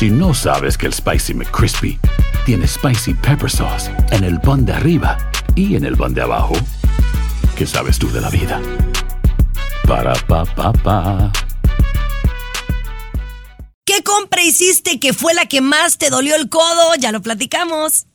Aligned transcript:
Si 0.00 0.08
no 0.08 0.32
sabes 0.32 0.78
que 0.78 0.86
el 0.86 0.94
Spicy 0.94 1.34
McCrispy 1.34 2.00
tiene 2.46 2.66
Spicy 2.66 3.12
Pepper 3.12 3.50
Sauce 3.50 3.90
en 4.12 4.24
el 4.24 4.40
pan 4.40 4.64
de 4.64 4.72
arriba 4.72 5.18
y 5.54 5.76
en 5.76 5.84
el 5.84 5.94
pan 5.94 6.14
de 6.14 6.22
abajo, 6.22 6.54
¿qué 7.54 7.66
sabes 7.66 7.98
tú 7.98 8.10
de 8.10 8.22
la 8.22 8.30
vida? 8.30 8.62
Para, 9.86 10.14
pa, 10.26 10.46
pa, 10.46 10.72
pa. 10.72 11.30
¿Qué 13.84 14.02
compra 14.02 14.42
hiciste 14.42 14.98
que 14.98 15.12
fue 15.12 15.34
la 15.34 15.44
que 15.44 15.60
más 15.60 15.98
te 15.98 16.08
dolió 16.08 16.34
el 16.34 16.48
codo? 16.48 16.94
Ya 16.98 17.12
lo 17.12 17.20
platicamos. 17.20 18.06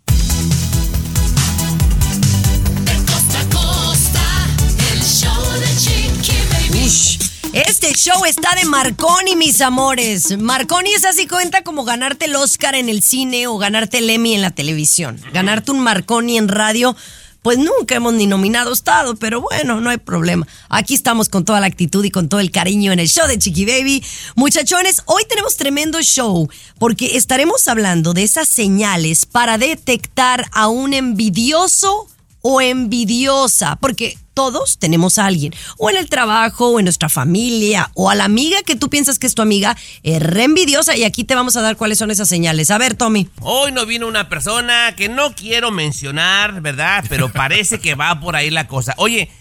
Este 7.55 7.93
show 7.93 8.25
está 8.25 8.53
de 8.55 8.65
Marconi, 8.65 9.37
mis 9.37 9.61
amores. 9.61 10.37
Marconi 10.37 10.89
es 10.91 11.05
así 11.05 11.25
cuenta 11.25 11.63
como 11.63 11.85
ganarte 11.85 12.25
el 12.25 12.35
Oscar 12.35 12.75
en 12.75 12.89
el 12.89 13.01
cine 13.01 13.47
o 13.47 13.57
ganarte 13.57 13.99
el 13.99 14.09
Emmy 14.09 14.33
en 14.33 14.41
la 14.41 14.51
televisión. 14.51 15.21
Ganarte 15.31 15.71
un 15.71 15.79
Marconi 15.79 16.37
en 16.37 16.49
radio, 16.49 16.97
pues 17.41 17.57
nunca 17.57 17.95
hemos 17.95 18.13
ni 18.13 18.27
nominado 18.27 18.73
estado, 18.73 19.15
pero 19.15 19.39
bueno, 19.39 19.79
no 19.79 19.89
hay 19.89 19.99
problema. 19.99 20.45
Aquí 20.67 20.95
estamos 20.95 21.29
con 21.29 21.45
toda 21.45 21.61
la 21.61 21.67
actitud 21.67 22.03
y 22.03 22.11
con 22.11 22.27
todo 22.27 22.41
el 22.41 22.51
cariño 22.51 22.91
en 22.91 22.99
el 22.99 23.07
show 23.07 23.25
de 23.25 23.39
Chiqui 23.39 23.63
Baby. 23.63 24.03
Muchachones, 24.35 25.03
hoy 25.05 25.23
tenemos 25.29 25.55
tremendo 25.55 26.01
show 26.01 26.49
porque 26.77 27.15
estaremos 27.15 27.69
hablando 27.69 28.13
de 28.13 28.23
esas 28.23 28.49
señales 28.49 29.25
para 29.25 29.57
detectar 29.57 30.45
a 30.51 30.67
un 30.67 30.93
envidioso 30.93 32.09
o 32.41 32.59
envidiosa, 32.59 33.77
porque 33.77 34.17
todos 34.35 34.77
tenemos 34.77 35.17
a 35.17 35.25
alguien, 35.25 35.55
o 35.79 35.89
en 35.89 35.95
el 35.95 36.09
trabajo, 36.09 36.67
o 36.67 36.79
en 36.79 36.85
nuestra 36.85 37.09
familia, 37.09 37.89
o 37.95 38.11
a 38.11 38.15
la 38.15 38.25
amiga 38.25 38.61
que 38.63 38.75
tú 38.75 38.89
piensas 38.89 39.17
que 39.17 39.25
es 39.25 39.33
tu 39.33 39.41
amiga, 39.41 39.75
es 40.03 40.21
re 40.21 40.43
envidiosa, 40.43 40.95
y 40.95 41.03
aquí 41.03 41.23
te 41.23 41.33
vamos 41.33 41.55
a 41.55 41.61
dar 41.61 41.77
cuáles 41.77 41.97
son 41.97 42.11
esas 42.11 42.29
señales. 42.29 42.69
A 42.69 42.77
ver, 42.77 42.93
Tommy. 42.93 43.27
Hoy 43.41 43.71
no 43.71 43.87
vino 43.87 44.07
una 44.07 44.29
persona 44.29 44.93
que 44.95 45.09
no 45.09 45.33
quiero 45.33 45.71
mencionar, 45.71 46.61
¿verdad? 46.61 47.05
Pero 47.09 47.31
parece 47.31 47.79
que 47.79 47.95
va 47.95 48.19
por 48.19 48.35
ahí 48.35 48.51
la 48.51 48.67
cosa. 48.67 48.93
Oye, 48.97 49.31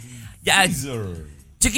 ya... 0.42 0.64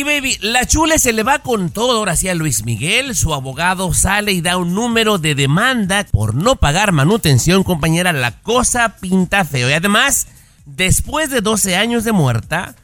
Baby, 0.04 0.36
la 0.40 0.66
chule 0.66 0.98
se 0.98 1.12
le 1.12 1.22
va 1.22 1.38
con 1.38 1.70
todo 1.70 1.98
ahora 1.98 2.16
sí 2.16 2.28
a 2.28 2.34
Luis 2.34 2.64
Miguel. 2.64 3.14
Su 3.14 3.32
abogado 3.32 3.94
sale 3.94 4.32
y 4.32 4.40
da 4.40 4.56
un 4.56 4.74
número 4.74 5.18
de 5.18 5.36
demanda 5.36 6.04
por 6.10 6.34
no 6.34 6.56
pagar 6.56 6.90
manutención, 6.90 7.62
compañera. 7.62 8.12
La 8.12 8.42
cosa 8.42 8.96
pinta 8.96 9.44
feo. 9.44 9.70
Y 9.70 9.74
además, 9.74 10.26
después 10.64 11.30
de 11.30 11.40
12 11.40 11.76
años 11.76 12.02
de 12.02 12.10
muerta, 12.10 12.74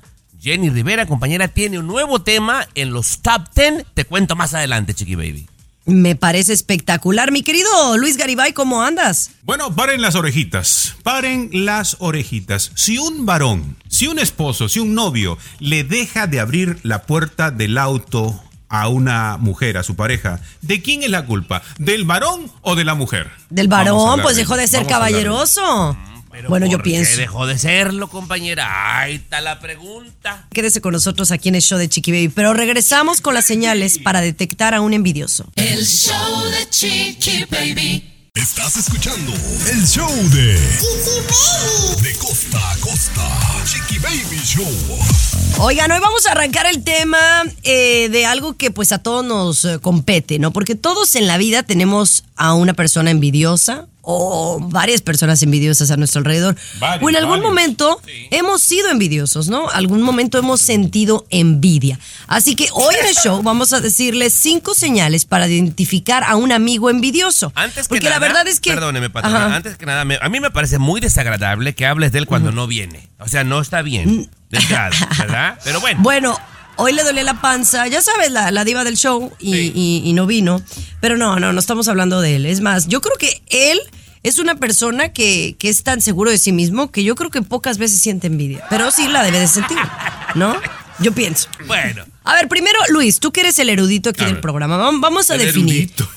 Jenny 0.42 0.70
Rivera, 0.70 1.06
compañera, 1.06 1.46
tiene 1.48 1.78
un 1.78 1.86
nuevo 1.86 2.20
tema 2.22 2.66
en 2.74 2.92
los 2.92 3.20
top 3.20 3.42
10. 3.54 3.84
Te 3.94 4.04
cuento 4.04 4.34
más 4.34 4.54
adelante, 4.54 4.92
Chiqui 4.92 5.14
Baby. 5.14 5.46
Me 5.84 6.16
parece 6.16 6.52
espectacular. 6.52 7.30
Mi 7.32 7.42
querido 7.42 7.96
Luis 7.96 8.16
Garibay, 8.16 8.52
¿cómo 8.52 8.82
andas? 8.82 9.30
Bueno, 9.42 9.74
paren 9.74 10.00
las 10.00 10.14
orejitas, 10.16 10.94
paren 11.02 11.48
las 11.52 11.96
orejitas. 12.00 12.72
Si 12.74 12.98
un 12.98 13.24
varón, 13.26 13.76
si 13.88 14.06
un 14.08 14.18
esposo, 14.18 14.68
si 14.68 14.80
un 14.80 14.94
novio 14.94 15.38
le 15.60 15.84
deja 15.84 16.26
de 16.26 16.40
abrir 16.40 16.78
la 16.82 17.02
puerta 17.02 17.50
del 17.50 17.78
auto 17.78 18.40
a 18.68 18.88
una 18.88 19.36
mujer, 19.38 19.76
a 19.76 19.82
su 19.82 19.96
pareja, 19.96 20.40
¿de 20.60 20.82
quién 20.82 21.02
es 21.02 21.10
la 21.10 21.26
culpa? 21.26 21.62
¿Del 21.78 22.04
varón 22.04 22.50
o 22.62 22.74
de 22.74 22.84
la 22.84 22.94
mujer? 22.94 23.30
Del 23.50 23.68
varón, 23.68 24.20
pues 24.22 24.34
de- 24.36 24.42
dejó 24.42 24.56
de 24.56 24.66
ser 24.68 24.86
caballeroso. 24.86 25.96
Pero 26.32 26.48
Bueno, 26.48 26.66
yo 26.66 26.78
¿por 26.78 26.84
qué 26.84 26.90
pienso. 26.90 27.16
dejó 27.18 27.46
de 27.46 27.58
serlo, 27.58 28.08
compañera? 28.08 28.98
Ahí 29.00 29.16
está 29.16 29.40
la 29.42 29.60
pregunta. 29.60 30.46
Quédese 30.52 30.80
con 30.80 30.92
nosotros 30.92 31.30
aquí 31.30 31.50
en 31.50 31.56
el 31.56 31.62
show 31.62 31.78
de 31.78 31.88
Chiqui 31.88 32.10
Baby. 32.10 32.28
Pero 32.30 32.54
regresamos 32.54 33.20
con 33.20 33.34
las 33.34 33.44
señales 33.44 33.98
para 33.98 34.22
detectar 34.22 34.72
a 34.74 34.80
un 34.80 34.94
envidioso. 34.94 35.46
El 35.56 35.84
show 35.86 36.44
de 36.50 36.68
Chiqui 36.70 37.44
Baby. 37.50 38.08
Estás 38.34 38.78
escuchando 38.78 39.30
el 39.70 39.86
show 39.86 40.08
de 40.30 40.54
De 42.02 42.14
costa 42.14 42.72
a 42.72 42.76
costa. 42.78 43.28
Chiqui 43.66 43.98
Baby 43.98 44.40
Show. 44.42 44.66
Oigan, 45.58 45.92
hoy 45.92 46.00
vamos 46.00 46.24
a 46.26 46.32
arrancar 46.32 46.64
el 46.64 46.82
tema 46.82 47.42
eh, 47.62 48.08
de 48.10 48.24
algo 48.24 48.56
que 48.56 48.70
pues 48.70 48.90
a 48.92 48.98
todos 49.02 49.22
nos 49.22 49.66
eh, 49.66 49.78
compete, 49.80 50.38
¿no? 50.38 50.50
Porque 50.50 50.74
todos 50.76 51.14
en 51.14 51.26
la 51.26 51.36
vida 51.36 51.62
tenemos 51.62 52.24
a 52.34 52.54
una 52.54 52.72
persona 52.72 53.10
envidiosa 53.10 53.86
o 54.02 54.58
varias 54.60 55.00
personas 55.00 55.42
envidiosas 55.42 55.90
a 55.90 55.96
nuestro 55.96 56.18
alrededor. 56.18 56.56
Varios, 56.80 57.04
o 57.06 57.08
en 57.10 57.16
algún 57.16 57.30
varios. 57.38 57.48
momento 57.48 58.00
hemos 58.30 58.60
sido 58.60 58.90
envidiosos, 58.90 59.48
¿no? 59.48 59.68
Algún 59.70 60.02
momento 60.02 60.38
hemos 60.38 60.60
sentido 60.60 61.24
envidia. 61.30 61.98
Así 62.26 62.54
que 62.56 62.68
hoy 62.72 62.94
en 63.00 63.06
el 63.06 63.14
show 63.14 63.42
vamos 63.42 63.72
a 63.72 63.80
decirles 63.80 64.32
cinco 64.34 64.74
señales 64.74 65.24
para 65.24 65.46
identificar 65.48 66.24
a 66.24 66.36
un 66.36 66.50
amigo 66.52 66.90
envidioso. 66.90 67.52
Antes 67.54 67.84
que 67.84 67.88
Porque 67.90 68.04
nada, 68.04 68.16
la 68.20 68.26
verdad 68.26 68.48
es 68.48 68.60
que... 68.60 68.70
Perdóneme, 68.72 69.08
patrona. 69.10 69.46
Ajá. 69.46 69.56
Antes 69.56 69.76
que 69.76 69.86
nada, 69.86 70.04
me- 70.04 70.18
a 70.20 70.28
mí 70.28 70.40
me 70.40 70.50
parece 70.50 70.78
muy 70.78 71.00
desagradable 71.00 71.74
que 71.74 71.86
hables 71.86 72.12
de 72.12 72.18
él 72.18 72.26
cuando 72.26 72.50
no 72.52 72.66
viene. 72.66 73.08
O 73.20 73.28
sea, 73.28 73.44
no 73.44 73.60
está 73.60 73.82
bien. 73.82 74.28
De 74.50 74.58
entrada, 74.58 74.90
¿verdad? 75.18 75.58
Pero 75.64 75.80
bueno. 75.80 76.00
Bueno, 76.02 76.38
hoy 76.76 76.92
le 76.92 77.02
dolía 77.04 77.22
la 77.22 77.40
panza, 77.40 77.86
ya 77.86 78.00
sabes, 78.02 78.30
la, 78.30 78.50
la 78.50 78.64
diva 78.64 78.84
del 78.84 78.96
show 78.96 79.32
y, 79.38 79.56
y- 79.56 80.02
y 80.04 80.12
no 80.12 80.26
vino. 80.26 80.62
Pero 81.00 81.16
no, 81.16 81.38
no, 81.38 81.52
no 81.52 81.60
estamos 81.60 81.88
hablando 81.88 82.20
de 82.20 82.36
él. 82.36 82.46
Es 82.46 82.60
más, 82.60 82.86
yo 82.88 83.00
creo 83.00 83.16
que 83.16 83.42
él 83.48 83.80
es 84.22 84.38
una 84.38 84.54
persona 84.56 85.12
que, 85.12 85.56
que 85.58 85.68
es 85.68 85.82
tan 85.82 86.00
seguro 86.00 86.30
de 86.30 86.38
sí 86.38 86.52
mismo 86.52 86.90
que 86.92 87.02
yo 87.04 87.14
creo 87.14 87.30
que 87.30 87.42
pocas 87.42 87.78
veces 87.78 88.00
siente 88.00 88.28
envidia. 88.28 88.64
Pero 88.70 88.90
sí 88.90 89.08
la 89.08 89.22
debe 89.24 89.40
de 89.40 89.48
sentir, 89.48 89.78
¿no? 90.34 90.54
Yo 91.00 91.12
pienso. 91.12 91.48
Bueno. 91.66 92.04
A 92.24 92.34
ver, 92.34 92.46
primero, 92.48 92.78
Luis, 92.90 93.18
tú 93.18 93.32
que 93.32 93.40
eres 93.40 93.58
el 93.58 93.68
erudito 93.68 94.10
aquí 94.10 94.22
A 94.22 94.26
del 94.26 94.34
ver. 94.34 94.40
programa, 94.42 94.78
vam- 94.78 95.00
vamos 95.00 95.28
a 95.30 95.36
definir 95.36 95.74
erudito. 95.74 96.08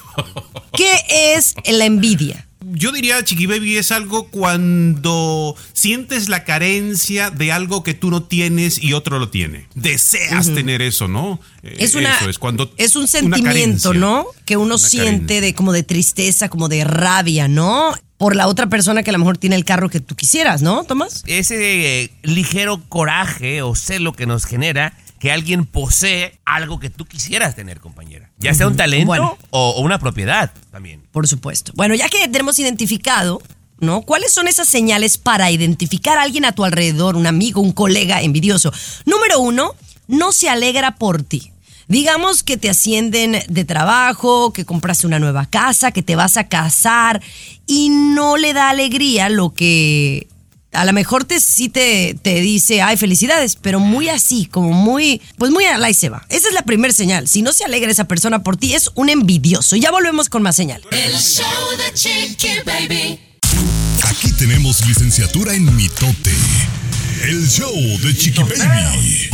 qué 0.73 1.33
es 1.35 1.55
la 1.65 1.85
envidia. 1.85 2.44
Yo 2.71 2.91
diría, 2.91 3.23
Chiqui 3.23 3.45
Baby, 3.45 3.77
es 3.77 3.91
algo 3.91 4.27
cuando 4.27 5.55
sientes 5.73 6.29
la 6.29 6.43
carencia 6.43 7.29
de 7.29 7.51
algo 7.51 7.83
que 7.83 7.93
tú 7.93 8.09
no 8.09 8.23
tienes 8.23 8.81
y 8.81 8.93
otro 8.93 9.19
lo 9.19 9.29
tiene. 9.29 9.67
Deseas 9.75 10.53
tener 10.53 10.81
eso, 10.81 11.07
¿no? 11.07 11.39
Eh, 11.63 11.75
Es, 11.79 11.95
una, 11.95 12.15
eso 12.17 12.29
es, 12.29 12.39
cuando 12.39 12.71
es 12.77 12.95
un 12.95 13.07
sentimiento, 13.07 13.43
carencia. 13.45 13.93
¿no? 13.93 14.25
Que 14.45 14.57
uno 14.57 14.75
Una 14.75 14.87
siente 14.87 15.11
carencia. 15.35 15.41
de 15.41 15.53
como 15.55 15.73
de 15.73 15.83
tristeza, 15.83 16.49
como 16.49 16.67
de 16.69 16.83
rabia, 16.83 17.47
¿no? 17.47 17.93
Por 18.17 18.35
la 18.35 18.47
otra 18.47 18.67
persona 18.67 19.03
que 19.03 19.09
a 19.09 19.13
lo 19.13 19.19
mejor 19.19 19.37
tiene 19.37 19.55
el 19.57 19.65
carro 19.65 19.89
que 19.89 19.99
tú 19.99 20.15
quisieras, 20.15 20.61
¿no, 20.61 20.83
Tomás? 20.85 21.23
Ese 21.27 22.03
eh, 22.03 22.11
ligero 22.23 22.81
coraje 22.89 23.61
o 23.61 23.75
celo 23.75 24.13
que 24.13 24.25
nos 24.25 24.45
genera 24.45 24.97
que 25.25 25.31
alguien 25.31 25.65
posee 25.65 26.37
algo 26.45 26.79
que 26.79 26.91
tú 26.91 27.05
quisieras 27.05 27.55
tener, 27.55 27.79
compañera. 27.79 28.29
Ya 28.37 28.53
sea 28.53 28.67
un 28.67 28.75
talento 28.75 29.07
Bueno. 29.07 29.35
o, 29.49 29.71
o 29.71 29.81
una 29.81 29.97
propiedad 29.97 30.51
también. 30.69 31.01
Por 31.11 31.27
supuesto. 31.27 31.71
Bueno, 31.75 31.95
ya 31.95 32.09
que 32.09 32.19
tenemos 32.27 32.59
identificado, 32.59 33.41
¿no? 33.79 34.03
¿Cuáles 34.03 34.31
son 34.31 34.47
esas 34.47 34.67
señales 34.67 35.17
para 35.17 35.49
identificar 35.49 36.19
a 36.19 36.21
alguien 36.21 36.45
a 36.45 36.51
tu 36.51 36.63
alrededor, 36.63 37.15
un 37.15 37.25
amigo, 37.25 37.59
un 37.59 37.71
colega 37.71 38.21
envidioso? 38.21 38.71
Número 39.07 39.39
uno, 39.39 39.73
no 40.07 40.31
se 40.31 40.47
alegra 40.47 40.97
por 40.97 41.23
ti. 41.23 41.51
Digamos 41.87 42.43
que 42.43 42.57
te 42.57 42.69
ascienden 42.69 43.41
de 43.49 43.65
trabajo, 43.65 44.53
que 44.53 44.63
compraste 44.63 45.07
una 45.07 45.17
nueva 45.17 45.47
casa, 45.47 45.89
que 45.89 46.03
te 46.03 46.15
vas 46.15 46.37
a 46.37 46.49
casar 46.49 47.19
y 47.65 47.89
no 47.89 48.37
le 48.37 48.53
da 48.53 48.69
alegría 48.69 49.29
lo 49.29 49.55
que 49.55 50.27
a 50.75 50.85
lo 50.85 50.93
mejor 50.93 51.23
te, 51.23 51.39
sí 51.39 51.69
te, 51.69 52.15
te 52.21 52.41
dice, 52.41 52.81
ay, 52.81 52.97
felicidades, 52.97 53.55
pero 53.55 53.79
muy 53.79 54.09
así, 54.09 54.45
como 54.45 54.71
muy, 54.71 55.21
pues 55.37 55.51
muy 55.51 55.65
a 55.65 55.77
la 55.77 55.89
y 55.89 55.93
se 55.93 56.09
va. 56.09 56.25
Esa 56.29 56.47
es 56.47 56.53
la 56.53 56.63
primera 56.63 56.93
señal. 56.93 57.27
Si 57.27 57.41
no 57.41 57.53
se 57.53 57.63
alegra 57.63 57.91
esa 57.91 58.05
persona 58.05 58.43
por 58.43 58.57
ti, 58.57 58.73
es 58.73 58.89
un 58.95 59.09
envidioso. 59.09 59.75
Ya 59.75 59.91
volvemos 59.91 60.29
con 60.29 60.41
más 60.43 60.55
señales. 60.55 60.85
El 60.91 61.13
show 61.13 61.45
de 61.77 61.93
Chiqui 61.93 62.59
Baby. 62.65 63.19
Aquí 64.03 64.31
tenemos 64.33 64.85
licenciatura 64.85 65.53
en 65.53 65.75
mitote. 65.75 66.33
El 67.23 67.47
show 67.49 67.73
de 68.01 68.15
Chiqui 68.15 68.43
Baby. 68.43 69.29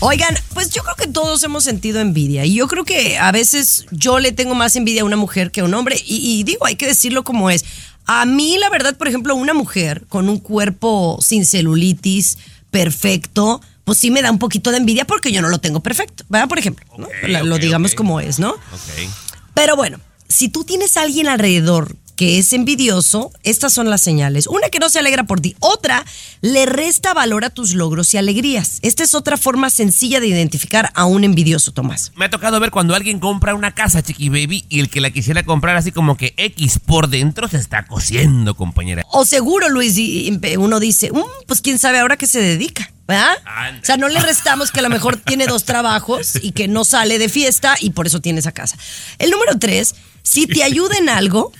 Oigan, 0.00 0.36
pues 0.54 0.70
yo 0.70 0.82
creo 0.84 0.94
que 0.94 1.08
todos 1.08 1.42
hemos 1.42 1.64
sentido 1.64 2.00
envidia 2.00 2.44
y 2.44 2.54
yo 2.54 2.68
creo 2.68 2.84
que 2.84 3.18
a 3.18 3.32
veces 3.32 3.84
yo 3.90 4.20
le 4.20 4.30
tengo 4.30 4.54
más 4.54 4.76
envidia 4.76 5.02
a 5.02 5.04
una 5.04 5.16
mujer 5.16 5.50
que 5.50 5.60
a 5.60 5.64
un 5.64 5.74
hombre 5.74 6.00
y, 6.04 6.38
y 6.38 6.44
digo, 6.44 6.66
hay 6.66 6.76
que 6.76 6.86
decirlo 6.86 7.24
como 7.24 7.50
es. 7.50 7.64
A 8.06 8.24
mí, 8.24 8.56
la 8.58 8.70
verdad, 8.70 8.96
por 8.96 9.08
ejemplo, 9.08 9.34
una 9.34 9.54
mujer 9.54 10.04
con 10.08 10.28
un 10.28 10.38
cuerpo 10.38 11.18
sin 11.20 11.44
celulitis, 11.44 12.38
perfecto, 12.70 13.60
pues 13.84 13.98
sí 13.98 14.10
me 14.10 14.22
da 14.22 14.30
un 14.30 14.38
poquito 14.38 14.70
de 14.70 14.76
envidia 14.76 15.04
porque 15.04 15.32
yo 15.32 15.42
no 15.42 15.48
lo 15.48 15.58
tengo 15.58 15.80
perfecto, 15.80 16.24
¿verdad? 16.28 16.48
Por 16.48 16.58
ejemplo, 16.58 16.86
lo 17.22 17.58
digamos 17.58 17.94
como 17.94 18.20
es, 18.20 18.38
¿no? 18.38 18.50
Ok. 18.50 19.10
Pero 19.52 19.76
bueno, 19.76 19.98
si 20.28 20.48
tú 20.48 20.64
tienes 20.64 20.96
a 20.96 21.02
alguien 21.02 21.26
alrededor 21.26 21.96
que 22.18 22.40
es 22.40 22.52
envidioso, 22.52 23.30
estas 23.44 23.72
son 23.72 23.88
las 23.90 24.02
señales. 24.02 24.48
Una 24.48 24.70
que 24.70 24.80
no 24.80 24.88
se 24.88 24.98
alegra 24.98 25.22
por 25.22 25.38
ti. 25.40 25.54
Otra, 25.60 26.04
le 26.40 26.66
resta 26.66 27.14
valor 27.14 27.44
a 27.44 27.50
tus 27.50 27.74
logros 27.74 28.12
y 28.12 28.16
alegrías. 28.16 28.80
Esta 28.82 29.04
es 29.04 29.14
otra 29.14 29.36
forma 29.36 29.70
sencilla 29.70 30.18
de 30.18 30.26
identificar 30.26 30.90
a 30.96 31.04
un 31.04 31.22
envidioso, 31.22 31.70
Tomás. 31.70 32.10
Me 32.16 32.24
ha 32.24 32.30
tocado 32.30 32.58
ver 32.58 32.72
cuando 32.72 32.96
alguien 32.96 33.20
compra 33.20 33.54
una 33.54 33.72
casa, 33.72 34.02
Chiqui 34.02 34.30
Baby, 34.30 34.64
y 34.68 34.80
el 34.80 34.90
que 34.90 35.00
la 35.00 35.10
quisiera 35.12 35.44
comprar 35.44 35.76
así 35.76 35.92
como 35.92 36.16
que 36.16 36.34
X 36.36 36.80
por 36.84 37.08
dentro 37.08 37.46
se 37.46 37.58
está 37.58 37.86
cociendo, 37.86 38.56
compañera. 38.56 39.04
O 39.12 39.24
seguro, 39.24 39.68
Luis, 39.68 39.96
y- 39.96 40.40
uno 40.58 40.80
dice, 40.80 41.12
"Mm, 41.12 41.22
pues 41.46 41.60
quién 41.60 41.78
sabe 41.78 42.00
ahora 42.00 42.16
qué 42.16 42.26
se 42.26 42.40
dedica. 42.42 42.90
¿verdad? 43.06 43.38
O 43.80 43.86
sea, 43.86 43.96
no 43.96 44.08
le 44.10 44.20
restamos 44.20 44.70
que 44.70 44.80
a 44.80 44.82
lo 44.82 44.90
mejor 44.90 45.16
tiene 45.16 45.46
dos 45.46 45.64
trabajos 45.64 46.32
y 46.42 46.52
que 46.52 46.68
no 46.68 46.84
sale 46.84 47.18
de 47.18 47.30
fiesta 47.30 47.74
y 47.80 47.90
por 47.90 48.06
eso 48.06 48.20
tiene 48.20 48.40
esa 48.40 48.52
casa. 48.52 48.76
El 49.18 49.30
número 49.30 49.58
tres, 49.58 49.94
Si 50.22 50.46
te 50.46 50.62
ayuda 50.62 50.94
en 50.98 51.08
algo, 51.08 51.52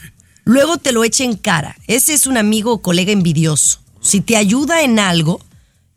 luego 0.49 0.79
te 0.79 0.93
lo 0.93 1.05
echa 1.05 1.25
en 1.25 1.37
cara. 1.37 1.77
Ese 1.87 2.15
es 2.15 2.27
un 2.27 2.39
amigo 2.39 2.73
o 2.73 2.83
colega 2.83 3.13
envidioso. 3.13 3.81
Si 4.01 4.21
te 4.23 4.37
ayuda 4.37 4.83
en 4.83 4.99
algo 4.99 5.41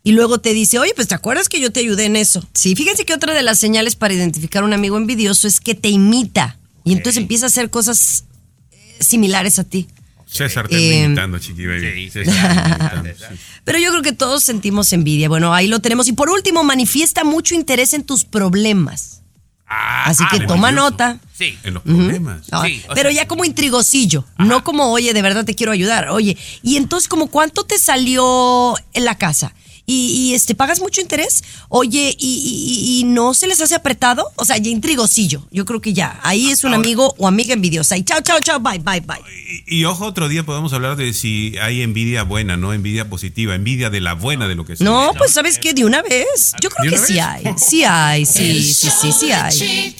y 0.04 0.12
luego 0.12 0.38
te 0.38 0.52
dice, 0.52 0.78
oye, 0.78 0.92
pues 0.94 1.08
te 1.08 1.14
acuerdas 1.14 1.48
que 1.48 1.58
yo 1.58 1.72
te 1.72 1.80
ayudé 1.80 2.04
en 2.04 2.16
eso. 2.16 2.46
Sí, 2.52 2.76
fíjense 2.76 3.04
que 3.06 3.14
otra 3.14 3.32
de 3.34 3.42
las 3.42 3.58
señales 3.58 3.96
para 3.96 4.12
identificar 4.14 4.62
un 4.62 4.74
amigo 4.74 4.98
envidioso 4.98 5.48
es 5.48 5.58
que 5.60 5.74
te 5.74 5.88
imita 5.88 6.58
y 6.84 6.92
entonces 6.92 7.22
empieza 7.22 7.46
a 7.46 7.48
hacer 7.48 7.70
cosas 7.70 8.24
eh, 8.72 8.96
similares 9.00 9.58
a 9.58 9.64
ti. 9.64 9.88
César 10.26 10.68
te 10.68 10.76
Eh, 10.76 10.92
está 10.94 11.04
imitando, 11.06 11.38
chiqui 11.38 11.66
baby. 11.66 12.10
Sí. 12.10 12.24
César 12.24 12.24
te 12.24 12.70
está 12.72 12.96
imitando, 13.00 13.10
sí. 13.28 13.40
Pero 13.64 13.78
yo 13.78 13.90
creo 13.90 14.02
que 14.02 14.12
todos 14.12 14.42
sentimos 14.44 14.92
envidia. 14.92 15.28
Bueno, 15.28 15.54
ahí 15.54 15.66
lo 15.68 15.80
tenemos. 15.80 16.08
Y 16.08 16.12
por 16.12 16.28
último, 16.30 16.62
manifiesta 16.62 17.24
mucho 17.24 17.54
interés 17.54 17.94
en 17.94 18.02
tus 18.02 18.24
problemas. 18.24 19.21
Ah, 19.74 20.04
Así 20.06 20.22
ah, 20.26 20.28
que 20.30 20.40
toma 20.46 20.70
nota. 20.70 21.18
Sí. 21.32 21.58
En 21.64 21.74
los 21.74 21.82
problemas. 21.82 22.42
Ah, 22.50 22.62
Sí, 22.66 22.82
pero 22.94 23.10
sea- 23.10 23.22
ya 23.22 23.28
como 23.28 23.44
intrigosillo, 23.44 24.24
no 24.38 24.62
como, 24.64 24.90
oye, 24.92 25.14
de 25.14 25.22
verdad 25.22 25.44
te 25.44 25.54
quiero 25.54 25.72
ayudar. 25.72 26.08
Oye, 26.10 26.36
y 26.62 26.76
entonces, 26.76 27.08
como 27.08 27.28
cuánto 27.28 27.64
te 27.64 27.78
salió 27.78 28.74
en 28.92 29.04
la 29.04 29.16
casa? 29.16 29.54
Y, 29.92 30.30
y, 30.30 30.34
este, 30.34 30.54
¿pagas 30.54 30.80
mucho 30.80 31.00
interés? 31.02 31.44
Oye, 31.68 32.14
¿y, 32.18 32.26
y- 32.26 33.00
y 33.00 33.04
no 33.04 33.34
se 33.34 33.46
les 33.46 33.60
hace 33.60 33.74
apretado? 33.74 34.32
O 34.36 34.44
sea, 34.46 34.56
ya 34.56 34.70
intrigosillo. 34.70 35.46
Yo 35.50 35.64
creo 35.66 35.80
que 35.82 35.92
ya. 35.92 36.18
Ahí 36.22 36.50
es 36.50 36.64
un 36.64 36.72
amigo 36.72 37.14
o 37.18 37.28
amiga 37.28 37.52
envidiosa. 37.52 37.96
Y 37.98 38.02
chao, 38.04 38.20
chao, 38.22 38.38
chao, 38.40 38.58
bye, 38.60 38.78
bye, 38.78 39.00
bye. 39.00 39.18
Y, 39.68 39.80
y 39.80 39.84
ojo, 39.84 40.06
otro 40.06 40.28
día 40.28 40.44
podemos 40.44 40.72
hablar 40.72 40.96
de 40.96 41.12
si 41.12 41.54
hay 41.60 41.82
envidia 41.82 42.22
buena, 42.22 42.56
no 42.56 42.72
envidia 42.72 43.10
positiva, 43.10 43.54
envidia 43.54 43.90
de 43.90 44.00
la 44.00 44.14
buena 44.14 44.48
de 44.48 44.54
lo 44.54 44.64
que 44.64 44.76
sea. 44.76 44.84
No, 44.86 45.12
pues 45.18 45.32
sabes 45.32 45.58
qué, 45.58 45.74
de 45.74 45.84
una 45.84 46.00
vez. 46.02 46.52
Yo 46.62 46.70
creo 46.70 46.90
¿De 46.90 46.96
que 46.96 47.06
sí 47.06 47.18
hay. 47.18 47.44
Sí 47.58 47.84
hay, 47.84 48.24
sí, 48.24 48.62
sí, 48.72 48.88
sí, 49.00 49.12
sí 49.12 49.30
hay. 49.32 49.94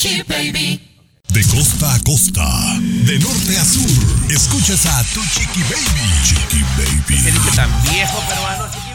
De 1.29 1.43
costa 1.47 1.95
a 1.95 2.01
costa, 2.03 2.47
de 2.81 3.19
norte 3.19 3.57
a 3.59 3.65
sur, 3.65 3.89
escuchas 4.31 4.85
a 4.87 5.03
tu 5.15 5.21
chiqui 5.35 5.63
baby. 5.63 6.09
Chiqui 6.25 6.59
Se 6.59 6.83
baby. 6.83 7.31
dice 7.31 7.57
tan 7.57 7.71
viejo 7.91 8.19
peruano. 8.29 8.92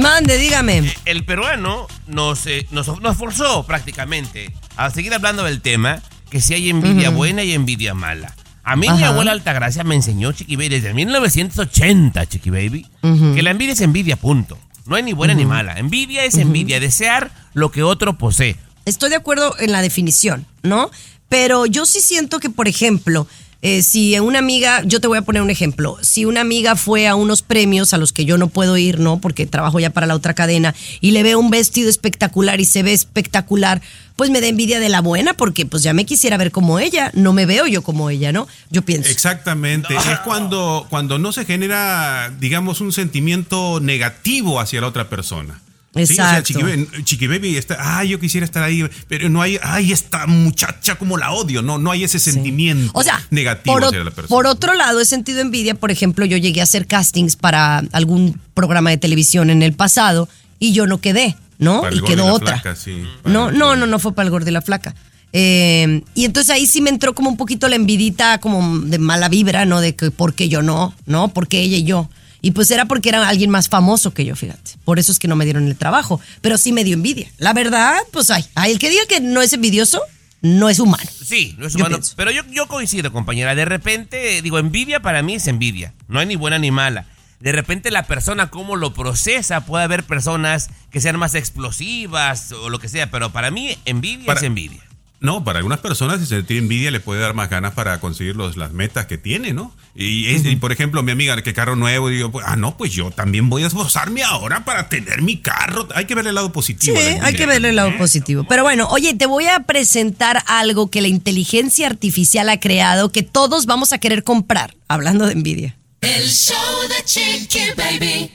Mande, 0.00 0.36
dígame. 0.38 0.92
El 1.04 1.24
peruano 1.24 1.86
nos, 2.06 2.46
eh, 2.46 2.66
nos, 2.70 3.00
nos 3.00 3.16
forzó 3.16 3.64
prácticamente 3.64 4.52
a 4.76 4.90
seguir 4.90 5.14
hablando 5.14 5.44
del 5.44 5.60
tema 5.60 6.02
que 6.30 6.40
si 6.40 6.54
hay 6.54 6.70
envidia 6.70 7.10
buena 7.10 7.42
y 7.42 7.52
envidia 7.52 7.94
mala. 7.94 8.34
A 8.62 8.76
mí 8.76 8.88
mi 8.88 9.02
abuela 9.02 9.32
Altagracia 9.32 9.82
me 9.84 9.94
enseñó, 9.94 10.32
Chiqui 10.32 10.54
Baby, 10.54 10.68
desde 10.68 10.94
1980, 10.94 12.26
Chiqui 12.26 12.50
Baby, 12.50 12.86
que 13.34 13.42
la 13.42 13.50
envidia 13.50 13.72
es 13.72 13.80
envidia, 13.80 14.16
punto. 14.16 14.58
No 14.86 14.96
hay 14.96 15.02
ni 15.02 15.12
buena 15.12 15.34
ni 15.34 15.44
mala. 15.44 15.78
Envidia 15.78 16.24
es 16.24 16.36
envidia, 16.36 16.78
desear 16.78 17.30
lo 17.52 17.70
que 17.70 17.82
otro 17.82 18.16
posee. 18.18 18.56
Estoy 18.84 19.10
de 19.10 19.16
acuerdo 19.16 19.54
en 19.58 19.72
la 19.72 19.82
definición, 19.82 20.46
¿no? 20.62 20.90
Pero 21.28 21.66
yo 21.66 21.86
sí 21.86 22.00
siento 22.00 22.40
que, 22.40 22.50
por 22.50 22.68
ejemplo, 22.68 23.26
eh, 23.62 23.82
si 23.82 24.18
una 24.18 24.38
amiga, 24.38 24.82
yo 24.84 25.00
te 25.00 25.06
voy 25.06 25.18
a 25.18 25.22
poner 25.22 25.42
un 25.42 25.50
ejemplo, 25.50 25.98
si 26.00 26.24
una 26.24 26.40
amiga 26.40 26.76
fue 26.76 27.06
a 27.06 27.14
unos 27.14 27.42
premios 27.42 27.92
a 27.92 27.98
los 27.98 28.12
que 28.12 28.24
yo 28.24 28.38
no 28.38 28.48
puedo 28.48 28.78
ir, 28.78 29.00
¿no? 29.00 29.20
Porque 29.20 29.46
trabajo 29.46 29.78
ya 29.80 29.90
para 29.90 30.06
la 30.06 30.14
otra 30.14 30.34
cadena 30.34 30.74
y 31.00 31.10
le 31.10 31.22
veo 31.22 31.38
un 31.38 31.50
vestido 31.50 31.90
espectacular 31.90 32.58
y 32.60 32.64
se 32.64 32.82
ve 32.82 32.94
espectacular, 32.94 33.82
pues 34.16 34.30
me 34.30 34.40
da 34.40 34.46
envidia 34.46 34.80
de 34.80 34.88
la 34.88 35.02
buena 35.02 35.34
porque 35.34 35.66
pues 35.66 35.82
ya 35.82 35.92
me 35.92 36.06
quisiera 36.06 36.38
ver 36.38 36.52
como 36.52 36.78
ella, 36.78 37.10
no 37.14 37.34
me 37.34 37.44
veo 37.44 37.66
yo 37.66 37.82
como 37.82 38.08
ella, 38.08 38.32
¿no? 38.32 38.48
Yo 38.70 38.82
pienso. 38.82 39.10
Exactamente. 39.10 39.94
Es 39.94 40.20
cuando, 40.24 40.86
cuando 40.88 41.18
no 41.18 41.32
se 41.32 41.44
genera, 41.44 42.32
digamos, 42.40 42.80
un 42.80 42.92
sentimiento 42.92 43.80
negativo 43.80 44.58
hacia 44.58 44.80
la 44.80 44.86
otra 44.86 45.10
persona. 45.10 45.60
Sí, 45.92 46.02
o 46.02 46.06
sea, 46.06 46.38
Exacto. 46.38 46.46
Chiqui, 46.46 46.62
Baby- 46.62 46.88
Chiqui 47.04 47.26
Baby 47.26 47.56
está, 47.56 47.76
ah, 47.80 48.04
yo 48.04 48.20
quisiera 48.20 48.44
estar 48.44 48.62
ahí, 48.62 48.88
pero 49.08 49.28
no 49.28 49.42
hay, 49.42 49.58
ay, 49.60 49.90
esta 49.90 50.26
muchacha 50.28 50.94
como 50.96 51.16
la 51.18 51.32
odio, 51.32 51.62
no, 51.62 51.78
no 51.78 51.90
hay 51.90 52.04
ese 52.04 52.20
sentimiento 52.20 52.92
O 52.94 53.02
sea, 53.02 53.20
negativo 53.30 53.74
por, 53.74 53.84
hacia 53.86 54.04
la 54.04 54.10
persona. 54.12 54.28
por 54.28 54.46
otro 54.46 54.74
lado, 54.74 55.00
he 55.00 55.04
sentido 55.04 55.40
envidia. 55.40 55.74
Por 55.74 55.90
ejemplo, 55.90 56.24
yo 56.24 56.36
llegué 56.36 56.60
a 56.60 56.64
hacer 56.64 56.86
castings 56.86 57.34
para 57.34 57.78
algún 57.90 58.38
programa 58.54 58.90
de 58.90 58.98
televisión 58.98 59.50
en 59.50 59.62
el 59.62 59.72
pasado 59.72 60.28
y 60.60 60.72
yo 60.72 60.86
no 60.86 61.00
quedé, 61.00 61.36
¿no? 61.58 61.80
Para 61.80 61.96
y 61.96 62.00
quedó 62.02 62.26
otra. 62.26 62.60
Flaca, 62.60 62.76
sí, 62.76 63.02
no, 63.24 63.50
no, 63.50 63.74
no, 63.74 63.86
no 63.86 63.98
fue 63.98 64.14
para 64.14 64.26
el 64.26 64.30
gordo 64.30 64.48
y 64.48 64.52
la 64.52 64.62
flaca. 64.62 64.94
Eh, 65.32 66.02
y 66.14 66.24
entonces 66.24 66.50
ahí 66.50 66.66
sí 66.66 66.80
me 66.80 66.90
entró 66.90 67.14
como 67.14 67.30
un 67.30 67.36
poquito 67.36 67.68
la 67.68 67.76
envidita, 67.76 68.38
como 68.38 68.78
de 68.80 68.98
mala 68.98 69.28
vibra, 69.28 69.64
¿no? 69.64 69.80
De 69.80 69.94
que 69.94 70.10
por 70.10 70.34
qué 70.34 70.48
yo 70.48 70.62
no, 70.62 70.94
¿no? 71.06 71.28
Porque 71.34 71.60
ella 71.60 71.76
y 71.78 71.84
yo. 71.84 72.08
Y 72.42 72.52
pues 72.52 72.70
era 72.70 72.86
porque 72.86 73.08
era 73.10 73.28
alguien 73.28 73.50
más 73.50 73.68
famoso 73.68 74.12
que 74.14 74.24
yo, 74.24 74.34
fíjate. 74.36 74.72
Por 74.84 74.98
eso 74.98 75.12
es 75.12 75.18
que 75.18 75.28
no 75.28 75.36
me 75.36 75.44
dieron 75.44 75.66
el 75.66 75.76
trabajo. 75.76 76.20
Pero 76.40 76.56
sí 76.58 76.72
me 76.72 76.84
dio 76.84 76.94
envidia. 76.94 77.30
La 77.38 77.52
verdad, 77.52 77.98
pues 78.12 78.30
ay, 78.30 78.44
ay, 78.54 78.72
el 78.72 78.78
que 78.78 78.88
diga 78.90 79.02
que 79.08 79.20
no 79.20 79.42
es 79.42 79.52
envidioso, 79.52 80.00
no 80.40 80.68
es 80.70 80.78
humano. 80.78 81.10
Sí, 81.24 81.54
no 81.58 81.66
es 81.66 81.74
humano. 81.74 81.98
Pero 82.16 82.30
yo, 82.30 82.42
yo 82.50 82.66
coincido, 82.66 83.12
compañera. 83.12 83.54
De 83.54 83.64
repente, 83.66 84.40
digo, 84.42 84.58
envidia 84.58 85.00
para 85.00 85.22
mí 85.22 85.34
es 85.34 85.46
envidia. 85.48 85.92
No 86.08 86.18
hay 86.20 86.26
ni 86.26 86.36
buena 86.36 86.58
ni 86.58 86.70
mala. 86.70 87.06
De 87.40 87.52
repente 87.52 87.90
la 87.90 88.02
persona 88.02 88.50
cómo 88.50 88.76
lo 88.76 88.92
procesa, 88.92 89.64
puede 89.64 89.84
haber 89.84 90.04
personas 90.04 90.68
que 90.90 91.00
sean 91.00 91.18
más 91.18 91.34
explosivas 91.34 92.52
o 92.52 92.68
lo 92.68 92.78
que 92.78 92.88
sea, 92.88 93.10
pero 93.10 93.32
para 93.32 93.50
mí 93.50 93.76
envidia 93.86 94.26
Para- 94.26 94.40
es 94.40 94.44
envidia. 94.46 94.82
No, 95.20 95.44
para 95.44 95.58
algunas 95.58 95.80
personas, 95.80 96.18
si 96.20 96.24
se 96.26 96.42
tiene 96.42 96.62
envidia, 96.62 96.90
le 96.90 96.98
puede 96.98 97.20
dar 97.20 97.34
más 97.34 97.50
ganas 97.50 97.74
para 97.74 98.00
conseguir 98.00 98.36
los, 98.36 98.56
las 98.56 98.72
metas 98.72 99.04
que 99.04 99.18
tiene, 99.18 99.52
¿no? 99.52 99.74
Y, 99.94 100.28
es- 100.28 100.46
y, 100.46 100.56
por 100.56 100.72
ejemplo, 100.72 101.02
mi 101.02 101.12
amiga, 101.12 101.40
que 101.42 101.52
carro 101.52 101.76
nuevo, 101.76 102.08
digo, 102.08 102.30
pues, 102.32 102.46
ah, 102.48 102.56
no, 102.56 102.76
pues 102.78 102.92
yo 102.92 103.10
también 103.10 103.50
voy 103.50 103.62
a 103.64 103.66
esforzarme 103.66 104.22
ahora 104.22 104.64
para 104.64 104.88
tener 104.88 105.20
mi 105.20 105.36
carro. 105.36 105.86
Hay 105.94 106.06
que 106.06 106.14
ver 106.14 106.26
el 106.26 106.34
lado 106.34 106.46
Sí, 106.46 106.52
positivo. 106.54 106.96
la 106.98 107.26
hay 107.26 107.34
que 107.34 107.44
verle 107.44 107.68
el 107.68 107.76
lado 107.76 107.96
positivo. 107.98 108.44
Pero 108.48 108.62
bueno, 108.62 108.88
oye, 108.88 109.12
te 109.14 109.26
voy 109.26 109.44
a 109.46 109.60
presentar 109.64 110.42
algo 110.46 110.90
que 110.90 111.02
la 111.02 111.08
inteligencia 111.08 111.86
artificial 111.86 112.48
ha 112.48 112.58
creado 112.58 113.12
que 113.12 113.22
todos 113.22 113.66
vamos 113.66 113.92
a 113.92 113.98
querer 113.98 114.24
comprar, 114.24 114.74
hablando 114.88 115.26
de 115.26 115.32
envidia. 115.34 115.76
El 116.00 116.26
show 116.30 116.56
de 116.88 117.04
Chiqui 117.04 117.60
Baby. 117.76 118.30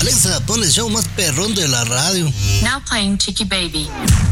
Alexa, 0.00 0.40
pon 0.46 0.62
el 0.62 0.70
show 0.70 0.88
más 0.88 1.08
perrón 1.08 1.54
de 1.56 1.66
la 1.66 1.84
radio. 1.84 2.24
Now 2.62 2.80
playing 2.88 3.18
Chicky 3.18 3.44
Baby. 3.44 3.88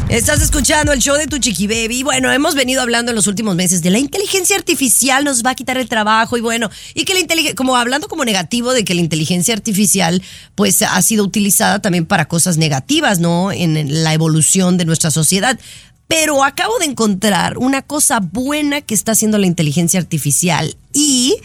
Estás 0.07 0.41
escuchando 0.41 0.93
el 0.93 0.99
show 0.99 1.17
de 1.17 1.27
tu 1.27 1.37
chiqui 1.37 1.67
baby. 1.67 2.03
Bueno, 2.03 2.31
hemos 2.31 2.55
venido 2.55 2.81
hablando 2.81 3.11
en 3.11 3.15
los 3.17 3.27
últimos 3.27 3.53
meses 3.55 3.81
de 3.81 3.89
la 3.89 3.99
inteligencia 3.99 4.55
artificial 4.55 5.25
nos 5.25 5.43
va 5.43 5.49
a 5.49 5.55
quitar 5.55 5.77
el 5.77 5.89
trabajo 5.89 6.37
y 6.37 6.41
bueno, 6.41 6.69
y 6.93 7.03
que 7.03 7.13
la 7.13 7.19
inteligencia, 7.19 7.55
como 7.55 7.75
hablando 7.75 8.07
como 8.07 8.23
negativo 8.23 8.71
de 8.71 8.85
que 8.85 8.93
la 8.93 9.01
inteligencia 9.01 9.53
artificial 9.53 10.23
pues 10.55 10.81
ha 10.81 11.01
sido 11.01 11.25
utilizada 11.25 11.81
también 11.81 12.05
para 12.05 12.29
cosas 12.29 12.55
negativas, 12.55 13.19
¿no? 13.19 13.51
En 13.51 14.03
la 14.03 14.13
evolución 14.13 14.77
de 14.77 14.85
nuestra 14.85 15.11
sociedad. 15.11 15.59
Pero 16.07 16.45
acabo 16.45 16.79
de 16.79 16.85
encontrar 16.85 17.57
una 17.57 17.81
cosa 17.81 18.21
buena 18.21 18.79
que 18.79 18.93
está 18.93 19.11
haciendo 19.11 19.37
la 19.37 19.47
inteligencia 19.47 19.99
artificial 19.99 20.77
y 20.93 21.35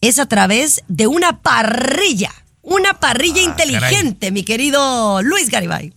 es 0.00 0.20
a 0.20 0.26
través 0.26 0.82
de 0.86 1.08
una 1.08 1.40
parrilla. 1.40 2.30
Una 2.68 3.00
parrilla 3.00 3.40
inteligente, 3.40 4.30
mi 4.30 4.42
querido 4.42 5.22
Luis 5.22 5.48
Garibay. 5.48 5.90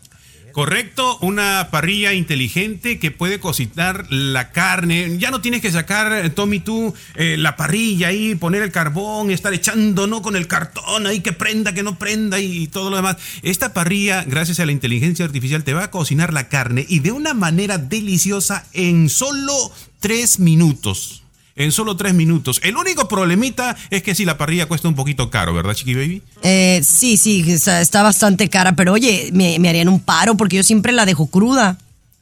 Correcto, 0.54 1.18
una 1.20 1.68
parrilla 1.70 2.14
inteligente 2.14 2.98
que 2.98 3.12
puede 3.12 3.42
cocinar 3.42 4.06
la 4.10 4.52
carne. 4.52 5.18
Ya 5.18 5.32
no 5.32 5.42
tienes 5.42 5.62
que 5.62 5.70
sacar, 5.70 6.14
eh, 6.14 6.30
Tommy, 6.30 6.62
tú, 6.62 6.94
eh, 7.16 7.36
la 7.38 7.58
parrilla 7.58 8.08
ahí, 8.08 8.36
poner 8.36 8.62
el 8.62 8.72
carbón, 8.72 9.32
estar 9.32 9.54
echando, 9.54 10.08
¿no? 10.08 10.22
Con 10.22 10.38
el 10.38 10.48
cartón 10.48 11.08
ahí, 11.08 11.20
que 11.20 11.34
prenda, 11.34 11.74
que 11.74 11.84
no 11.84 12.00
prenda 12.00 12.40
y 12.40 12.68
todo 12.68 12.90
lo 12.90 12.96
demás. 12.96 13.18
Esta 13.42 13.74
parrilla, 13.74 14.24
gracias 14.26 14.62
a 14.62 14.66
la 14.66 14.72
inteligencia 14.72 15.26
artificial, 15.26 15.66
te 15.66 15.74
va 15.74 15.84
a 15.84 15.92
cocinar 15.92 16.32
la 16.32 16.48
carne 16.48 16.86
y 16.88 17.00
de 17.00 17.12
una 17.12 17.34
manera 17.34 17.78
deliciosa 17.80 18.66
en 18.72 19.10
solo 19.10 19.74
tres 20.00 20.40
minutos. 20.40 21.21
En 21.56 21.72
solo 21.72 21.96
tres 21.98 22.14
minutos. 22.14 22.60
El 22.64 22.78
único 22.78 23.08
problemita 23.08 23.76
es 23.90 24.04
que 24.04 24.16
si 24.16 24.24
la 24.26 24.38
parrilla 24.38 24.68
cuesta 24.68 24.88
un 24.88 24.96
poquito 24.96 25.30
caro, 25.30 25.54
¿verdad, 25.54 25.74
Chiqui 25.74 25.94
Baby? 25.96 26.22
Eh, 26.44 26.82
sí, 26.84 27.18
sí, 27.18 27.44
está, 27.52 27.82
está 27.82 28.04
bastante 28.04 28.50
cara, 28.50 28.74
pero 28.74 28.94
oye, 28.94 29.30
me, 29.34 29.60
me 29.60 29.68
harían 29.70 29.90
un 29.90 30.00
paro 30.00 30.36
porque 30.38 30.56
yo 30.58 30.64
siempre 30.64 30.92
la 30.94 31.06
dejo 31.06 31.28
cruda. 31.28 31.78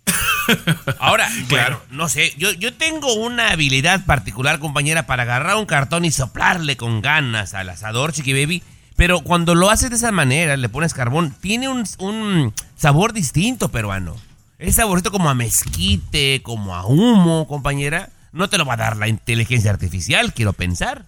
Ahora, 1.00 1.30
Claro. 1.48 1.82
no 1.92 2.10
sé, 2.10 2.34
yo, 2.38 2.52
yo 2.54 2.74
tengo 2.74 3.14
una 3.14 3.52
habilidad 3.52 4.06
particular, 4.06 4.60
compañera, 4.60 5.06
para 5.06 5.24
agarrar 5.24 5.56
un 5.58 5.66
cartón 5.66 6.06
y 6.06 6.12
soplarle 6.12 6.76
con 6.78 7.02
ganas 7.02 7.54
al 7.54 7.70
asador, 7.70 8.14
Chiqui 8.14 8.34
Baby. 8.34 8.64
Pero 8.96 9.22
cuando 9.22 9.56
lo 9.56 9.70
haces 9.70 9.92
de 9.92 9.96
esa 9.96 10.12
manera, 10.12 10.58
le 10.58 10.68
pones 10.70 10.94
carbón, 10.94 11.34
tiene 11.40 11.70
un, 11.70 11.86
un 12.00 12.54
sabor 12.76 13.14
distinto, 13.14 13.70
peruano. 13.70 14.16
Es 14.58 14.76
saborcito 14.76 15.12
como 15.12 15.30
a 15.30 15.36
mezquite, 15.36 16.42
como 16.44 16.76
a 16.76 16.86
humo, 16.86 17.48
compañera. 17.48 18.10
No 18.32 18.50
te 18.50 18.58
lo 18.58 18.66
va 18.66 18.74
a 18.74 18.78
dar 18.78 18.98
la 18.98 19.08
inteligencia 19.08 19.72
artificial, 19.72 20.34
quiero 20.34 20.54
pensar. 20.54 21.06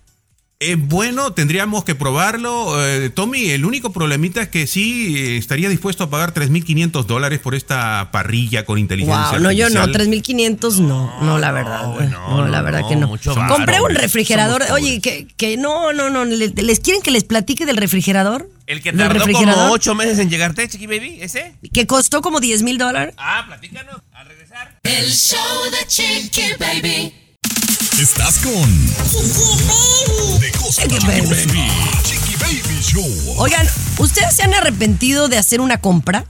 Eh, 0.64 0.76
bueno, 0.78 1.34
tendríamos 1.34 1.84
que 1.84 1.96
probarlo. 1.96 2.86
Eh, 2.88 3.10
Tommy, 3.10 3.50
el 3.50 3.66
único 3.66 3.92
problemita 3.92 4.44
es 4.44 4.50
que 4.50 4.68
sí 4.68 5.18
eh, 5.18 5.38
estaría 5.38 5.70
dispuesto 5.70 6.04
a 6.04 6.10
pagar 6.12 6.36
3.500 6.36 7.06
dólares 7.06 7.40
por 7.40 7.56
esta 7.56 8.10
parrilla 8.12 8.64
con 8.64 8.78
inteligencia 8.78 9.32
Wow, 9.32 9.40
no, 9.40 9.52
yo 9.52 9.70
no, 9.72 9.82
artificial. 9.82 10.24
3.500 10.60 10.78
no, 10.82 11.22
no, 11.24 11.40
la 11.40 11.52
verdad. 11.52 11.88
no, 11.88 12.00
No, 12.10 12.38
no, 12.38 12.48
la 12.48 12.62
verdad 12.62 12.82
no, 12.82 12.90
que 12.90 12.96
no. 12.96 13.48
Compré 13.48 13.82
un 13.82 13.96
refrigerador. 13.96 14.64
Oye, 14.72 15.02
que, 15.02 15.26
que 15.36 15.58
no, 15.58 15.94
no, 15.94 16.12
no. 16.12 16.26
¿le- 16.26 16.50
¿Les 16.50 16.80
quieren 16.80 17.02
que 17.02 17.10
les 17.10 17.24
platique 17.24 17.66
del 17.66 17.78
refrigerador? 17.78 18.48
El 18.68 18.84
que 18.84 18.92
¿Del 18.92 19.00
tardó 19.00 19.14
refrigerador? 19.20 19.62
como 19.64 19.74
ocho 19.74 19.96
meses 19.96 20.20
en 20.20 20.30
llegarte, 20.30 20.68
Chiqui 20.70 20.86
Baby, 20.86 21.18
¿ese? 21.22 21.56
Que 21.74 21.88
costó 21.88 22.22
como 22.22 22.40
10 22.40 22.62
mil 22.62 22.78
dólares. 22.78 23.16
Ah, 23.18 23.44
platícanos, 23.48 23.98
al 24.14 24.28
regresar. 24.28 24.80
El 24.84 25.10
show 25.12 25.38
de 25.72 25.88
Chiqui 25.88 26.44
Baby. 26.60 27.14
Estás 27.82 28.38
con 28.40 28.86
De 30.40 30.52
costa 30.52 30.84
Chiqui 30.84 30.96
a 31.04 31.08
Baby. 31.08 31.68
Chiqui 32.04 32.36
Baby 32.40 32.80
Show. 32.80 33.34
Oigan, 33.38 33.66
¿ustedes 33.98 34.36
se 34.36 34.44
han 34.44 34.54
arrepentido 34.54 35.28
de 35.30 35.40
hacer 35.40 35.62
una 35.62 35.80
compra? 35.82 36.26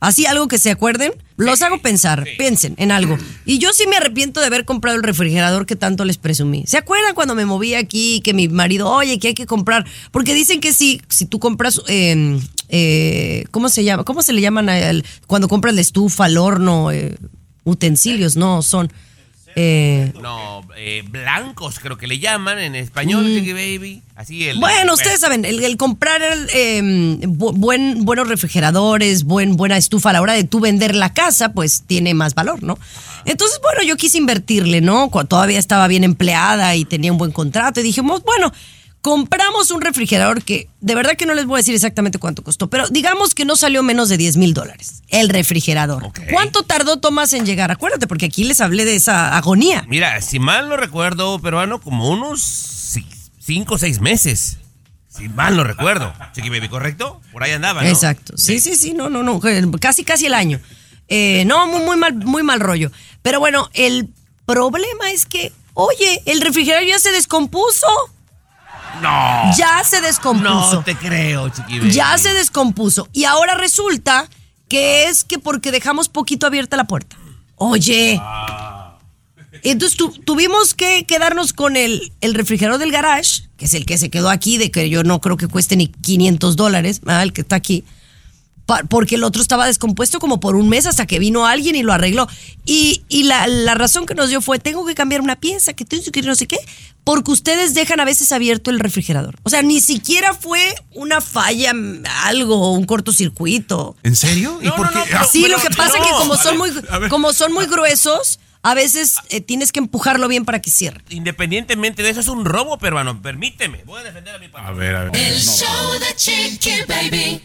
Así 0.00 0.26
algo 0.26 0.48
que 0.48 0.58
se 0.58 0.72
acuerden. 0.72 1.12
Los 1.36 1.62
hago 1.62 1.80
pensar, 1.80 2.26
piensen 2.38 2.74
en 2.78 2.90
algo. 2.90 3.16
Y 3.44 3.58
yo 3.58 3.72
sí 3.72 3.84
me 3.86 3.96
arrepiento 3.96 4.40
de 4.40 4.46
haber 4.46 4.64
comprado 4.64 4.96
el 4.96 5.04
refrigerador 5.04 5.64
que 5.64 5.76
tanto 5.76 6.04
les 6.04 6.18
presumí. 6.18 6.64
¿Se 6.66 6.76
acuerdan 6.76 7.14
cuando 7.14 7.36
me 7.36 7.46
moví 7.46 7.74
aquí 7.74 8.20
que 8.22 8.34
mi 8.34 8.48
marido, 8.48 8.88
oye, 8.90 9.20
que 9.20 9.28
hay 9.28 9.34
que 9.34 9.46
comprar? 9.46 9.86
Porque 10.10 10.34
dicen 10.34 10.60
que 10.60 10.72
si, 10.72 11.00
si 11.08 11.26
tú 11.26 11.38
compras, 11.38 11.80
eh, 11.86 12.40
eh, 12.68 13.44
¿cómo 13.52 13.68
se 13.68 13.84
llama? 13.84 14.02
¿Cómo 14.02 14.22
se 14.22 14.32
le 14.32 14.40
llaman 14.40 14.68
a 14.68 14.76
el- 14.90 15.04
cuando 15.28 15.46
compras 15.46 15.72
la 15.74 15.82
estufa, 15.82 16.26
el 16.26 16.36
horno, 16.36 16.90
eh, 16.90 17.16
utensilios? 17.62 18.34
No, 18.34 18.60
son... 18.62 18.92
eh, 19.56 20.12
No, 20.22 20.66
eh, 20.76 21.02
blancos 21.08 21.80
creo 21.80 21.96
que 21.96 22.06
le 22.06 22.18
llaman 22.18 22.58
en 22.58 22.74
español, 22.74 23.26
Chiqui 23.26 23.52
Baby. 23.52 24.02
Así 24.14 24.46
el. 24.48 24.58
Mm. 24.58 24.60
Bueno, 24.60 24.94
ustedes 24.94 25.18
saben, 25.20 25.44
el, 25.44 25.64
el 25.64 25.76
comprar 25.76 26.20
eh, 26.54 26.80
bu- 26.82 27.52
buen, 27.56 28.04
buenos 28.04 28.28
refrigeradores, 28.28 29.24
buen, 29.24 29.56
buena 29.56 29.76
estufa 29.76 30.10
a 30.10 30.12
la 30.12 30.20
hora 30.22 30.34
de 30.34 30.44
tú 30.44 30.60
vender 30.60 30.94
la 30.94 31.12
casa, 31.12 31.52
pues 31.52 31.82
tiene 31.86 32.14
más 32.14 32.34
valor, 32.34 32.62
¿no? 32.62 32.78
Entonces, 33.24 33.58
bueno, 33.62 33.82
yo 33.82 33.96
quise 33.96 34.18
invertirle, 34.18 34.80
¿no? 34.80 35.10
Cu- 35.10 35.24
Todavía 35.24 35.58
estaba 35.58 35.88
bien 35.88 36.04
empleada 36.04 36.76
y 36.76 36.84
tenía 36.84 37.10
un 37.10 37.18
buen 37.18 37.32
contrato 37.32 37.80
y 37.80 37.82
dijimos, 37.82 38.22
bueno, 38.22 38.52
compramos 39.02 39.70
un 39.70 39.80
refrigerador 39.80 40.42
que 40.42 40.68
de 40.80 40.94
verdad 40.94 41.16
que 41.16 41.26
no 41.26 41.34
les 41.34 41.46
voy 41.46 41.56
a 41.58 41.60
decir 41.62 41.74
exactamente 41.74 42.18
cuánto 42.18 42.42
costó, 42.42 42.68
pero 42.68 42.88
digamos 42.88 43.34
que 43.34 43.44
no 43.44 43.54
salió 43.56 43.82
menos 43.82 44.08
de 44.08 44.16
10 44.16 44.36
mil 44.36 44.52
dólares. 44.54 45.02
El 45.08 45.28
refrigerador. 45.28 46.10
¿Cuánto 46.32 46.62
tardó 46.64 46.98
Tomás 46.98 47.32
en 47.32 47.46
llegar? 47.46 47.70
Acuérdate, 47.70 48.06
porque 48.06 48.26
aquí 48.26 48.44
les 48.44 48.60
hablé 48.60 48.84
de 48.84 48.96
esa 48.96 49.36
agonía. 49.36 49.84
Mira, 49.88 50.20
si 50.22 50.38
mal 50.38 50.68
no 50.68 50.76
recuerdo, 50.76 51.38
peruano, 51.38 51.80
como 51.80 52.10
unos 52.10 52.40
ci- 52.40 53.06
cinco 53.38 53.74
o 53.74 53.78
seis 53.78 54.00
meses. 54.00 54.58
Si 55.08 55.28
mal 55.28 55.56
no 55.56 55.64
recuerdo. 55.64 56.12
Chiqui 56.34 56.50
Baby, 56.50 56.68
¿correcto? 56.68 57.20
Por 57.32 57.42
ahí 57.42 57.52
andaba, 57.52 57.82
¿no? 57.82 57.88
Exacto. 57.88 58.34
Sí, 58.36 58.58
sí, 58.58 58.74
sí, 58.74 58.92
no, 58.92 59.08
no, 59.08 59.22
no. 59.22 59.40
Casi, 59.80 60.04
casi 60.04 60.26
el 60.26 60.34
año. 60.34 60.60
Eh, 61.08 61.44
no, 61.46 61.66
muy, 61.68 61.80
muy 61.80 61.96
mal, 61.96 62.14
muy 62.16 62.42
mal 62.42 62.60
rollo. 62.60 62.90
Pero 63.22 63.38
bueno, 63.40 63.70
el 63.72 64.10
problema 64.44 65.10
es 65.12 65.24
que, 65.24 65.52
oye, 65.74 66.20
el 66.26 66.40
refrigerador 66.42 66.86
ya 66.86 66.98
se 66.98 67.12
descompuso. 67.12 67.86
No. 69.02 69.56
Ya 69.56 69.82
se 69.84 70.00
descompuso. 70.00 70.74
No 70.74 70.82
te 70.84 70.94
creo, 70.96 71.48
Chiqui 71.48 71.78
Baby. 71.78 71.90
ya 71.92 72.16
se 72.18 72.32
descompuso. 72.34 73.08
Y 73.12 73.24
ahora 73.24 73.54
resulta 73.54 74.28
que 74.68 75.04
es 75.08 75.24
que 75.24 75.38
porque 75.38 75.70
dejamos 75.70 76.08
poquito 76.08 76.46
abierta 76.46 76.76
la 76.76 76.84
puerta. 76.84 77.16
Oye. 77.56 78.20
Entonces 79.62 79.96
tu- 79.96 80.10
tuvimos 80.12 80.74
que 80.74 81.04
quedarnos 81.06 81.52
con 81.52 81.76
el, 81.76 82.12
el 82.20 82.34
refrigerador 82.34 82.78
del 82.78 82.92
garage, 82.92 83.42
que 83.56 83.64
es 83.64 83.74
el 83.74 83.86
que 83.86 83.96
se 83.98 84.10
quedó 84.10 84.28
aquí, 84.28 84.58
de 84.58 84.70
que 84.70 84.88
yo 84.90 85.02
no 85.02 85.20
creo 85.20 85.36
que 85.36 85.48
cueste 85.48 85.76
ni 85.76 85.88
500 85.88 86.56
dólares, 86.56 87.00
ah, 87.06 87.22
el 87.22 87.32
que 87.32 87.40
está 87.40 87.56
aquí, 87.56 87.84
porque 88.88 89.14
el 89.14 89.24
otro 89.24 89.40
estaba 89.42 89.66
descompuesto 89.66 90.18
como 90.18 90.40
por 90.40 90.56
un 90.56 90.68
mes 90.68 90.86
hasta 90.86 91.06
que 91.06 91.18
vino 91.18 91.46
alguien 91.46 91.76
y 91.76 91.82
lo 91.82 91.92
arregló. 91.92 92.28
Y, 92.64 93.04
y 93.08 93.22
la, 93.24 93.46
la 93.46 93.74
razón 93.74 94.06
que 94.06 94.14
nos 94.14 94.28
dio 94.28 94.40
fue, 94.40 94.58
tengo 94.58 94.84
que 94.84 94.94
cambiar 94.94 95.20
una 95.20 95.36
pieza, 95.36 95.72
que 95.72 95.84
tengo 95.84 96.02
que 96.12 96.22
no 96.22 96.34
sé 96.34 96.46
qué, 96.46 96.58
porque 97.04 97.30
ustedes 97.30 97.74
dejan 97.74 98.00
a 98.00 98.04
veces 98.04 98.32
abierto 98.32 98.70
el 98.72 98.80
refrigerador. 98.80 99.36
O 99.44 99.50
sea, 99.50 99.62
ni 99.62 99.80
siquiera 99.80 100.34
fue 100.34 100.74
una 100.94 101.20
falla, 101.20 101.72
mm, 101.72 102.02
algo, 102.24 102.72
un 102.72 102.84
cortocircuito. 102.86 103.96
¿En 104.02 104.16
serio? 104.16 104.58
¿Y 104.60 104.66
No, 104.66 104.74
por 104.76 104.86
no, 104.86 104.92
qué? 104.92 104.98
no, 104.98 105.04
pero- 105.18 105.24
Sí, 105.30 105.46
lo 105.46 105.58
que 105.58 105.70
pasa 105.70 105.96
no, 105.98 106.04
es 106.04 106.10
que 106.10 106.16
como 106.18 106.36
son, 106.36 106.58
ver, 106.60 107.00
muy, 107.00 107.08
como 107.08 107.32
son 107.32 107.52
muy 107.52 107.66
gruesos, 107.66 108.40
a 108.62 108.74
veces 108.74 109.14
eh, 109.28 109.40
tienes 109.40 109.70
que 109.70 109.78
empujarlo 109.78 110.26
bien 110.26 110.44
para 110.44 110.60
que 110.60 110.72
cierre. 110.72 111.02
Independientemente 111.10 112.02
de 112.02 112.10
eso, 112.10 112.18
es 112.18 112.26
un 112.26 112.44
robo 112.44 112.78
peruano. 112.78 113.22
Permíteme. 113.22 113.84
Voy 113.84 114.00
a 114.00 114.04
defender 114.04 114.34
a 114.34 114.38
mi 114.40 114.48
papá. 114.48 114.66
A 114.66 114.72
ver, 114.72 114.96
a 114.96 115.04
ver. 115.04 115.16
El 115.16 115.40
show 115.40 115.92
de 116.00 116.16
Chiqui 116.16 116.70
Baby. 116.88 117.40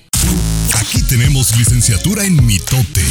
Aquí 0.79 1.01
tenemos 1.03 1.55
licenciatura 1.57 2.23
en 2.23 2.45
mitote. 2.45 3.03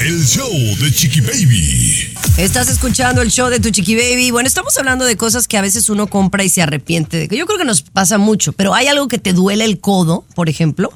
El 0.00 0.24
show 0.24 0.50
de 0.80 0.92
Chiqui 0.92 1.20
Baby. 1.20 2.14
Estás 2.36 2.68
escuchando 2.68 3.20
el 3.20 3.30
show 3.30 3.48
de 3.48 3.58
tu 3.58 3.70
chiqui 3.70 3.96
baby. 3.96 4.30
Bueno, 4.30 4.46
estamos 4.46 4.78
hablando 4.78 5.04
de 5.04 5.16
cosas 5.16 5.48
que 5.48 5.58
a 5.58 5.60
veces 5.60 5.90
uno 5.90 6.06
compra 6.06 6.44
y 6.44 6.48
se 6.48 6.62
arrepiente. 6.62 7.28
Yo 7.32 7.46
creo 7.46 7.58
que 7.58 7.64
nos 7.64 7.82
pasa 7.82 8.16
mucho, 8.16 8.52
pero 8.52 8.74
hay 8.74 8.86
algo 8.86 9.08
que 9.08 9.18
te 9.18 9.32
duele 9.32 9.64
el 9.64 9.80
codo, 9.80 10.24
por 10.36 10.48
ejemplo. 10.48 10.92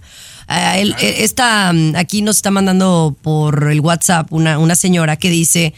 Ah, 0.47 0.79
eh, 0.79 0.95
esta, 1.01 1.73
mm, 1.73 1.97
aquí 1.97 2.23
nos 2.23 2.37
está 2.37 2.53
mandando 2.53 3.17
por 3.23 3.71
el 3.73 3.81
WhatsApp 3.81 4.33
una, 4.33 4.59
una 4.59 4.77
señora 4.77 5.17
que 5.17 5.31
dice 5.31 5.75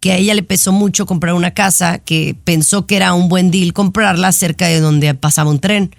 que 0.00 0.12
a 0.12 0.16
ella 0.16 0.32
le 0.34 0.42
pesó 0.42 0.72
mucho 0.72 1.04
comprar 1.04 1.34
una 1.34 1.52
casa, 1.52 1.98
que 1.98 2.34
pensó 2.44 2.86
que 2.86 2.96
era 2.96 3.12
un 3.12 3.28
buen 3.28 3.50
deal 3.50 3.74
comprarla 3.74 4.32
cerca 4.32 4.66
de 4.66 4.80
donde 4.80 5.12
pasaba 5.14 5.50
un 5.50 5.60
tren. 5.60 5.94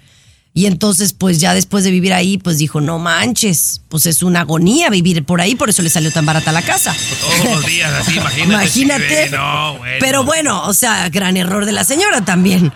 Y 0.56 0.66
entonces, 0.66 1.12
pues 1.12 1.40
ya 1.40 1.52
después 1.52 1.82
de 1.82 1.90
vivir 1.90 2.12
ahí, 2.12 2.38
pues 2.38 2.58
dijo, 2.58 2.80
no 2.80 3.00
manches, 3.00 3.80
pues 3.88 4.06
es 4.06 4.22
una 4.22 4.42
agonía 4.42 4.88
vivir 4.88 5.24
por 5.24 5.40
ahí, 5.40 5.56
por 5.56 5.68
eso 5.68 5.82
le 5.82 5.90
salió 5.90 6.12
tan 6.12 6.24
barata 6.24 6.52
la 6.52 6.62
casa. 6.62 6.94
Todos 7.20 7.56
los 7.56 7.66
días 7.66 7.92
así, 7.92 8.18
imagínate. 8.18 8.52
Imagínate. 8.52 9.30
No, 9.30 9.78
bueno. 9.78 9.96
Pero 9.98 10.22
bueno, 10.22 10.62
o 10.66 10.72
sea, 10.72 11.08
gran 11.08 11.36
error 11.36 11.64
de 11.64 11.72
la 11.72 11.82
señora 11.82 12.24
también. 12.24 12.72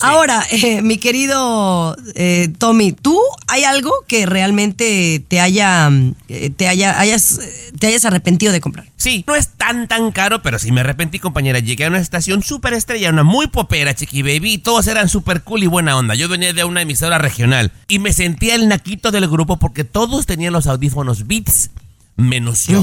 Ahora, 0.00 0.44
eh, 0.50 0.82
mi 0.82 0.98
querido 0.98 1.96
eh, 2.14 2.52
Tommy, 2.58 2.92
¿tú 2.92 3.18
hay 3.46 3.64
algo 3.64 3.92
que 4.06 4.26
realmente 4.26 5.24
te 5.26 5.40
haya, 5.40 5.90
eh, 6.28 6.50
te 6.50 6.68
haya, 6.68 7.00
hayas, 7.00 7.40
te 7.78 7.86
hayas 7.86 8.04
arrepentido 8.04 8.52
de 8.52 8.60
comprar? 8.60 8.86
Sí, 8.96 9.24
no 9.26 9.34
es 9.34 9.48
tan 9.48 9.88
tan 9.88 10.12
caro, 10.12 10.42
pero 10.42 10.58
sí 10.58 10.70
me 10.72 10.80
arrepentí, 10.80 11.18
compañera. 11.18 11.60
Llegué 11.60 11.86
a 11.86 11.88
una 11.88 11.98
estación 11.98 12.42
súper 12.42 12.74
estrella, 12.74 13.10
una 13.10 13.22
muy 13.22 13.46
popera, 13.46 13.94
Chiqui 13.94 14.22
Baby, 14.22 14.54
y 14.54 14.58
todos 14.58 14.86
eran 14.86 15.08
súper 15.08 15.42
cool 15.42 15.62
y 15.62 15.66
buena 15.66 15.96
onda. 15.96 16.14
Yo 16.14 16.28
venía 16.28 16.52
de 16.52 16.64
una 16.64 16.82
emisora 16.82 17.18
regional 17.18 17.72
y 17.88 17.98
me 17.98 18.12
sentía 18.12 18.54
el 18.54 18.68
naquito 18.68 19.10
del 19.10 19.28
grupo 19.28 19.56
porque 19.58 19.84
todos 19.84 20.26
tenían 20.26 20.52
los 20.52 20.66
audífonos 20.66 21.26
Beats, 21.26 21.70
menos 22.16 22.66
yo. 22.66 22.82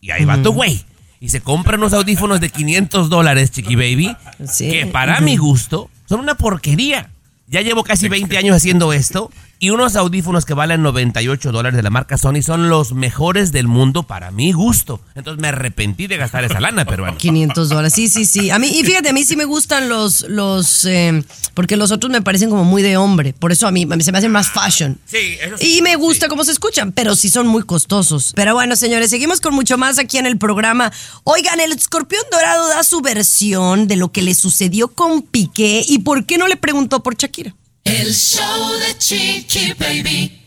Y 0.00 0.10
ahí 0.10 0.24
va 0.24 0.40
tu 0.42 0.52
güey. 0.52 0.84
Y 1.20 1.30
se 1.30 1.40
compran 1.40 1.80
unos 1.80 1.94
audífonos 1.94 2.40
de 2.40 2.50
500 2.50 3.08
dólares, 3.08 3.50
Chiqui 3.50 3.76
Baby, 3.76 4.14
Sí. 4.46 4.68
que 4.70 4.86
para 4.86 5.20
mi 5.20 5.36
gusto 5.38 5.88
son 6.08 6.20
una 6.20 6.34
porquería. 6.36 7.10
Ya 7.46 7.60
llevo 7.60 7.84
casi 7.84 8.08
20 8.08 8.38
años 8.38 8.56
haciendo 8.56 8.92
esto 8.92 9.30
y 9.64 9.70
unos 9.70 9.96
audífonos 9.96 10.44
que 10.44 10.52
valen 10.52 10.82
98 10.82 11.50
dólares 11.50 11.74
de 11.74 11.82
la 11.82 11.88
marca 11.88 12.18
Sony 12.18 12.42
son 12.42 12.68
los 12.68 12.92
mejores 12.92 13.50
del 13.50 13.66
mundo 13.66 14.02
para 14.02 14.30
mi 14.30 14.52
gusto. 14.52 15.00
Entonces 15.14 15.40
me 15.40 15.48
arrepentí 15.48 16.06
de 16.06 16.18
gastar 16.18 16.44
esa 16.44 16.60
lana, 16.60 16.84
peruano. 16.84 17.16
500 17.16 17.70
dólares, 17.70 17.94
sí, 17.94 18.08
sí, 18.08 18.26
sí. 18.26 18.50
A 18.50 18.58
mí, 18.58 18.66
y 18.66 18.84
fíjate, 18.84 19.08
a 19.08 19.14
mí 19.14 19.24
sí 19.24 19.36
me 19.36 19.46
gustan 19.46 19.88
los, 19.88 20.28
los, 20.28 20.84
eh, 20.84 21.24
porque 21.54 21.78
los 21.78 21.92
otros 21.92 22.12
me 22.12 22.20
parecen 22.20 22.50
como 22.50 22.64
muy 22.64 22.82
de 22.82 22.98
hombre. 22.98 23.32
Por 23.32 23.52
eso 23.52 23.66
a 23.66 23.70
mí, 23.70 23.84
a 23.90 23.96
mí 23.96 24.04
se 24.04 24.12
me 24.12 24.18
hacen 24.18 24.32
más 24.32 24.50
fashion. 24.50 24.98
Sí, 25.06 25.38
eso 25.40 25.56
sí. 25.56 25.78
Y 25.78 25.80
me 25.80 25.96
gusta 25.96 26.28
cómo 26.28 26.44
se 26.44 26.52
escuchan, 26.52 26.92
pero 26.92 27.16
sí 27.16 27.30
son 27.30 27.46
muy 27.46 27.62
costosos. 27.62 28.34
Pero 28.36 28.52
bueno, 28.52 28.76
señores, 28.76 29.08
seguimos 29.08 29.40
con 29.40 29.54
mucho 29.54 29.78
más 29.78 29.98
aquí 29.98 30.18
en 30.18 30.26
el 30.26 30.36
programa. 30.36 30.92
Oigan, 31.22 31.58
el 31.60 31.72
escorpión 31.72 32.20
dorado 32.30 32.68
da 32.68 32.84
su 32.84 33.00
versión 33.00 33.88
de 33.88 33.96
lo 33.96 34.12
que 34.12 34.20
le 34.20 34.34
sucedió 34.34 34.88
con 34.88 35.22
Piqué 35.22 35.82
y 35.88 36.00
por 36.00 36.26
qué 36.26 36.36
no 36.36 36.48
le 36.48 36.58
preguntó 36.58 37.02
por 37.02 37.16
Shakira. 37.16 37.54
El 37.84 38.14
show 38.14 38.72
de 38.78 38.96
Chiqui 38.96 39.74
Baby. 39.74 40.40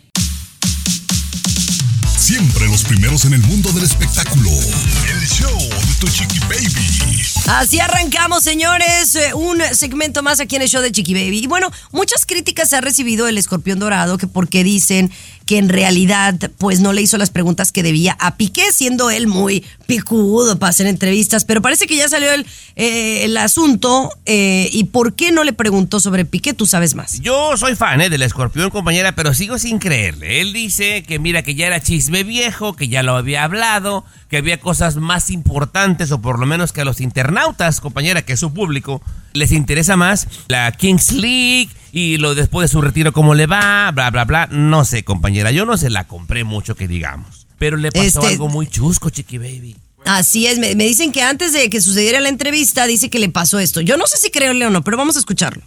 Siempre 2.18 2.68
los 2.68 2.84
primeros 2.84 3.26
en 3.26 3.34
el 3.34 3.42
mundo 3.42 3.72
del 3.74 3.84
espectáculo. 3.84 4.50
El 4.50 5.28
show 5.28 5.56
de 5.56 5.94
tu 6.00 6.08
Chiqui 6.08 6.40
Baby. 6.50 7.22
Así 7.46 7.80
arrancamos, 7.80 8.44
señores, 8.44 9.16
eh, 9.16 9.36
un 9.36 9.62
segmento 9.74 10.24
más 10.24 10.40
aquí 10.40 10.56
en 10.56 10.64
el 10.64 10.68
show 10.68 10.82
de 10.82 10.92
Chiqui 10.92 11.14
Baby. 11.14 11.44
Y 11.44 11.48
bueno, 11.48 11.72
muchas 11.92 12.26
críticas 12.26 12.74
ha 12.74 12.82
recibido 12.82 13.28
el 13.28 13.38
escorpión 13.38 13.78
dorado, 13.78 14.18
que 14.18 14.26
porque 14.26 14.64
dicen 14.64 15.12
que 15.48 15.58
en 15.58 15.70
realidad 15.70 16.36
pues 16.60 16.82
no 16.82 16.94
le 16.94 17.02
hizo 17.02 17.18
las 17.18 17.32
preguntas 17.32 17.72
que 17.72 17.82
debía 17.82 18.16
a 18.20 18.36
Piqué, 18.36 18.72
siendo 18.72 19.10
él 19.10 19.26
muy 19.26 19.66
picudo 19.88 20.60
para 20.60 20.70
hacer 20.70 20.86
entrevistas, 20.86 21.46
pero 21.46 21.62
parece 21.62 21.88
que 21.88 21.96
ya 21.96 22.08
salió 22.10 22.32
el, 22.32 22.46
eh, 22.76 23.24
el 23.24 23.36
asunto. 23.38 24.12
eh, 24.26 24.70
¿Y 24.72 24.84
por 24.84 25.16
qué 25.16 25.32
no 25.32 25.44
le 25.44 25.54
preguntó 25.54 26.00
sobre 26.00 26.26
Piqué? 26.26 26.54
Tú 26.54 26.68
sabes 26.68 26.94
más. 26.94 27.20
Yo 27.22 27.56
soy 27.58 27.76
fan 27.76 28.02
eh, 28.02 28.10
del 28.10 28.22
escorpión, 28.22 28.70
compañera, 28.70 29.16
pero 29.16 29.34
sigo 29.34 29.58
sin 29.58 29.80
creerle. 29.80 30.42
Él 30.42 30.54
dice 30.54 31.04
que 31.04 31.18
mira 31.18 31.42
que 31.42 31.56
ya 31.56 31.68
era 31.68 31.82
chisme 31.82 32.24
viejo, 32.24 32.76
que 32.76 32.90
ya 32.90 33.02
lo 33.02 33.16
había 33.16 33.46
hablado, 33.46 34.04
que 34.30 34.38
había 34.38 34.60
cosas 34.60 34.98
más 34.98 35.30
importantes, 35.30 36.12
o 36.12 36.22
por 36.22 36.40
lo 36.40 36.46
menos 36.46 36.74
que 36.74 36.82
a 36.82 36.86
los 36.86 37.00
internautas, 37.00 37.80
compañera, 37.80 38.22
que 38.24 38.34
es 38.34 38.40
su 38.42 38.54
público, 38.54 39.02
les 39.34 39.54
interesa 39.54 39.96
más 39.96 40.28
la 40.50 40.72
Kings 40.74 41.14
League 41.14 41.70
y 41.98 42.18
lo 42.18 42.36
después 42.36 42.70
de 42.70 42.72
su 42.72 42.80
retiro 42.82 43.12
cómo 43.12 43.34
le 43.34 43.48
va, 43.48 43.90
bla, 43.92 44.12
bla, 44.12 44.24
bla. 44.26 44.48
No 44.52 44.86
sé, 44.86 45.04
compañera, 45.04 45.52
yo 45.52 45.66
no 45.66 45.78
se 45.78 45.90
la 45.90 46.04
compré 46.06 46.44
mucho 46.44 46.76
que 46.76 46.88
digamos. 46.88 47.48
Pero 47.58 47.76
le 47.78 47.92
pasó 47.92 48.06
Este- 48.22 48.28
algo 48.28 48.50
muy 48.50 48.68
chusco, 48.68 49.10
Chiqui 49.10 49.40
Baby. 49.40 49.76
Así 50.06 50.46
es, 50.48 50.60
me, 50.60 50.76
me 50.76 50.86
dicen 50.86 51.12
que 51.12 51.22
antes 51.24 51.52
de 51.54 51.70
que 51.70 51.82
sucediera 51.82 52.20
la 52.20 52.30
entrevista, 52.30 52.86
dice 52.86 53.10
que 53.10 53.20
le 53.20 53.30
pasó 53.30 53.58
esto. 53.60 53.82
Yo 53.82 53.98
no 53.98 54.06
sé 54.08 54.18
si 54.18 54.30
creerle 54.30 54.66
o 54.68 54.70
no, 54.70 54.82
pero 54.84 54.96
vamos 54.96 55.16
a 55.16 55.20
escucharlo. 55.20 55.64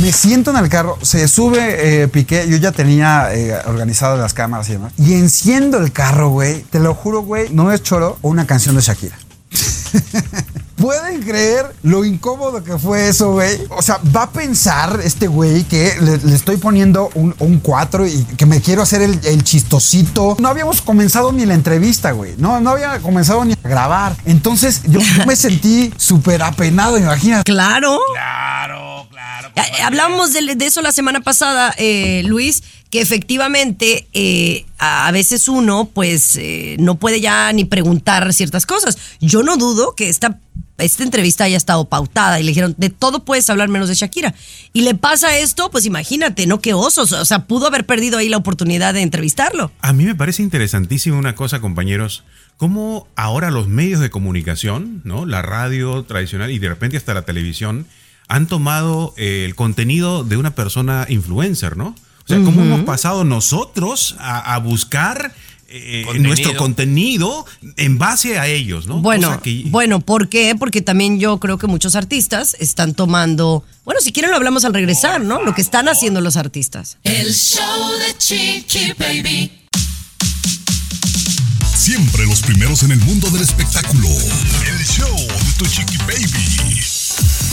Me 0.00 0.10
siento 0.10 0.50
en 0.52 0.56
el 0.56 0.68
carro, 0.68 0.98
se 1.02 1.28
sube 1.28 2.02
eh, 2.02 2.08
Piqué, 2.08 2.46
yo 2.48 2.56
ya 2.56 2.72
tenía 2.72 3.28
eh, 3.34 3.52
organizado 3.66 4.16
las 4.16 4.32
cámaras 4.32 4.68
y 4.70 4.72
demás. 4.72 4.92
Y 4.98 5.12
enciendo 5.12 5.78
el 5.78 5.92
carro, 5.92 6.30
güey. 6.30 6.62
Te 6.70 6.80
lo 6.80 6.94
juro, 6.94 7.20
güey, 7.22 7.50
no 7.50 7.70
es 7.72 7.82
choro 7.82 8.18
o 8.22 8.28
una 8.30 8.46
canción 8.46 8.74
de 8.74 8.80
Shakira. 8.82 9.18
¿Pueden 10.76 11.22
creer 11.22 11.74
lo 11.82 12.04
incómodo 12.04 12.62
que 12.62 12.78
fue 12.78 13.08
eso, 13.08 13.32
güey? 13.32 13.58
O 13.70 13.82
sea, 13.82 13.98
va 14.14 14.24
a 14.24 14.30
pensar 14.30 15.00
este 15.02 15.26
güey 15.26 15.64
que 15.64 15.96
le, 16.00 16.18
le 16.18 16.34
estoy 16.36 16.56
poniendo 16.56 17.10
un, 17.14 17.34
un 17.40 17.58
4 17.58 18.06
y 18.06 18.24
que 18.36 18.46
me 18.46 18.60
quiero 18.60 18.82
hacer 18.82 19.02
el, 19.02 19.18
el 19.24 19.42
chistosito. 19.42 20.36
No 20.38 20.48
habíamos 20.48 20.80
comenzado 20.80 21.32
ni 21.32 21.46
la 21.46 21.54
entrevista, 21.54 22.12
güey. 22.12 22.34
No, 22.38 22.60
no 22.60 22.70
había 22.70 23.00
comenzado 23.00 23.44
ni 23.44 23.54
a 23.54 23.68
grabar. 23.68 24.16
Entonces 24.24 24.82
yo, 24.86 25.00
yo 25.00 25.26
me 25.26 25.34
sentí 25.34 25.92
súper 25.96 26.42
apenado, 26.42 26.96
imagínate. 26.96 27.50
Claro. 27.50 27.98
Claro, 28.12 28.87
claro. 29.28 29.48
Compadre. 29.54 29.82
Hablábamos 29.82 30.32
de, 30.32 30.54
de 30.54 30.66
eso 30.66 30.82
la 30.82 30.92
semana 30.92 31.20
pasada, 31.20 31.74
eh, 31.78 32.22
Luis, 32.24 32.62
que 32.90 33.00
efectivamente 33.00 34.08
eh, 34.12 34.64
a 34.78 35.08
a 35.08 35.10
veces 35.10 35.48
uno 35.48 35.90
pues 35.92 36.36
eh, 36.36 36.76
no 36.78 36.96
puede 36.96 37.20
ya 37.20 37.52
ni 37.52 37.64
preguntar 37.64 38.32
ciertas 38.32 38.66
cosas. 38.66 38.98
Yo 39.20 39.42
no 39.42 39.56
dudo 39.56 39.94
que 39.94 40.08
esta, 40.08 40.38
esta 40.76 41.02
entrevista 41.02 41.44
haya 41.44 41.56
estado 41.56 41.86
pautada 41.86 42.38
y 42.38 42.42
le 42.42 42.50
dijeron, 42.50 42.74
de 42.76 42.90
todo 42.90 43.24
puedes 43.24 43.48
hablar 43.48 43.68
menos 43.68 43.88
de 43.88 43.94
Shakira. 43.94 44.34
Y 44.72 44.82
le 44.82 44.94
pasa 44.94 45.38
esto, 45.38 45.70
pues 45.70 45.86
imagínate, 45.86 46.46
¿no? 46.46 46.60
Qué 46.60 46.74
osos. 46.74 47.12
O 47.12 47.24
sea, 47.24 47.46
pudo 47.46 47.66
haber 47.66 47.86
perdido 47.86 48.18
ahí 48.18 48.28
la 48.28 48.36
oportunidad 48.36 48.94
de 48.94 49.02
entrevistarlo. 49.02 49.72
A 49.80 49.92
mí 49.92 50.04
me 50.04 50.14
parece 50.14 50.42
interesantísima 50.42 51.16
una 51.16 51.34
cosa, 51.34 51.60
compañeros, 51.60 52.24
cómo 52.56 53.08
ahora 53.16 53.50
los 53.50 53.68
medios 53.68 54.00
de 54.00 54.10
comunicación, 54.10 55.00
¿no? 55.04 55.26
La 55.26 55.42
radio 55.42 56.04
tradicional 56.04 56.50
y 56.50 56.58
de 56.58 56.68
repente 56.68 56.96
hasta 56.96 57.14
la 57.14 57.22
televisión 57.22 57.86
han 58.28 58.46
tomado 58.46 59.14
eh, 59.16 59.44
el 59.46 59.54
contenido 59.54 60.22
de 60.24 60.36
una 60.36 60.54
persona 60.54 61.06
influencer, 61.08 61.76
¿no? 61.76 61.88
O 62.24 62.28
sea, 62.28 62.38
cómo 62.42 62.62
hemos 62.62 62.82
pasado 62.82 63.24
nosotros 63.24 64.14
a, 64.18 64.54
a 64.54 64.58
buscar 64.58 65.34
eh, 65.70 66.02
Contenido. 66.04 66.28
nuestro 66.28 66.56
contenido 66.56 67.46
en 67.76 67.96
base 67.98 68.38
a 68.38 68.46
ellos, 68.46 68.86
¿no? 68.86 68.98
Bueno, 69.00 69.40
que- 69.42 69.64
bueno, 69.68 70.00
¿por 70.00 70.28
qué? 70.28 70.54
Porque 70.58 70.82
también 70.82 71.18
yo 71.20 71.40
creo 71.40 71.56
que 71.58 71.66
muchos 71.66 71.94
artistas 71.94 72.54
están 72.60 72.92
tomando, 72.94 73.64
bueno, 73.86 74.00
si 74.02 74.12
quieren 74.12 74.30
lo 74.30 74.36
hablamos 74.36 74.64
al 74.66 74.74
regresar, 74.74 75.22
¿no? 75.22 75.42
Lo 75.42 75.54
que 75.54 75.62
están 75.62 75.88
haciendo 75.88 76.20
los 76.20 76.36
artistas. 76.36 76.98
El 77.04 77.32
show 77.34 77.62
de 77.98 78.16
Chiqui 78.18 78.92
Baby. 78.98 79.52
Siempre 81.74 82.26
los 82.26 82.40
primeros 82.42 82.82
en 82.82 82.92
el 82.92 82.98
mundo 83.00 83.30
del 83.30 83.42
espectáculo. 83.42 84.08
El 84.08 84.84
show 84.84 85.16
de 85.16 85.52
tu 85.58 85.66
chiqui 85.66 85.96
baby. 85.98 86.77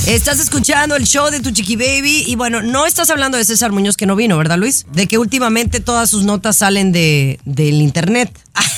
Estás 0.08 0.40
escuchando 0.40 0.96
el 0.96 1.08
show 1.08 1.32
de 1.32 1.40
tu 1.40 1.50
chiqui 1.50 1.76
baby 1.76 2.26
y 2.28 2.36
bueno, 2.36 2.62
no 2.62 2.86
estás 2.86 3.10
hablando 3.10 3.40
de 3.40 3.44
César 3.44 3.72
Muñoz 3.72 3.98
que 3.98 4.06
no 4.06 4.16
vino, 4.16 4.38
¿verdad 4.38 4.60
Luis? 4.60 4.86
De 4.94 5.08
que 5.08 5.18
últimamente 5.18 5.80
todas 5.80 6.12
sus 6.12 6.24
notas 6.24 6.58
salen 6.58 6.92
de, 6.92 7.40
del 7.46 7.82
internet. 7.82 8.38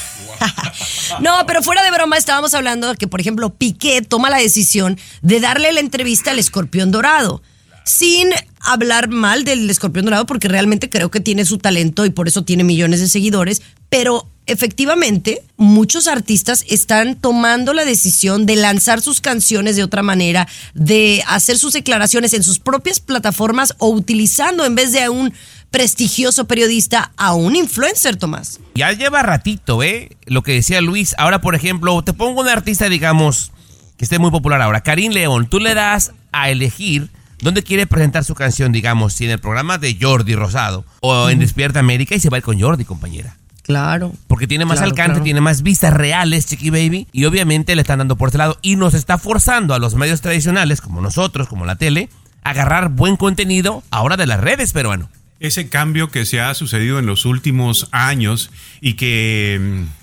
No, 1.22 1.46
pero 1.48 1.64
fuera 1.64 1.84
de 1.84 1.90
broma 1.90 2.16
estábamos 2.18 2.54
hablando 2.54 2.90
de 2.90 2.96
que, 2.96 3.08
por 3.08 3.20
ejemplo, 3.20 3.50
Piqué 3.50 4.04
toma 4.04 4.30
la 4.30 4.38
decisión 4.38 5.00
de 5.22 5.40
darle 5.40 5.72
la 5.72 5.80
entrevista 5.80 6.30
al 6.30 6.38
escorpión 6.38 6.92
dorado. 6.92 7.42
Sin 7.86 8.30
hablar 8.60 9.08
mal 9.08 9.44
del 9.44 9.68
escorpión 9.68 10.06
dorado, 10.06 10.26
porque 10.28 10.48
realmente 10.48 10.90
creo 10.90 11.10
que 11.10 11.22
tiene 11.22 11.46
su 11.46 11.58
talento 11.58 12.06
y 12.06 12.12
por 12.12 12.28
eso 12.28 12.44
tiene 12.44 12.64
millones 12.64 13.00
de 13.00 13.08
seguidores, 13.08 13.64
pero 13.90 14.28
efectivamente 14.48 15.44
muchos 15.58 16.08
artistas 16.08 16.66
están 16.68 17.16
tomando 17.16 17.74
la 17.74 17.86
decisión 17.86 18.46
de 18.46 18.56
lanzar 18.56 19.02
sus 19.02 19.22
canciones 19.22 19.76
de 19.76 19.84
otra 19.84 20.04
manera, 20.04 20.48
de 20.74 21.24
hacer 21.28 21.58
sus 21.58 21.74
declaraciones 21.74 22.34
en 22.34 22.44
sus 22.44 22.60
propias 22.60 23.00
plataformas 23.00 23.76
o 23.78 23.90
utilizando 23.90 24.66
en 24.66 24.76
vez 24.76 24.92
de 24.94 25.04
a 25.04 25.12
un 25.12 25.34
prestigioso 25.72 26.48
periodista 26.48 27.12
a 27.18 27.34
un 27.34 27.56
influencer, 27.56 28.16
Tomás. 28.16 28.60
Ya 28.76 28.92
lleva 28.94 29.22
ratito, 29.22 29.84
¿eh? 29.84 30.10
Lo 30.26 30.42
que 30.42 30.54
decía 30.54 30.82
Luis. 30.82 31.14
Ahora, 31.18 31.42
por 31.42 31.56
ejemplo, 31.56 32.02
te 32.04 32.14
pongo 32.14 32.42
un 32.42 32.48
artista, 32.48 32.90
digamos, 32.90 33.52
que 33.98 34.06
esté 34.06 34.20
muy 34.20 34.32
popular 34.32 34.62
ahora. 34.62 34.82
Karim 34.82 35.12
León, 35.12 35.50
tú 35.50 35.60
le 35.60 35.74
das 35.74 36.14
a 36.32 36.50
elegir 36.50 37.10
dónde 37.40 37.64
quiere 37.64 37.86
presentar 37.86 38.24
su 38.24 38.36
canción, 38.36 38.72
digamos, 38.72 39.14
si 39.14 39.26
en 39.26 39.32
el 39.32 39.40
programa 39.40 39.78
de 39.78 39.98
Jordi 40.00 40.36
Rosado 40.36 40.86
o 41.02 41.30
en 41.30 41.40
Despierta 41.40 41.80
América 41.80 42.16
y 42.16 42.20
se 42.20 42.30
va 42.30 42.38
a 42.38 42.40
ir 42.40 42.44
con 42.44 42.60
Jordi, 42.60 42.86
compañera. 42.86 43.36
Claro. 43.68 44.14
Porque 44.28 44.48
tiene 44.48 44.66
más 44.66 44.78
Claro, 44.78 44.92
alcance, 44.92 45.12
claro. 45.12 45.24
tiene 45.24 45.42
más 45.42 45.62
vistas 45.62 45.94
reales, 45.94 46.48
Chiqui 46.48 46.70
Baby. 46.70 47.08
Y 47.12 47.26
obviamente 47.26 47.76
le 47.76 47.82
están 47.82 48.00
dando 48.00 48.16
por 48.16 48.30
ese 48.30 48.38
lado. 48.40 48.58
Y 48.62 48.78
nos 48.78 48.94
está 48.94 49.18
forzando 49.18 49.74
a 49.74 49.80
los 49.80 49.94
medios 49.96 50.22
tradicionales, 50.22 50.80
como 50.82 51.02
nosotros, 51.02 51.48
como 51.50 51.66
la 51.66 51.76
tele, 51.76 52.10
a 52.44 52.52
agarrar 52.52 52.90
buen 52.90 53.18
contenido 53.18 53.84
ahora 53.92 54.16
de 54.18 54.26
las 54.26 54.40
redes, 54.40 54.72
peruano. 54.74 55.10
ese 55.40 55.70
cambio 55.70 56.10
que 56.10 56.26
se 56.26 56.42
ha 56.42 56.52
sucedido 56.56 56.98
en 56.98 57.06
los 57.06 57.24
últimos 57.26 57.90
años 57.92 58.50
y 58.82 58.94
que, 58.96 59.60
mm, 59.62 59.97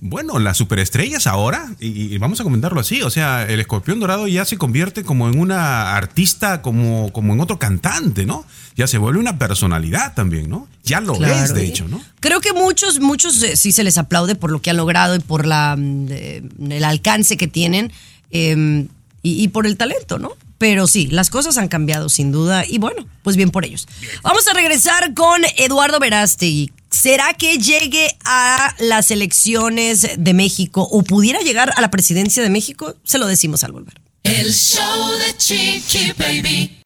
bueno, 0.00 0.38
las 0.38 0.56
superestrellas 0.56 1.26
ahora, 1.26 1.74
y, 1.80 2.14
y 2.14 2.18
vamos 2.18 2.40
a 2.40 2.44
comentarlo 2.44 2.80
así, 2.80 3.02
o 3.02 3.10
sea, 3.10 3.44
el 3.48 3.58
escorpión 3.60 3.98
dorado 3.98 4.28
ya 4.28 4.44
se 4.44 4.56
convierte 4.56 5.02
como 5.02 5.28
en 5.28 5.38
una 5.38 5.96
artista, 5.96 6.62
como, 6.62 7.12
como 7.12 7.32
en 7.34 7.40
otro 7.40 7.58
cantante, 7.58 8.24
¿no? 8.24 8.44
Ya 8.76 8.86
se 8.86 8.98
vuelve 8.98 9.18
una 9.18 9.38
personalidad 9.38 10.14
también, 10.14 10.48
¿no? 10.48 10.68
Ya 10.84 11.00
lo 11.00 11.14
Claro, 11.14 11.44
es, 11.44 11.52
de 11.52 11.64
y 11.64 11.68
hecho, 11.68 11.88
¿no? 11.88 12.00
Creo 12.20 12.40
que 12.40 12.52
muchos, 12.52 13.00
muchos 13.00 13.42
eh, 13.42 13.56
sí 13.56 13.72
se 13.72 13.82
les 13.82 13.98
aplaude 13.98 14.36
por 14.36 14.52
lo 14.52 14.62
que 14.62 14.70
han 14.70 14.76
logrado 14.76 15.16
y 15.16 15.20
por 15.20 15.46
la, 15.46 15.74
mm, 15.76 16.06
eh, 16.10 16.42
el 16.70 16.84
alcance 16.84 17.36
que 17.36 17.48
tienen 17.48 17.92
eh, 18.30 18.86
y, 19.22 19.42
y 19.42 19.48
por 19.48 19.66
el 19.66 19.76
talento, 19.76 20.18
¿no? 20.18 20.32
Pero 20.58 20.86
sí, 20.88 21.06
las 21.06 21.30
cosas 21.30 21.56
han 21.56 21.68
cambiado 21.68 22.08
sin 22.08 22.32
duda 22.32 22.64
y 22.66 22.78
bueno, 22.78 23.06
pues 23.22 23.36
bien 23.36 23.50
por 23.50 23.64
ellos. 23.64 23.86
Vamos 24.22 24.46
a 24.48 24.54
regresar 24.54 25.14
con 25.14 25.40
Eduardo 25.56 26.00
Verástegui. 26.00 26.72
¿Será 26.90 27.34
que 27.34 27.58
llegue 27.58 28.16
a 28.24 28.74
las 28.78 29.10
elecciones 29.10 30.08
de 30.16 30.34
México 30.34 30.82
o 30.82 31.02
pudiera 31.02 31.40
llegar 31.40 31.72
a 31.76 31.80
la 31.80 31.90
presidencia 31.90 32.42
de 32.42 32.50
México? 32.50 32.94
Se 33.04 33.18
lo 33.18 33.26
decimos 33.26 33.64
al 33.64 33.72
volver. 33.72 33.94
El 34.24 34.52
show 34.52 35.12
de 35.18 35.36
Chiqui 35.36 36.12
Baby. 36.18 36.78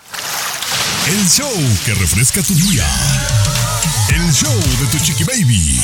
El 1.09 1.29
show 1.29 1.53
que 1.85 1.95
refresca 1.95 2.43
tu 2.43 2.55
día. 2.55 2.87
El 4.15 4.33
show 4.33 4.55
de 4.55 4.87
tu 4.87 5.05
chiqui 5.05 5.25
baby. 5.25 5.81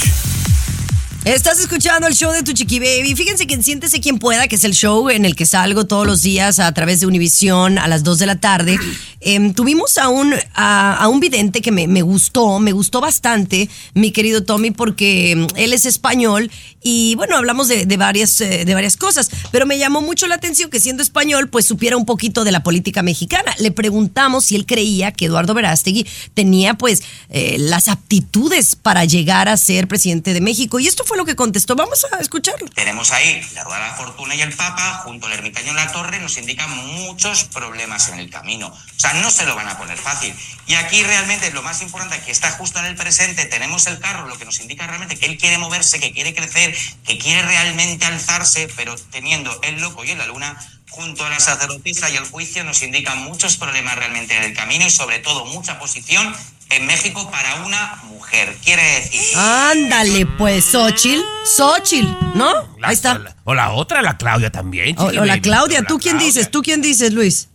Estás 1.29 1.61
escuchando 1.61 2.07
el 2.07 2.15
show 2.15 2.33
de 2.33 2.43
tu 2.43 2.55
chiqui 2.55 2.79
baby. 2.79 3.15
Fíjense 3.15 3.47
que 3.47 3.53
en 3.53 3.63
Siéntese 3.63 4.01
quien 4.01 4.19
pueda, 4.19 4.49
que 4.49 4.57
es 4.57 4.65
el 4.65 4.73
show 4.73 5.11
en 5.11 5.27
el 5.27 5.37
que 5.37 5.45
salgo 5.45 5.87
todos 5.87 6.07
los 6.07 6.23
días 6.23 6.59
a 6.59 6.73
través 6.73 7.01
de 7.01 7.07
Univisión 7.07 7.77
a 7.77 7.87
las 7.87 8.03
2 8.03 8.21
de 8.21 8.25
la 8.25 8.41
tarde. 8.41 8.79
Em, 9.21 9.53
tuvimos 9.53 9.99
a 9.99 10.09
un, 10.09 10.33
a, 10.55 11.07
un 11.07 11.21
vidente 11.21 11.61
que 11.61 11.71
me, 11.71 11.87
me 11.87 12.01
gustó, 12.01 12.61
me 12.61 12.73
gustó 12.73 13.03
bastante, 13.03 13.69
mi 13.93 14.11
querido 14.11 14.43
Tommy, 14.45 14.71
porque 14.71 15.33
em, 15.33 15.47
él 15.57 15.75
es 15.75 15.85
español 15.85 16.51
y 16.83 17.15
bueno, 17.17 17.37
hablamos 17.37 17.69
de, 17.69 17.87
de 17.87 17.97
varias, 17.97 18.41
eh, 18.41 18.65
de 18.65 18.75
varias 18.75 18.97
cosas, 18.97 19.31
pero 19.51 19.67
me 19.67 19.79
llamó 19.79 20.01
mucho 20.01 20.27
la 20.27 20.37
atención 20.37 20.71
que 20.71 20.81
siendo 20.81 21.03
español, 21.03 21.49
pues 21.49 21.67
supiera 21.67 21.97
un 21.97 22.07
poquito 22.07 22.45
de 22.45 22.53
la 22.53 22.63
política 22.63 23.03
mexicana. 23.03 23.55
Le 23.59 23.71
preguntamos 23.71 24.45
si 24.45 24.57
él 24.57 24.65
creía 24.67 25.13
que 25.13 25.27
Eduardo 25.27 25.55
Verástegui 25.55 26.07
tenía 26.35 26.75
pues 26.75 27.03
eh, 27.31 27.57
las 27.59 27.89
aptitudes 27.89 28.77
para 28.77 29.05
llegar 29.05 29.49
a 29.49 29.57
ser 29.57 29.89
presidente 29.89 30.33
de 30.33 30.41
México 30.41 30.79
y 30.79 30.87
esto 30.87 31.05
fue 31.05 31.17
lo 31.17 31.25
que 31.25 31.35
contestó. 31.35 31.75
Vamos 31.75 32.07
a 32.13 32.17
escucharlo. 32.19 32.69
Tenemos 32.71 33.13
ahí 33.13 33.41
la 33.55 33.65
Rueda 33.65 33.81
de 33.81 33.89
la 33.89 33.95
Fortuna 33.95 34.35
y 34.35 34.41
el 34.41 34.55
Papa, 34.55 35.03
junto 35.05 35.27
al 35.27 35.33
ermitaño 35.33 35.71
en 35.71 35.77
la 35.77 35.91
torre, 35.91 36.21
nos 36.21 36.37
indican 36.39 36.71
muchos 36.87 37.45
problemas 37.45 38.09
en 38.09 38.21
el 38.21 38.31
camino. 38.31 38.69
O 38.69 39.01
sea, 39.01 39.15
no 39.15 39.31
se 39.31 39.47
lo 39.47 39.55
van 39.55 39.69
a 39.69 39.79
poner 39.79 39.99
fácil. 39.99 40.35
Y 40.67 40.75
aquí 40.75 41.03
realmente 41.03 41.51
lo 41.53 41.63
más 41.63 41.83
importante, 41.83 42.21
que 42.25 42.31
está 42.31 42.51
justo 42.53 42.79
en 42.79 42.87
el 42.87 42.95
presente, 42.95 43.47
tenemos 43.47 43.87
el 43.87 43.99
carro, 43.99 44.29
lo 44.29 44.39
que 44.39 44.45
nos 44.45 44.61
indica 44.61 44.87
realmente 44.87 45.17
que 45.17 45.27
él 45.27 45.39
quiere 45.39 45.57
moverse, 45.59 45.99
que 45.99 46.13
quiere 46.13 46.35
crecer, 46.35 46.68
que 47.07 47.19
quiere 47.19 47.43
realmente 47.43 48.05
alzarse, 48.07 48.69
pero 48.77 48.95
teniendo 49.11 49.59
el 49.63 49.81
loco 49.81 50.05
y 50.05 50.11
en 50.11 50.19
la 50.19 50.27
luna, 50.27 50.57
junto 50.91 51.25
a 51.25 51.31
la 51.31 51.39
sacerdotisa 51.41 52.11
y 52.11 52.17
el 52.17 52.25
juicio, 52.25 52.65
nos 52.65 52.83
indican 52.83 53.19
muchos 53.23 53.57
problemas 53.57 53.97
realmente 53.97 54.37
en 54.37 54.45
el 54.45 54.55
camino 54.55 54.87
y 54.87 54.91
sobre 54.91 55.19
todo 55.21 55.45
mucha 55.47 55.79
posición 55.79 56.35
en 56.71 56.87
México 56.87 57.31
para 57.31 57.57
una 57.65 57.97
mujer. 58.05 58.57
Quiere 58.65 58.83
decir... 59.01 59.21
Ándale, 59.39 60.27
pues, 60.27 60.65
Xochitl. 60.67 61.23
Xochitl, 61.57 62.09
¿no? 62.35 62.53
La- 62.79 62.89
Ahí 62.89 62.95
está. 62.95 63.15
O 63.15 63.19
la, 63.19 63.37
o 63.45 63.55
la 63.55 63.71
otra, 63.73 64.03
la 64.03 64.19
Claudia 64.19 64.51
también. 64.51 64.99
O, 64.99 65.05
o 65.05 65.11
la. 65.25 65.41
Claudia, 65.41 65.79
O 65.79 65.83
la 65.83 65.89
¿tú 65.89 65.99
quién 65.99 66.17
Claudia. 66.17 66.27
dices? 66.27 66.51
¿Tú 66.51 66.63
quién 66.63 66.83
dices, 66.83 67.13
Luis? 67.13 67.49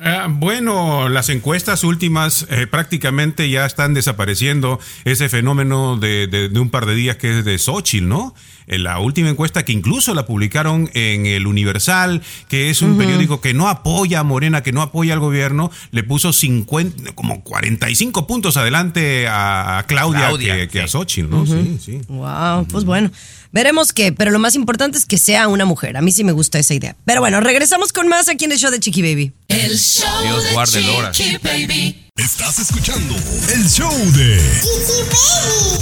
Ah, 0.00 0.28
bueno, 0.30 1.08
las 1.08 1.28
encuestas 1.28 1.82
últimas 1.82 2.46
eh, 2.50 2.68
prácticamente 2.68 3.50
ya 3.50 3.66
están 3.66 3.94
desapareciendo 3.94 4.78
ese 5.04 5.28
fenómeno 5.28 5.96
de, 5.96 6.28
de- 6.28 6.48
de 6.48 6.60
un 6.60 6.70
par 6.70 6.86
de 6.86 6.94
días 6.94 7.16
que 7.16 7.40
es 7.40 7.44
de 7.44 7.58
Xochitl, 7.58 8.06
¿no? 8.06 8.32
En 8.68 8.84
la 8.84 9.00
última 9.00 9.28
encuesta 9.30 9.64
que 9.64 9.72
incluso 9.72 10.14
la 10.14 10.24
publicaron 10.26 10.88
en 10.94 11.26
el 11.26 11.46
Universal, 11.48 12.22
que 12.48 12.68
es 12.70 12.82
un 12.82 12.96
periódico 12.98 13.40
que 13.40 13.54
no 13.54 13.66
apoya 13.66 14.20
a 14.20 14.24
Morena, 14.24 14.62
que 14.62 14.72
no 14.72 14.82
apoya 14.82 15.14
al 15.14 15.20
gobierno, 15.20 15.70
le 15.90 16.02
puso 16.04 16.32
50, 16.34 17.12
como 17.14 17.42
45 17.42 18.26
puntos 18.26 18.56
adelante 18.58 19.26
a, 19.26 19.78
a 19.78 19.82
Claudia, 19.86 20.26
Claudia, 20.28 20.54
que, 20.58 20.68
que 20.68 20.82
a. 20.82 20.86
Xochitl, 20.88 21.30
¿no? 21.30 21.46
Sí, 21.46 21.78
sí. 21.82 22.00
Wow, 22.08 22.66
pues 22.70 22.84
bueno, 22.84 23.10
veremos 23.52 23.92
qué, 23.92 24.12
pero 24.12 24.30
lo 24.30 24.38
más 24.38 24.54
importante 24.54 24.98
es 24.98 25.06
que 25.06 25.18
sea 25.18 25.48
una 25.48 25.64
mujer. 25.64 25.96
A 25.96 26.02
mí 26.02 26.12
sí 26.12 26.24
me 26.24 26.32
gusta 26.32 26.58
esa 26.58 26.74
idea. 26.74 26.96
Pero 27.04 27.20
bueno, 27.20 27.40
regresamos 27.40 27.92
con 27.92 28.08
más 28.08 28.28
aquí 28.28 28.44
en 28.44 28.52
el 28.52 28.58
show 28.58 28.70
de 28.70 28.80
Chiqui 28.80 29.02
Baby. 29.02 29.32
El 29.48 29.78
show 29.78 30.22
Dios 30.22 30.44
de 30.44 30.52
guarde 30.52 30.78
el 30.80 30.88
hora. 30.90 31.10
Chiqui 31.12 31.38
Baby. 31.38 32.04
Estás 32.16 32.58
escuchando 32.58 33.14
el 33.54 33.68
show 33.68 33.92
de 34.12 34.36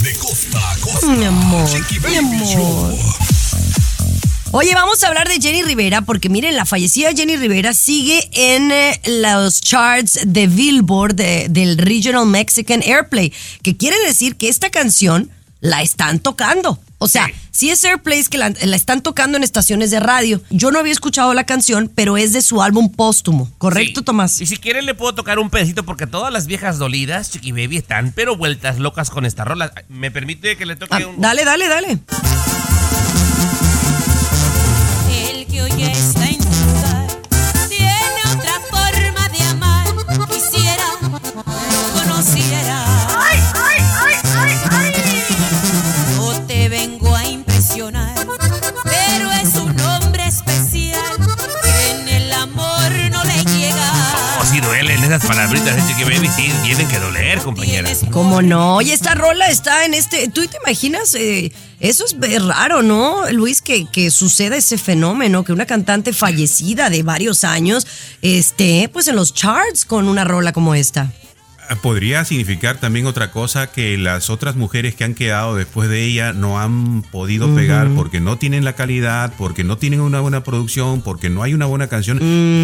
De 0.03 0.15
costa 0.19 0.71
a 0.73 0.77
costa. 0.79 1.07
Mi 1.07 1.25
amor, 1.25 1.69
Chiqui 1.71 1.95
mi 1.95 2.01
Baby 2.01 2.17
amor. 2.19 2.47
Show. 2.47 2.99
Oye, 4.53 4.75
vamos 4.75 5.03
a 5.03 5.09
hablar 5.09 5.29
de 5.29 5.35
Jenny 5.41 5.63
Rivera 5.63 6.03
porque 6.03 6.29
miren, 6.31 6.57
la 6.57 6.65
fallecida 6.65 7.13
Jenny 7.13 7.37
Rivera 7.37 7.75
sigue 7.75 8.27
en 8.33 8.71
eh, 8.71 9.01
los 9.07 9.61
charts 9.61 10.21
de 10.25 10.47
Billboard 10.47 11.15
de- 11.15 11.49
del 11.51 11.77
Regional 11.77 12.27
Mexican 12.27 12.81
Airplay, 12.83 13.33
que 13.63 13.77
quiere 13.77 13.99
decir 14.07 14.37
que 14.37 14.49
esta 14.49 14.71
canción 14.71 15.31
la 15.61 15.83
están 15.83 16.21
tocando. 16.21 16.79
O 16.99 17.09
sea, 17.09 17.31
si 17.51 17.69
es 17.71 17.85
Airplay 17.85 18.25
que 18.25 18.39
la, 18.39 18.51
la 18.63 18.77
están 18.77 19.03
tocando 19.03 19.37
en 19.37 19.45
estaciones 19.45 19.91
de 19.91 20.01
radio. 20.01 20.41
Yo 20.51 20.71
no 20.71 20.79
había 20.79 20.93
escuchado 20.93 21.35
la 21.35 21.45
canción, 21.45 21.91
pero 21.95 22.17
es 22.17 22.33
de 22.33 22.41
su 22.41 22.63
álbum 22.63 22.91
póstumo, 22.91 23.51
¿correcto, 23.59 24.01
Sí. 24.01 24.05
Tomás? 24.05 24.41
Y 24.41 24.47
si 24.47 24.57
quieren 24.57 24.87
le 24.87 24.95
puedo 24.95 25.15
tocar 25.15 25.39
un 25.39 25.51
pedacito 25.51 25.85
porque 25.85 26.07
todas 26.07 26.33
las 26.33 26.47
viejas 26.47 26.79
dolidas, 26.79 27.31
Chiqui 27.31 27.53
Baby, 27.53 27.77
están 27.77 28.13
pero 28.17 28.37
vueltas 28.37 28.79
locas 28.79 29.11
con 29.11 29.27
esta 29.27 29.45
rola. 29.45 29.73
¿Me 29.89 30.11
permite 30.11 30.57
que 30.57 30.65
le 30.65 30.77
toque 30.77 30.95
Ah, 31.03 31.07
un... 31.07 31.21
dale, 31.21 31.45
dale, 31.45 31.69
dale. 31.69 31.99
Compañera. 58.01 58.13
¿Cómo 58.13 58.43
no? 58.43 58.77
Oye, 58.77 58.93
esta 58.93 59.15
rola 59.15 59.49
está 59.49 59.85
en 59.85 59.95
este. 59.95 60.29
¿Tú 60.29 60.47
te 60.47 60.59
imaginas? 60.65 61.15
Eh, 61.15 61.53
eso 61.81 62.05
es 62.05 62.45
raro, 62.45 62.83
¿no, 62.83 63.31
Luis? 63.33 63.63
Que, 63.63 63.87
que 63.87 64.11
suceda 64.11 64.57
ese 64.57 64.79
fenómeno, 64.79 65.45
que 65.45 65.53
una 65.53 65.67
cantante 65.67 66.13
fallecida 66.13 66.91
de 66.91 67.03
varios 67.03 67.45
años 67.45 67.87
esté 68.23 68.89
pues 68.93 69.09
en 69.09 69.17
los 69.17 69.35
charts 69.35 69.85
con 69.85 70.09
una 70.09 70.25
rola 70.25 70.53
como 70.53 70.75
esta. 70.75 71.13
Podría 71.83 72.25
significar 72.25 72.79
también 72.79 73.07
otra 73.07 73.31
cosa 73.31 73.71
que 73.71 73.97
las 73.99 74.31
otras 74.31 74.57
mujeres 74.57 74.95
que 74.95 75.05
han 75.05 75.15
quedado 75.15 75.55
después 75.57 75.89
de 75.89 76.05
ella 76.05 76.33
no 76.33 76.61
han 76.61 77.03
podido 77.03 77.55
pegar 77.55 77.89
porque 77.95 78.21
no 78.21 78.39
tienen 78.39 78.65
la 78.65 78.75
calidad, 78.75 79.33
porque 79.39 79.65
no 79.65 79.77
tienen 79.79 80.01
una 80.01 80.21
buena 80.21 80.43
producción, 80.45 81.03
porque 81.03 81.29
no 81.31 81.43
hay 81.43 81.55
una 81.55 81.67
buena 81.67 81.89
canción. 81.89 82.19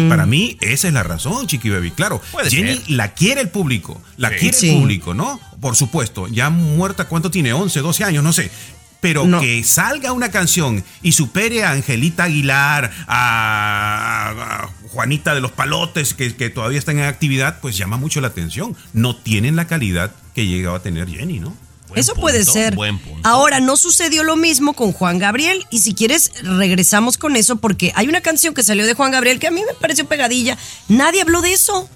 Para 0.09 0.25
mí 0.25 0.57
esa 0.61 0.87
es 0.87 0.93
la 0.93 1.03
razón, 1.03 1.47
Chiqui 1.47 1.69
Baby. 1.69 1.91
Claro, 1.91 2.21
Puede 2.31 2.49
Jenny 2.49 2.75
ser. 2.77 2.91
la 2.91 3.13
quiere 3.13 3.41
el 3.41 3.49
público, 3.49 4.01
la 4.17 4.29
Sí. 4.29 4.35
quiere 4.39 4.57
Sí. 4.57 4.69
el 4.69 4.79
público, 4.79 5.13
¿no? 5.13 5.39
Por 5.61 5.75
supuesto, 5.75 6.27
ya 6.27 6.49
muerta, 6.49 7.05
¿cuánto 7.07 7.31
tiene? 7.31 7.53
11, 7.53 7.79
12 7.81 8.03
años, 8.03 8.23
no 8.23 8.33
sé. 8.33 8.51
Pero 8.99 9.25
No. 9.25 9.41
que 9.41 9.61
salga 9.65 10.13
una 10.13 10.31
canción 10.31 10.81
y 11.01 11.11
supere 11.11 11.65
a 11.65 11.71
Angelita 11.71 12.23
Aguilar, 12.23 12.89
a, 13.05 14.29
a 14.29 14.82
Juanita 14.93 15.33
de 15.33 15.41
los 15.41 15.51
Palotes, 15.51 16.13
que, 16.13 16.35
que 16.35 16.49
todavía 16.51 16.77
están 16.77 16.99
en 16.99 17.05
actividad, 17.05 17.59
pues 17.61 17.75
llama 17.75 17.97
mucho 17.97 18.21
la 18.21 18.27
atención. 18.27 18.75
No 18.93 19.15
tienen 19.15 19.55
la 19.55 19.65
calidad 19.65 20.11
que 20.35 20.45
llegaba 20.45 20.77
a 20.77 20.81
tener 20.81 21.09
Jenny, 21.09 21.39
¿no? 21.39 21.55
Buen 21.87 21.99
Eso 21.99 22.13
puede 22.13 22.43
ser. 22.45 22.75
Ahora, 23.23 23.59
no 23.59 23.75
sucedió 23.75 24.23
lo 24.23 24.35
mismo 24.35 24.73
con 24.73 24.93
Juan 24.93 25.17
Gabriel. 25.17 25.65
Y 25.71 25.79
si 25.79 25.95
quieres, 25.95 26.31
regresamos 26.43 27.17
con 27.17 27.35
eso 27.35 27.57
porque 27.57 27.91
hay 27.95 28.07
una 28.07 28.21
canción 28.21 28.53
que 28.53 28.63
salió 28.63 28.85
de 28.85 28.93
Juan 28.93 29.11
Gabriel 29.11 29.39
que 29.39 29.47
a 29.47 29.51
mí 29.51 29.63
me 29.65 29.73
pareció 29.73 30.05
pegadilla. 30.05 30.57
Nadie 30.87 31.21
habló 31.21 31.41
de 31.41 31.53
eso. 31.53 31.89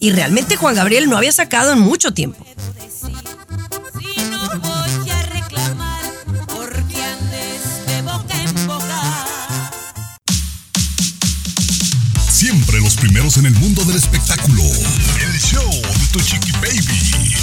Y 0.00 0.10
realmente 0.10 0.56
Juan 0.56 0.74
Gabriel 0.74 1.08
no 1.08 1.16
había 1.16 1.32
sacado 1.32 1.72
en 1.72 1.78
mucho 1.78 2.12
tiempo. 2.12 2.44
Los 12.90 12.96
primeros 12.96 13.36
en 13.36 13.46
el 13.46 13.54
mundo 13.54 13.84
del 13.84 13.96
espectáculo. 13.96 14.64
El 14.64 15.38
show 15.38 15.70
de 15.70 16.06
tu 16.10 16.20
chiqui 16.20 16.50
baby. 16.52 17.34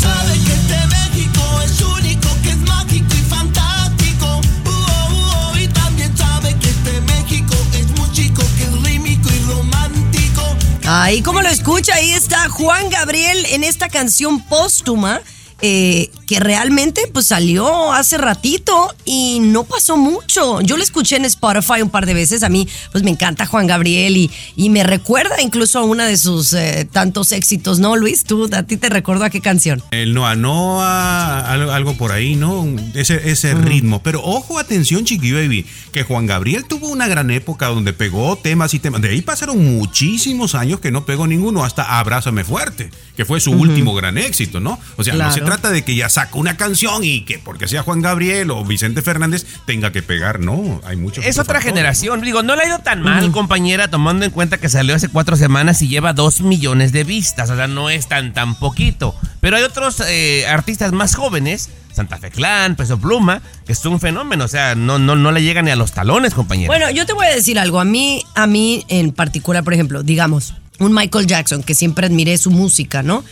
Sabe 0.00 0.38
que 0.38 0.52
este 0.52 0.86
México 0.86 1.60
es 1.62 1.80
único, 1.82 2.28
que 2.42 2.50
es 2.50 2.56
mágico 2.56 3.14
y 3.14 3.28
fantástico. 3.28 4.40
Uh, 4.64 4.70
oh, 4.70 5.12
uh, 5.12 5.52
oh, 5.52 5.58
y 5.58 5.68
también 5.68 6.16
sabe 6.16 6.56
que 6.58 6.70
este 6.70 7.00
México 7.02 7.54
es 7.74 7.86
muy 7.98 8.10
chico, 8.12 8.42
que 8.56 8.64
es 8.64 8.82
rímico 8.82 9.28
y 9.30 9.44
romántico. 9.44 10.56
Ahí, 10.86 11.20
como 11.20 11.42
lo 11.42 11.50
escucha, 11.50 11.96
ahí 11.96 12.12
está 12.12 12.48
Juan 12.48 12.88
Gabriel 12.88 13.44
en 13.50 13.62
esta 13.62 13.90
canción 13.90 14.40
póstuma. 14.40 15.20
Eh, 15.66 16.10
que 16.26 16.40
realmente 16.40 17.08
pues 17.10 17.28
salió 17.28 17.90
hace 17.94 18.18
ratito 18.18 18.94
y 19.06 19.40
no 19.40 19.64
pasó 19.64 19.96
mucho. 19.96 20.60
Yo 20.60 20.76
lo 20.76 20.82
escuché 20.82 21.16
en 21.16 21.24
Spotify 21.24 21.80
un 21.80 21.88
par 21.88 22.04
de 22.04 22.12
veces. 22.12 22.42
A 22.42 22.50
mí 22.50 22.68
pues 22.92 23.02
me 23.02 23.10
encanta 23.10 23.46
Juan 23.46 23.66
Gabriel 23.66 24.14
y, 24.18 24.30
y 24.56 24.68
me 24.68 24.82
recuerda 24.84 25.40
incluso 25.40 25.78
a 25.78 25.84
una 25.84 26.04
de 26.04 26.18
sus 26.18 26.52
eh, 26.52 26.86
tantos 26.92 27.32
éxitos, 27.32 27.78
¿no, 27.78 27.96
Luis? 27.96 28.24
¿Tú, 28.24 28.50
a 28.52 28.64
ti 28.64 28.76
te 28.76 28.90
recuerdo 28.90 29.24
a 29.24 29.30
qué 29.30 29.40
canción? 29.40 29.82
El 29.90 30.12
Noa 30.12 30.34
Noa, 30.34 31.50
algo, 31.50 31.72
algo 31.72 31.96
por 31.96 32.12
ahí, 32.12 32.36
¿no? 32.36 32.66
Ese, 32.92 33.30
ese 33.30 33.54
ritmo. 33.54 34.02
Pero 34.02 34.22
ojo, 34.22 34.58
atención, 34.58 35.06
Chiqui 35.06 35.32
Baby, 35.32 35.64
que 35.92 36.02
Juan 36.02 36.26
Gabriel 36.26 36.66
tuvo 36.66 36.88
una 36.88 37.08
gran 37.08 37.30
época 37.30 37.68
donde 37.68 37.94
pegó 37.94 38.36
temas 38.36 38.74
y 38.74 38.80
temas. 38.80 39.00
De 39.00 39.08
ahí 39.08 39.22
pasaron 39.22 39.64
muchísimos 39.64 40.54
años 40.54 40.80
que 40.80 40.90
no 40.90 41.06
pegó 41.06 41.26
ninguno, 41.26 41.64
hasta 41.64 41.98
Abrázame 41.98 42.44
Fuerte, 42.44 42.90
que 43.16 43.24
fue 43.24 43.40
su 43.40 43.52
último 43.52 43.94
gran 43.94 44.18
éxito, 44.18 44.60
¿no? 44.60 44.78
O 44.96 45.04
sea, 45.04 45.14
no 45.14 45.32
se 45.32 45.40
Claro. 45.44 45.53
Trata 45.54 45.70
de 45.70 45.82
que 45.82 45.94
ya 45.94 46.08
saca 46.08 46.36
una 46.36 46.56
canción 46.56 47.04
y 47.04 47.24
que 47.24 47.38
porque 47.38 47.68
sea 47.68 47.82
Juan 47.82 48.02
Gabriel 48.02 48.50
o 48.50 48.64
Vicente 48.64 49.02
Fernández 49.02 49.46
tenga 49.66 49.92
que 49.92 50.02
pegar, 50.02 50.40
no. 50.40 50.80
Hay 50.84 50.96
muchos. 50.96 51.24
Es 51.24 51.38
otra 51.38 51.54
factores. 51.54 51.64
generación. 51.74 52.20
Digo, 52.22 52.42
no 52.42 52.56
le 52.56 52.62
ha 52.62 52.66
ido 52.66 52.78
tan 52.80 53.02
mal, 53.02 53.30
compañera, 53.30 53.88
tomando 53.88 54.24
en 54.24 54.32
cuenta 54.32 54.58
que 54.58 54.68
salió 54.68 54.96
hace 54.96 55.08
cuatro 55.08 55.36
semanas 55.36 55.80
y 55.82 55.88
lleva 55.88 56.12
dos 56.12 56.40
millones 56.40 56.90
de 56.90 57.04
vistas. 57.04 57.50
O 57.50 57.56
sea, 57.56 57.68
no 57.68 57.88
es 57.88 58.08
tan, 58.08 58.32
tan 58.32 58.56
poquito. 58.56 59.14
Pero 59.40 59.56
hay 59.56 59.62
otros 59.62 60.02
eh, 60.06 60.44
artistas 60.48 60.92
más 60.92 61.14
jóvenes, 61.14 61.70
Santa 61.92 62.18
Fe 62.18 62.30
Clan, 62.32 62.74
Peso 62.74 62.98
Pluma, 62.98 63.40
que 63.64 63.72
es 63.72 63.84
un 63.84 64.00
fenómeno. 64.00 64.44
O 64.44 64.48
sea, 64.48 64.74
no, 64.74 64.98
no, 64.98 65.14
no 65.14 65.30
le 65.30 65.42
llegan 65.42 65.66
ni 65.66 65.70
a 65.70 65.76
los 65.76 65.92
talones, 65.92 66.34
compañera. 66.34 66.66
Bueno, 66.66 66.90
yo 66.90 67.06
te 67.06 67.12
voy 67.12 67.26
a 67.26 67.30
decir 67.34 67.60
algo. 67.60 67.78
A 67.78 67.84
mí, 67.84 68.24
a 68.34 68.48
mí 68.48 68.84
en 68.88 69.12
particular, 69.12 69.62
por 69.62 69.72
ejemplo, 69.74 70.02
digamos, 70.02 70.54
un 70.80 70.92
Michael 70.92 71.28
Jackson, 71.28 71.62
que 71.62 71.74
siempre 71.74 72.06
admiré 72.06 72.36
su 72.38 72.50
música, 72.50 73.04
¿no? 73.04 73.22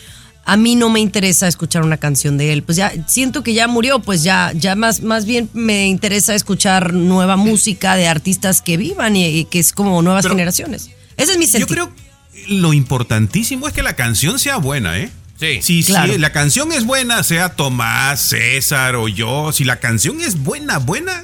A 0.44 0.56
mí 0.56 0.74
no 0.74 0.88
me 0.90 0.98
interesa 1.00 1.46
escuchar 1.46 1.84
una 1.84 1.98
canción 1.98 2.36
de 2.36 2.52
él. 2.52 2.62
Pues 2.64 2.76
ya 2.76 2.92
siento 3.06 3.42
que 3.44 3.54
ya 3.54 3.68
murió, 3.68 4.00
pues 4.00 4.22
ya, 4.24 4.52
ya 4.54 4.74
más, 4.74 5.00
más 5.02 5.24
bien 5.24 5.48
me 5.52 5.86
interesa 5.86 6.34
escuchar 6.34 6.92
nueva 6.94 7.36
música 7.36 7.94
de 7.96 8.08
artistas 8.08 8.60
que 8.60 8.76
vivan 8.76 9.14
y, 9.16 9.24
y 9.26 9.44
que 9.44 9.60
es 9.60 9.72
como 9.72 10.02
nuevas 10.02 10.22
Pero- 10.24 10.34
generaciones. 10.34 10.90
Ese 11.16 11.32
es 11.32 11.38
mi 11.38 11.44
Yo 11.46 11.52
sentido. 11.52 11.68
creo 11.68 11.94
que 11.94 12.02
lo 12.54 12.72
importantísimo 12.72 13.68
es 13.68 13.74
que 13.74 13.82
la 13.82 13.94
canción 13.94 14.38
sea 14.38 14.56
buena, 14.56 14.98
¿eh? 14.98 15.10
Sí. 15.38 15.60
Si, 15.62 15.82
si 15.82 15.92
Claro. 15.92 16.16
la 16.18 16.30
canción 16.32 16.72
es 16.72 16.84
buena, 16.86 17.22
sea 17.22 17.50
Tomás, 17.50 18.20
César 18.20 18.96
o 18.96 19.08
yo, 19.08 19.52
si 19.52 19.64
la 19.64 19.80
canción 19.80 20.20
es 20.20 20.42
buena, 20.42 20.78
buena, 20.78 21.22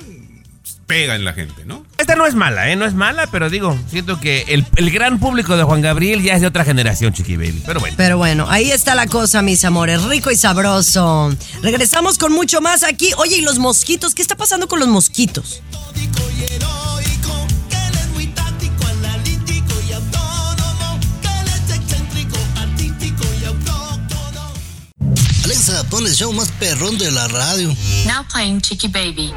pega 0.89 1.15
en 1.15 1.25
la 1.25 1.35
gente, 1.35 1.65
¿no? 1.67 1.85
Esta 1.99 2.17
no 2.17 2.27
es 2.27 2.35
mala, 2.35 2.71
¿eh? 2.71 2.75
No 2.75 2.87
es 2.87 2.95
mala, 2.95 3.29
pero 3.31 3.51
digo, 3.51 3.79
siento 3.91 4.19
que 4.19 4.47
el, 4.49 4.67
el 4.77 4.91
gran 4.91 5.21
público 5.21 5.57
de 5.57 5.63
Juan 5.63 5.83
Gabriel 5.83 6.23
ya 6.23 6.35
es 6.35 6.41
de 6.41 6.47
otra 6.47 6.65
generación, 6.65 7.13
Chiqui 7.13 7.37
Baby. 7.37 7.63
Pero 7.65 7.79
bueno. 7.79 7.95
Pero 7.97 8.17
bueno, 8.17 8.47
ahí 8.49 8.71
está 8.71 8.95
la 8.95 9.07
cosa, 9.07 9.43
mis 9.43 9.65
amores, 9.65 10.03
rico 10.05 10.31
y 10.31 10.37
sabroso. 10.37 11.31
Regresamos 11.63 12.17
con 12.17 12.33
mucho 12.33 12.63
más 12.63 12.83
aquí. 12.83 13.13
Oye, 13.19 13.37
¿y 13.37 13.41
los 13.43 13.59
mosquitos? 13.59 14.15
¿Qué 14.15 14.23
está 14.23 14.35
pasando 14.35 14.67
con 14.67 14.81
los 14.81 14.89
mosquitos? 14.89 15.63
Alexa, 25.45 25.85
pon 25.91 26.07
el 26.07 26.15
show 26.15 26.33
más 26.33 26.51
perrón 26.53 26.97
de 26.97 27.11
la 27.11 27.29
radio. 27.29 27.69
Now 28.07 28.25
playing 28.33 28.63
Chicky 28.63 28.89
Baby. 28.89 29.35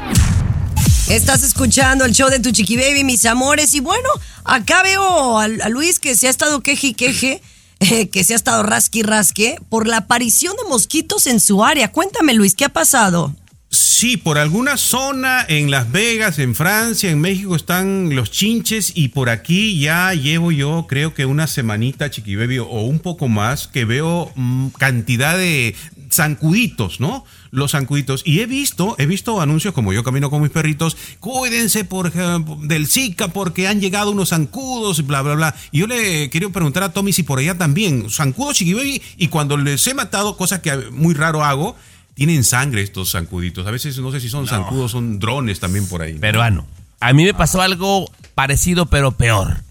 Estás 1.08 1.42
escuchando 1.42 2.04
el 2.04 2.12
show 2.12 2.30
de 2.30 2.38
tu 2.38 2.52
chiqui 2.52 2.76
baby, 2.76 3.04
mis 3.04 3.26
amores. 3.26 3.74
Y 3.74 3.80
bueno, 3.80 4.08
acá 4.44 4.82
veo 4.82 5.38
a, 5.38 5.48
Luis 5.68 5.98
que 5.98 6.14
se 6.14 6.28
ha 6.28 6.30
estado 6.30 6.62
queje 6.62 6.88
y 6.88 6.94
queje, 6.94 7.42
eh, 7.80 8.08
que 8.08 8.24
se 8.24 8.32
ha 8.32 8.36
estado 8.36 8.62
rasque 8.62 9.00
y 9.00 9.02
rasque 9.02 9.58
por 9.68 9.86
la 9.86 9.98
aparición 9.98 10.56
de 10.56 10.68
mosquitos 10.68 11.26
en 11.26 11.40
su 11.40 11.64
área. 11.64 11.90
Cuéntame, 11.90 12.34
Luis, 12.34 12.54
¿qué 12.54 12.64
ha 12.64 12.70
pasado? 12.70 13.34
Sí, 13.68 14.16
por 14.16 14.36
alguna 14.36 14.76
zona 14.76 15.44
en 15.48 15.70
Las 15.70 15.90
Vegas, 15.90 16.38
en 16.38 16.54
Francia, 16.54 17.10
en 17.10 17.20
México 17.20 17.56
están 17.56 18.14
los 18.14 18.30
chinches 18.30 18.92
y 18.94 19.08
por 19.08 19.30
aquí 19.30 19.78
ya 19.78 20.12
llevo 20.12 20.52
yo 20.52 20.86
creo 20.88 21.14
que 21.14 21.24
una 21.24 21.46
semanita, 21.46 22.10
Chiqui 22.10 22.36
Baby, 22.36 22.58
o 22.58 22.82
un 22.82 22.98
poco 22.98 23.28
más, 23.28 23.68
que 23.68 23.86
veo 23.86 24.30
mm, 24.34 24.68
cantidad 24.78 25.38
de 25.38 25.74
zancuditos, 26.10 27.00
¿no? 27.00 27.24
Los 27.52 27.72
zancuditos. 27.72 28.22
Y 28.24 28.40
he 28.40 28.46
visto, 28.46 28.96
he 28.98 29.04
visto 29.04 29.42
anuncios 29.42 29.74
como 29.74 29.92
yo 29.92 30.02
camino 30.02 30.30
con 30.30 30.40
mis 30.40 30.50
perritos, 30.50 30.96
cuídense 31.20 31.84
por, 31.84 32.10
del 32.10 32.86
Zika 32.86 33.28
porque 33.28 33.68
han 33.68 33.78
llegado 33.78 34.10
unos 34.10 34.30
zancudos, 34.30 35.06
bla, 35.06 35.20
bla, 35.20 35.34
bla. 35.34 35.54
Y 35.70 35.80
yo 35.80 35.86
le 35.86 36.30
quiero 36.30 36.50
preguntar 36.50 36.82
a 36.82 36.94
Tommy 36.94 37.12
si 37.12 37.24
por 37.24 37.38
allá 37.38 37.58
también, 37.58 38.08
zancudos, 38.08 38.56
Chiqui 38.56 38.72
Baby, 38.72 39.02
y 39.18 39.28
cuando 39.28 39.58
les 39.58 39.86
he 39.86 39.92
matado, 39.92 40.38
cosas 40.38 40.60
que 40.60 40.74
muy 40.92 41.12
raro 41.12 41.44
hago, 41.44 41.76
tienen 42.14 42.42
sangre 42.42 42.80
estos 42.80 43.12
zancuditos. 43.12 43.66
A 43.66 43.70
veces 43.70 43.98
no 43.98 44.10
sé 44.12 44.20
si 44.20 44.30
son 44.30 44.46
zancudos, 44.46 44.90
son 44.90 45.18
drones 45.18 45.60
también 45.60 45.86
por 45.86 46.00
ahí. 46.00 46.14
¿no? 46.14 46.20
Peruano. 46.20 46.66
A 47.00 47.12
mí 47.12 47.22
me 47.22 47.34
pasó 47.34 47.60
algo 47.60 48.10
parecido, 48.34 48.86
pero 48.86 49.12
peor. 49.12 49.62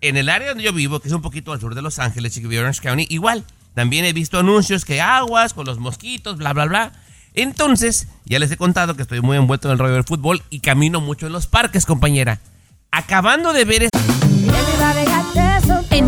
En 0.00 0.16
el 0.16 0.28
área 0.28 0.50
donde 0.50 0.62
yo 0.62 0.72
vivo, 0.72 1.00
que 1.00 1.08
es 1.08 1.14
un 1.14 1.22
poquito 1.22 1.52
al 1.52 1.60
sur 1.60 1.74
de 1.74 1.82
Los 1.82 1.98
Ángeles, 1.98 2.34
Chiquibay, 2.34 2.58
Orange 2.58 2.80
County, 2.80 3.06
igual. 3.08 3.44
También 3.74 4.04
he 4.04 4.12
visto 4.12 4.38
anuncios 4.38 4.84
que 4.84 5.00
aguas 5.00 5.54
con 5.54 5.66
los 5.66 5.78
mosquitos, 5.78 6.36
bla, 6.36 6.52
bla, 6.52 6.66
bla. 6.66 6.92
Entonces, 7.34 8.08
ya 8.24 8.38
les 8.38 8.50
he 8.50 8.56
contado 8.56 8.96
que 8.96 9.02
estoy 9.02 9.20
muy 9.20 9.36
envuelto 9.36 9.68
en 9.68 9.72
el 9.72 9.78
rollo 9.78 9.94
del 9.94 10.04
fútbol 10.04 10.42
y 10.50 10.60
camino 10.60 11.00
mucho 11.00 11.26
en 11.26 11.32
los 11.32 11.46
parques, 11.46 11.86
compañera. 11.86 12.40
Acabando 12.90 13.52
de 13.52 13.64
ver 13.64 13.88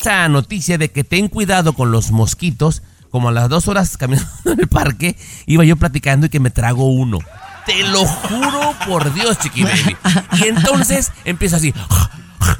esa 0.00 0.28
noticia 0.28 0.78
de 0.78 0.90
que 0.90 1.02
ten 1.02 1.26
cuidado 1.26 1.72
con 1.72 1.90
los 1.90 2.12
mosquitos, 2.12 2.82
como 3.10 3.30
a 3.30 3.32
las 3.32 3.48
dos 3.48 3.66
horas 3.66 3.96
caminando 3.96 4.30
en 4.44 4.60
el 4.60 4.68
parque, 4.68 5.16
iba 5.46 5.64
yo 5.64 5.76
platicando 5.76 6.26
y 6.26 6.28
que 6.28 6.38
me 6.38 6.50
trago 6.50 6.86
uno. 6.86 7.18
Te 7.66 7.82
lo 7.82 8.06
juro 8.06 8.74
por 8.86 9.12
Dios, 9.12 9.38
chiqui 9.40 9.64
baby. 9.64 9.96
Y 10.40 10.48
entonces 10.48 11.10
empiezo 11.24 11.56
así 11.56 11.74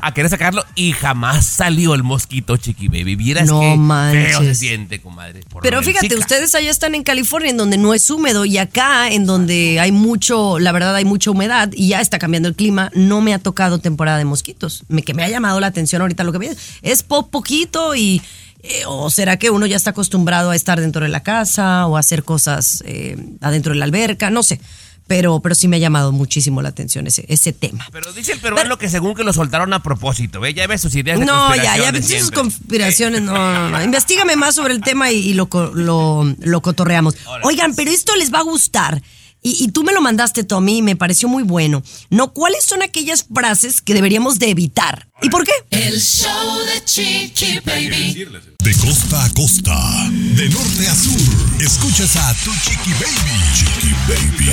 a 0.01 0.13
querer 0.15 0.31
sacarlo 0.31 0.65
y 0.75 0.93
jamás 0.93 1.47
salió 1.47 1.95
el 1.95 2.03
mosquito, 2.03 2.57
chiqui 2.57 2.89
baby. 2.89 3.17
Vieras 3.17 3.47
No 3.49 3.61
que 3.61 3.67
feo 3.67 3.73
se 3.75 3.79
manches. 3.79 4.59
siente, 4.59 5.01
comadre. 5.01 5.41
por 5.49 5.63
Pero 5.63 5.83
fíjate, 5.83 6.15
ustedes 6.17 6.55
allá 6.55 6.71
están 6.71 6.95
en 6.95 7.03
California, 7.03 7.51
en 7.51 7.57
donde 7.57 7.79
no 7.79 7.95
es 7.95 8.09
húmedo, 8.11 8.45
y 8.45 8.59
acá, 8.59 9.09
en 9.11 9.27
donde 9.27 9.79
hay 9.81 9.93
mucho, 9.93 10.59
la 10.59 10.73
verdad, 10.73 10.95
hay 10.95 11.05
mucha 11.05 11.31
humedad 11.31 11.71
y 11.75 11.89
ya 11.89 12.01
está 12.01 12.19
cambiando 12.19 12.49
el 12.49 12.55
clima, 12.55 12.91
no 12.95 13.21
me 13.21 13.35
ha 13.35 13.39
tocado 13.39 13.79
temporada 13.79 14.19
de 14.19 14.25
mosquitos. 14.25 14.85
Me, 14.89 15.03
que 15.03 15.15
me 15.15 15.25
ha 15.25 15.29
llamado 15.29 15.61
la 15.61 15.69
atención 15.69 16.03
ahorita 16.03 16.25
lo 16.25 16.33
que 16.33 16.39
vi 16.39 16.49
es 16.83 17.03
po- 17.03 17.29
poquito 17.29 17.95
y. 17.95 18.21
eh, 18.63 18.83
¿O 18.87 19.09
será 19.11 19.37
que 19.39 19.51
uno 19.51 19.67
ya 19.67 19.77
está 19.77 19.91
acostumbrado 19.91 20.51
a 20.51 20.57
estar 20.57 20.81
dentro 20.81 21.03
de 21.05 21.09
la 21.09 21.23
casa 21.23 21.87
o 21.87 21.97
a 21.97 22.01
hacer 22.01 22.25
cosas 22.25 22.83
eh, 22.87 23.17
adentro 23.41 23.73
de 23.73 23.79
la 23.79 23.85
alberca? 23.85 24.31
No 24.31 24.43
sé. 24.43 24.61
Pero, 25.09 25.41
pero 25.41 25.55
sí 25.55 25.67
me 25.67 25.77
ha 25.77 25.79
llamado 25.81 26.13
muchísimo 26.13 26.63
la 26.63 26.69
atención 26.69 27.07
ese, 27.07 27.25
ese 27.29 27.53
tema. 27.53 27.87
Pero 27.91 28.13
dice 28.13 28.33
el 28.33 28.41
peruano 28.41 28.79
que 28.79 28.89
según 28.89 29.15
que 29.15 29.25
lo 29.25 29.33
soltaron 29.33 29.73
a 29.73 29.83
propósito, 29.83 30.39
¿ve? 30.39 30.55
Ya 30.55 30.67
ves 30.67 30.83
sus 30.83 30.95
ideas 30.95 31.19
de 31.19 31.25
No, 31.27 31.57
ya, 31.57 31.77
ya 31.79 31.91
ves 31.91 32.07
sus 32.07 32.31
conspiraciones. 32.31 33.23
No, 33.23 33.33
no, 33.33 33.71
no. 33.71 33.83
Investígame 33.83 34.37
más 34.37 34.55
sobre 34.55 34.75
el 34.75 34.83
tema 34.83 35.11
y, 35.11 35.31
y 35.31 35.35
lo, 35.35 35.49
lo, 35.75 36.35
lo 36.39 36.61
cotorreamos. 36.61 37.17
Oigan, 37.43 37.75
pero 37.75 37.91
esto 37.91 38.15
les 38.17 38.33
va 38.33 38.41
a 38.41 38.43
gustar. 38.43 39.03
Y, 39.43 39.63
y 39.65 39.69
tú 39.69 39.85
me 39.85 39.93
lo 39.93 40.01
mandaste, 40.01 40.43
Tommy, 40.45 40.79
y 40.79 40.83
me 40.83 40.97
pareció 40.97 41.29
muy 41.29 41.43
bueno. 41.45 41.83
No, 42.11 42.33
¿cuáles 42.33 42.65
son 42.65 42.83
aquellas 42.83 43.25
frases 43.33 43.81
que 43.81 43.95
deberíamos 43.95 44.39
de 44.39 44.51
evitar? 44.51 45.09
¿Y 45.23 45.31
por 45.31 45.45
qué? 45.45 45.53
El 45.71 46.01
show 46.01 46.59
de 46.75 46.85
Chiqui 46.85 47.61
Baby. 47.65 48.27
De 48.63 48.75
costa 48.75 49.25
a 49.25 49.31
costa, 49.35 50.09
de 50.11 50.49
norte 50.51 50.89
a 50.89 50.95
sur, 50.95 51.63
escuchas 51.63 52.17
a 52.17 52.35
tu 52.45 52.51
chiqui 52.65 52.91
baby. 52.93 53.41
Chiqui 53.55 53.95
baby. 54.09 54.53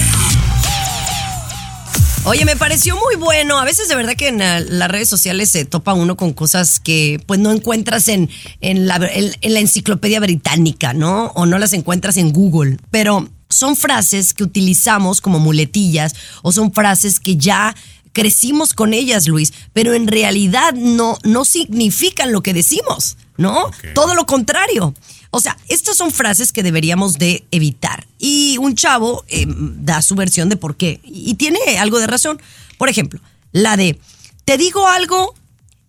Oye, 2.28 2.44
me 2.46 2.56
pareció 2.56 2.96
muy 2.96 3.16
bueno. 3.18 3.60
A 3.60 3.66
veces 3.66 3.88
de 3.88 3.96
verdad 3.96 4.16
que 4.16 4.30
en 4.30 4.42
eh, 4.42 4.62
las 4.68 4.90
redes 4.90 5.08
sociales 5.08 5.50
se 5.50 5.64
topa 5.66 5.94
uno 5.94 6.18
con 6.18 6.34
cosas 6.34 6.80
que 6.80 7.20
pues 7.28 7.40
no 7.40 7.52
encuentras 7.52 8.08
en, 8.08 8.30
en, 8.62 8.88
la, 8.88 8.96
en- 8.96 9.36
en 9.42 9.54
la 9.54 9.60
enciclopedia 9.60 10.20
británica, 10.20 10.94
¿no? 10.94 11.28
O 11.36 11.46
no 11.46 11.60
las 11.60 11.74
encuentras 11.74 12.18
en 12.18 12.32
Google. 12.32 12.78
Pero 12.90 13.30
son 13.56 13.76
frases 13.76 14.34
que 14.34 14.44
utilizamos 14.44 15.22
como 15.22 15.40
muletillas 15.40 16.16
o 16.42 16.52
son 16.52 16.74
frases 16.74 17.20
que 17.20 17.38
ya 17.38 17.76
crecimos 18.16 18.74
con 18.74 18.94
ellas, 18.94 19.28
Luis, 19.28 19.54
pero 19.74 19.94
en 19.94 20.08
realidad 20.08 20.74
no, 20.74 21.18
no 21.24 21.44
significan 21.44 22.32
lo 22.32 22.42
que 22.42 22.54
decimos, 22.54 23.18
¿no? 23.36 23.70
Todo 23.94 24.16
lo 24.16 24.26
contrario. 24.26 24.94
O 25.32 25.42
sea, 25.42 25.58
estas 25.68 25.98
son 25.98 26.12
frases 26.12 26.54
que 26.54 26.64
deberíamos 26.64 27.18
de 27.18 27.46
evitar. 27.52 28.08
Y 28.18 28.58
un 28.62 28.76
chavo 28.76 29.26
eh, 29.28 29.46
da 29.48 30.02
su 30.02 30.16
versión 30.16 30.48
de 30.48 30.56
por 30.56 30.78
qué. 30.78 31.02
Y 31.04 31.34
tiene 31.34 31.60
algo 31.78 32.00
de 32.00 32.08
razón. 32.08 32.42
Por 32.78 32.88
ejemplo, 32.88 33.20
la 33.52 33.76
de, 33.76 34.00
te 34.46 34.58
digo 34.58 34.88
algo 34.88 35.36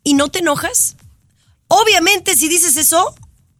y 0.02 0.14
no 0.14 0.28
te 0.28 0.40
enojas. 0.40 0.96
Obviamente, 1.68 2.34
si 2.34 2.48
dices 2.48 2.76
eso, 2.76 3.14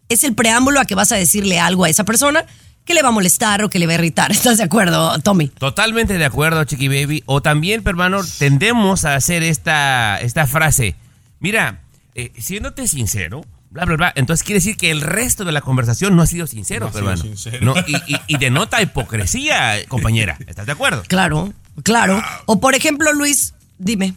es 0.09 0.25
el 0.25 0.35
preámbulo 0.35 0.81
a 0.81 0.87
que 0.87 0.97
vas 0.97 1.13
a 1.13 1.17
decirle 1.17 1.61
algo 1.61 1.85
a 1.85 1.89
esa 1.89 2.03
persona 2.03 2.47
que 2.87 2.95
le 2.95 3.03
va 3.03 3.09
a 3.09 3.13
molestar 3.13 3.63
o 3.63 3.69
que 3.69 3.79
le 3.79 3.87
va 3.87 3.93
a 3.93 3.95
irritar. 3.97 4.31
¿Estás 4.33 4.57
de 4.59 4.65
acuerdo, 4.65 5.19
Tommy? 5.19 5.49
Totalmente 5.49 6.17
de 6.17 6.25
acuerdo, 6.25 6.65
Chiqui 6.65 6.89
Baby. 6.89 7.23
O 7.27 7.43
también, 7.43 7.83
hermano, 7.85 8.21
tendemos 8.39 9.05
a 9.05 9.15
hacer 9.17 9.43
esta, 9.43 10.19
esta 10.21 10.47
frase. 10.47 10.95
Mira, 11.41 11.83
eh, 12.15 12.33
siéndote 12.39 12.89
sincero, 12.89 13.45
bla, 13.71 13.85
bla, 13.85 13.97
bla. 13.97 14.13
Entonces 14.17 14.43
quiere 14.45 14.59
decir 14.61 14.77
que 14.79 14.91
el 14.91 15.03
resto 15.03 15.45
de 15.45 15.53
la 15.53 15.61
conversación 15.61 16.17
no 16.17 16.23
ha 16.23 16.27
sido 16.27 16.47
sincero, 16.47 16.87
No 16.87 16.91
ha 16.91 16.93
sido 16.93 17.11
hermano. 17.11 17.23
sincero. 17.23 17.59
No, 17.67 17.75
y, 17.87 17.97
y- 18.15 18.21
y 18.29 18.39
denota 18.39 18.81
hipocresía, 18.81 19.75
compañera. 19.89 20.39
¿Estás 20.47 20.65
de 20.67 20.73
acuerdo? 20.73 21.03
Claro, 21.09 21.53
claro. 21.83 22.23
O 22.47 22.61
por 22.61 22.75
ejemplo, 22.75 23.13
Luis, 23.13 23.53
dime. 23.79 24.15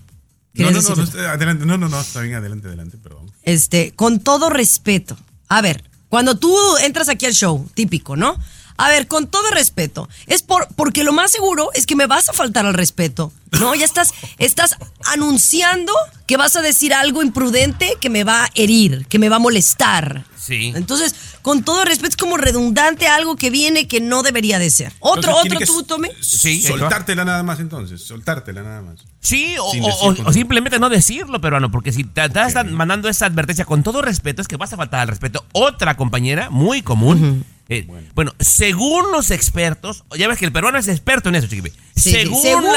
No, 0.54 0.68
¿Quieres 0.68 0.90
no, 0.90 0.96
no, 0.96 1.04
está- 1.04 1.32
adelante, 1.34 1.66
no, 1.66 1.78
no, 1.78 1.90
no, 1.90 2.00
está 2.02 2.22
bien, 2.22 2.36
adelante, 2.36 2.68
adelante, 2.68 2.98
perdón. 2.98 3.32
Este, 3.44 3.92
con 3.96 4.20
todo 4.20 4.50
respeto. 4.50 5.18
A 5.48 5.62
ver, 5.62 5.84
cuando 6.10 6.38
tú 6.38 6.56
entras 6.84 7.08
aquí 7.10 7.26
al 7.26 7.34
show, 7.34 7.70
típico, 7.74 8.16
¿no? 8.16 8.36
A 8.80 8.88
ver, 8.88 9.08
con 9.08 9.28
todo 9.28 9.52
respeto. 9.52 10.08
Es 10.26 10.42
por, 10.42 10.70
porque 10.76 11.04
lo 11.04 11.12
más 11.12 11.32
seguro 11.32 11.70
es 11.74 11.86
que 11.86 11.98
me 11.98 12.08
vas 12.08 12.30
a 12.30 12.34
faltar 12.34 12.66
al 12.66 12.74
respeto. 12.74 13.34
¿No? 13.60 13.76
Ya 13.76 13.84
estás, 13.84 14.14
estás 14.38 14.78
anunciando 15.06 15.92
que 16.28 16.38
vas 16.38 16.56
a 16.56 16.62
decir 16.62 16.94
algo 16.94 17.22
imprudente 17.22 17.98
que 18.00 18.10
me 18.10 18.24
va 18.24 18.46
a 18.46 18.50
herir, 18.56 19.06
que 19.08 19.20
me 19.20 19.28
va 19.28 19.36
a 19.36 19.40
molestar. 19.40 20.24
Sí. 20.38 20.72
Entonces, 20.76 21.14
con 21.42 21.64
todo 21.64 21.84
respeto, 21.84 22.12
es 22.12 22.16
como 22.16 22.38
redundante 22.38 23.08
algo 23.08 23.36
que 23.36 23.50
viene 23.50 23.86
que 23.88 24.00
no 24.00 24.24
debería 24.24 24.60
de 24.60 24.70
ser. 24.70 24.94
Otro, 25.00 25.42
Entonces, 25.44 25.70
otro, 25.70 25.82
tú, 25.82 25.84
Tommy. 25.84 26.10
Sí, 26.22 26.62
Soltártela 26.62 27.26
nada 27.26 27.44
más 27.44 27.60
entonces, 27.60 28.02
soltártela 28.02 28.64
nada 28.64 28.82
más. 28.82 29.00
Sí, 29.20 29.56
o, 29.60 30.32
simplemente 30.32 30.80
no 30.80 30.88
decirlo, 30.88 31.42
peruano, 31.42 31.70
porque 31.70 31.92
si 31.92 32.06
te, 32.06 32.24
están 32.24 32.74
mandando 32.74 33.10
esa 33.10 33.26
advertencia 33.26 33.66
con 33.66 33.84
todo 33.84 34.02
respeto, 34.02 34.42
es 34.42 34.48
que 34.48 34.56
vas 34.56 34.72
a 34.72 34.78
faltar 34.78 35.02
al 35.02 35.10
respeto. 35.10 35.44
Otra 35.52 35.98
compañera, 35.98 36.50
muy 36.50 36.82
común. 36.82 37.44
Eh, 37.70 37.86
bueno. 38.16 38.34
según 38.40 39.12
los 39.12 39.32
expertos, 39.32 40.04
ya 40.18 40.28
ves 40.28 40.38
que 40.38 40.46
el 40.46 40.52
peruano 40.52 40.78
es 40.78 40.88
experto 40.88 41.30
en 41.30 41.36
eso, 41.36 41.48
chiquipe. 41.48 41.72
Sí, 41.96 42.12
según, 42.12 42.42
según- 42.42 42.64
la- 42.66 42.74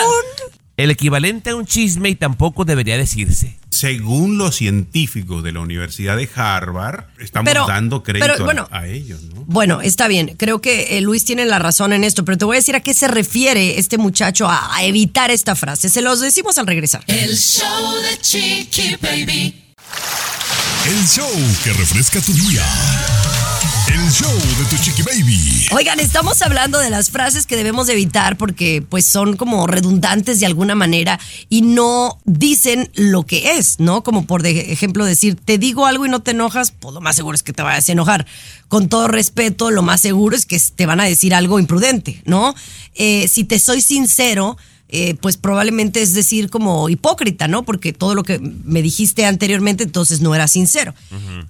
el 0.79 0.91
equivalente 0.91 1.51
a 1.51 1.57
un 1.57 1.67
chisme 1.67 2.09
y 2.09 2.15
tampoco 2.15 2.65
debería 2.65 2.97
decirse. 2.97 3.59
Según 3.71 4.39
los 4.39 4.57
científicos 4.57 5.43
de 5.45 5.53
la 5.53 5.61
Universidad 5.61 6.17
de 6.17 6.29
Harvard, 6.35 7.05
estamos 7.21 7.49
Pero- 7.49 7.67
dando 7.67 8.03
crédito 8.03 8.27
pero, 8.27 8.43
a- 8.43 8.45
bueno, 8.45 8.69
a, 8.71 8.87
ellos, 8.87 9.21
¿no? 9.35 9.45
Bueno, 9.47 9.81
está 9.83 10.09
bien. 10.09 10.35
Creo 10.39 10.61
que 10.61 10.97
eh, 10.97 11.01
Luis 11.03 11.25
tiene 11.25 11.45
la 11.45 11.59
razón 11.59 11.93
en 11.93 12.05
esto, 12.05 12.25
pero 12.25 12.39
te 12.39 12.45
voy 12.47 12.57
a 12.57 12.61
decir 12.61 12.75
a 12.75 12.81
qué 12.81 12.95
se 12.95 13.07
refiere 13.07 13.79
este 13.79 13.99
muchacho 13.99 14.49
a, 14.49 14.75
a 14.75 14.83
evitar 14.85 15.31
esta 15.31 15.55
frase. 15.57 15.89
Se 15.91 16.01
los 16.01 16.21
decimos 16.21 16.57
al 16.59 16.67
regresar. 16.67 17.05
El 17.07 17.37
show 17.37 17.95
de 18.03 18.19
Chiqui 18.21 18.97
Baby. 19.01 19.63
El 20.87 21.07
show 21.07 21.31
que 21.65 21.73
refresca 21.75 22.21
tu 22.23 22.33
día. 22.33 22.65
El 23.89 24.11
show 24.11 24.33
de 24.59 24.65
tu 24.69 24.77
chiqui 24.83 25.03
baby. 25.03 25.67
Oigan, 25.73 26.01
estamos 26.01 26.43
hablando 26.43 26.79
de 26.79 26.91
las 26.91 27.11
frases 27.11 27.47
que 27.47 27.57
debemos 27.57 27.87
de 27.87 27.93
evitar 27.93 28.37
porque 28.37 28.83
pues 28.89 29.05
son 29.07 29.37
como 29.37 29.67
redundantes 29.67 30.41
de 30.41 30.47
alguna 30.47 30.75
manera 30.75 31.21
y 31.49 31.63
no 31.63 32.19
dicen 32.25 32.91
lo 32.95 33.25
que 33.25 33.53
es, 33.59 33.79
¿no? 33.79 34.03
Como 34.03 34.27
por 34.27 34.43
de- 34.43 34.73
ejemplo 34.73 35.05
decir, 35.05 35.37
te 35.37 35.59
digo 35.59 35.87
algo 35.87 36.07
y 36.07 36.09
no 36.09 36.21
te 36.21 36.33
enojas, 36.33 36.73
pues 36.73 36.93
lo 36.95 37.01
más 37.01 37.15
seguro 37.15 37.35
es 37.37 37.43
que 37.45 37.53
te 37.53 37.63
vayas 37.63 37.89
a 37.89 37.93
enojar. 37.93 38.27
Con 38.69 38.89
todo 38.89 39.07
respeto, 39.07 39.71
lo 39.71 39.83
más 39.83 40.01
seguro 40.01 40.35
es 40.35 40.45
que 40.47 40.61
te 40.75 40.87
van 40.87 41.01
a 41.01 41.05
decir 41.05 41.33
algo 41.35 41.59
imprudente, 41.61 42.21
¿no? 42.25 42.55
Eh, 42.95 43.29
si 43.29 43.45
te 43.45 43.59
soy 43.61 43.81
sincero, 43.81 44.57
eh, 44.89 45.15
pues 45.21 45.37
probablemente 45.37 46.03
es 46.03 46.13
decir 46.15 46.51
como 46.51 46.89
hipócrita, 46.89 47.49
¿no? 47.49 47.63
Porque 47.63 47.93
todo 47.93 48.15
lo 48.15 48.25
que 48.25 48.39
me 48.41 48.83
dijiste 48.83 49.25
anteriormente 49.25 49.85
entonces 49.85 50.21
no 50.21 50.35
era 50.35 50.49
sincero. 50.49 50.95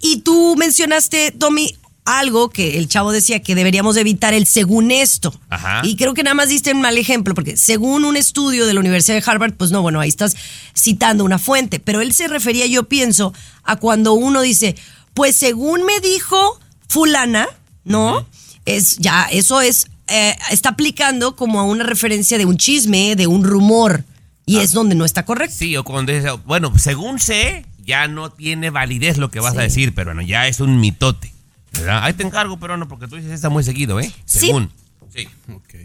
Y 0.01 0.19
tú 0.21 0.55
mencionaste, 0.57 1.33
Tommy, 1.33 1.75
algo 2.05 2.51
que 2.51 2.79
el 2.79 2.89
chavo 2.89 3.13
decía 3.13 3.43
que 3.43 3.55
deberíamos 3.55 3.95
de 3.95 4.01
evitar 4.01 4.35
el 4.35 4.47
según 4.47 4.91
esto. 4.91 5.33
Ajá. 5.51 5.83
Y 5.85 5.97
creo 5.97 6.15
que 6.15 6.23
nada 6.23 6.35
más 6.35 6.49
diste 6.49 6.73
un 6.73 6.81
mal 6.81 6.99
ejemplo, 6.99 7.35
porque 7.35 7.57
según 7.57 8.05
un 8.05 8.17
estudio 8.17 8.67
de 8.67 8.75
la 8.75 8.81
Universidad 8.81 9.17
de 9.17 9.31
Harvard, 9.31 9.55
pues 9.55 9.71
no, 9.71 9.83
bueno, 9.83 10.01
ahí 10.01 10.09
estás 10.09 10.37
citando 10.77 11.25
una 11.25 11.39
fuente, 11.39 11.81
pero 11.81 12.01
él 12.01 12.13
se 12.13 12.29
refería, 12.29 12.67
yo 12.67 12.85
pienso, 12.85 13.33
a 13.63 13.77
cuando 13.77 14.15
uno 14.15 14.43
dice, 14.43 14.75
pues 15.15 15.37
según 15.37 15.85
me 15.85 16.01
dijo 16.01 16.59
fulana, 16.89 17.47
¿no? 17.85 18.27
Es 18.65 18.99
ya, 18.99 19.29
eso 19.31 19.61
es 19.61 19.87
eh, 20.09 20.37
está 20.51 20.71
aplicando 20.71 21.37
como 21.37 21.61
a 21.61 21.65
una 21.65 21.85
referencia 21.85 22.37
de 22.37 22.45
un 22.45 22.57
chisme, 22.57 23.17
de 23.17 23.27
un 23.27 23.45
rumor. 23.45 24.05
Y 24.45 24.59
es 24.59 24.73
donde 24.73 24.95
no 24.95 25.05
está 25.05 25.25
correcto. 25.25 25.55
Sí, 25.57 25.77
o 25.77 25.85
cuando 25.85 26.13
dice, 26.13 26.31
bueno, 26.45 26.73
según 26.77 27.21
sé, 27.21 27.65
ya 27.85 28.09
no 28.09 28.31
tiene 28.31 28.71
validez 28.71 29.17
lo 29.17 29.31
que 29.31 29.41
vas 29.41 29.57
a 29.57 29.63
decir, 29.63 29.95
pero 29.95 30.13
bueno, 30.13 30.21
ya 30.21 30.49
es 30.49 30.61
un 30.61 30.81
mitote. 30.81 31.33
¿Verdad? 31.73 32.05
Ahí 32.05 32.13
te 32.13 32.23
encargo, 32.23 32.59
pero 32.59 32.77
no, 32.77 32.87
porque 32.89 33.09
tú 33.09 33.17
dices 33.17 33.33
está 33.33 33.49
muy 33.49 33.65
seguido, 33.65 33.99
¿eh? 34.01 34.13
Sí. 34.25 34.47
Según. 34.47 34.71
Sí. 35.15 35.29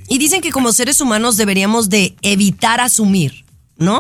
Y 0.08 0.18
dicen 0.20 0.42
que 0.42 0.52
como 0.52 0.72
seres 0.72 1.02
humanos 1.02 1.36
deberíamos 1.38 1.90
de 1.90 2.16
evitar 2.22 2.80
asumir, 2.80 3.44
¿no? 3.78 4.00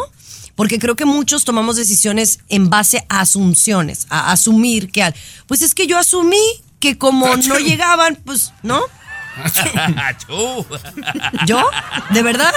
Porque 0.56 0.80
creo 0.80 0.95
que 0.95 1.06
muchos 1.06 1.43
tomamos 1.43 1.76
decisiones 1.76 2.39
en 2.50 2.69
base 2.69 3.06
a 3.10 3.19
asunciones, 3.21 4.08
a 4.10 4.32
asumir 4.32 4.89
que, 4.89 5.04
al- 5.04 5.15
pues 5.45 5.62
es 5.62 5.76
que 5.76 5.86
yo 5.86 5.97
asumí 5.97 6.41
que 6.80 6.97
como 6.97 7.28
no 7.47 7.60
llegaban, 7.60 8.17
pues, 8.26 8.54
¿no? 8.63 8.82
¿Yo? 11.45 11.69
¿De 12.10 12.23
verdad? 12.23 12.54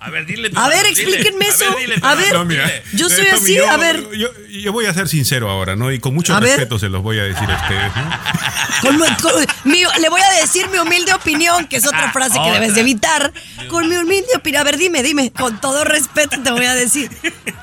A 0.00 0.10
ver, 0.10 0.26
dile. 0.26 0.50
A 0.54 0.68
ver, 0.68 0.78
dile. 0.86 0.90
explíquenme 0.90 1.46
A 1.46 1.48
eso. 1.48 1.64
ver, 1.74 1.78
dile, 1.78 1.94
A 2.02 2.14
ver, 2.14 2.32
No, 2.34 2.44
mira, 2.44 2.70
yo 2.92 3.08
soy 3.08 3.24
Tommy, 3.26 3.38
así, 3.38 3.54
yo- 3.56 3.70
a 3.70 3.76
ver. 3.76 4.06
Yo, 4.16 4.28
yo 4.48 4.72
voy 4.72 4.86
a 4.86 4.92
ser 4.94 5.08
sincero 5.08 5.50
ahora, 5.50 5.76
¿no? 5.76 5.90
Y 5.92 5.98
con 6.00 6.14
mucho 6.14 6.34
A 6.34 6.40
ver. 6.40 6.50
respeto 6.50 6.78
se 6.78 6.88
los 6.88 7.02
voy 7.02 7.18
a 7.18 7.22
decir 7.24 7.50
a 7.50 7.56
ustedes. 7.62 7.92
¿no? 7.96 8.80
Con 8.82 8.96
mi- 8.98 9.16
con 9.22 9.32
mi- 9.64 9.82
le 10.00 10.08
voy 10.08 10.20
a 10.20 10.40
decir 10.40 10.68
mi 10.68 10.78
humilde 10.78 11.12
opinión, 11.14 11.66
que 11.66 11.76
es 11.76 11.86
otra 11.86 12.06
Ah, 12.08 12.12
frase 12.12 12.34
que 12.34 12.40
otra. 12.40 12.54
debes 12.54 12.74
de 12.74 12.80
evitar. 12.82 13.32
Con 13.68 13.88
mi 13.88 13.96
humilde 13.96 14.28
opinión. 14.36 14.60
A 14.60 14.64
ver, 14.64 14.76
dime, 14.76 15.02
dime. 15.02 15.32
Con 15.32 15.60
todo 15.60 15.84
respeto 15.84 16.40
te 16.42 16.50
voy 16.50 16.66
a 16.66 16.74
decir. 16.74 17.10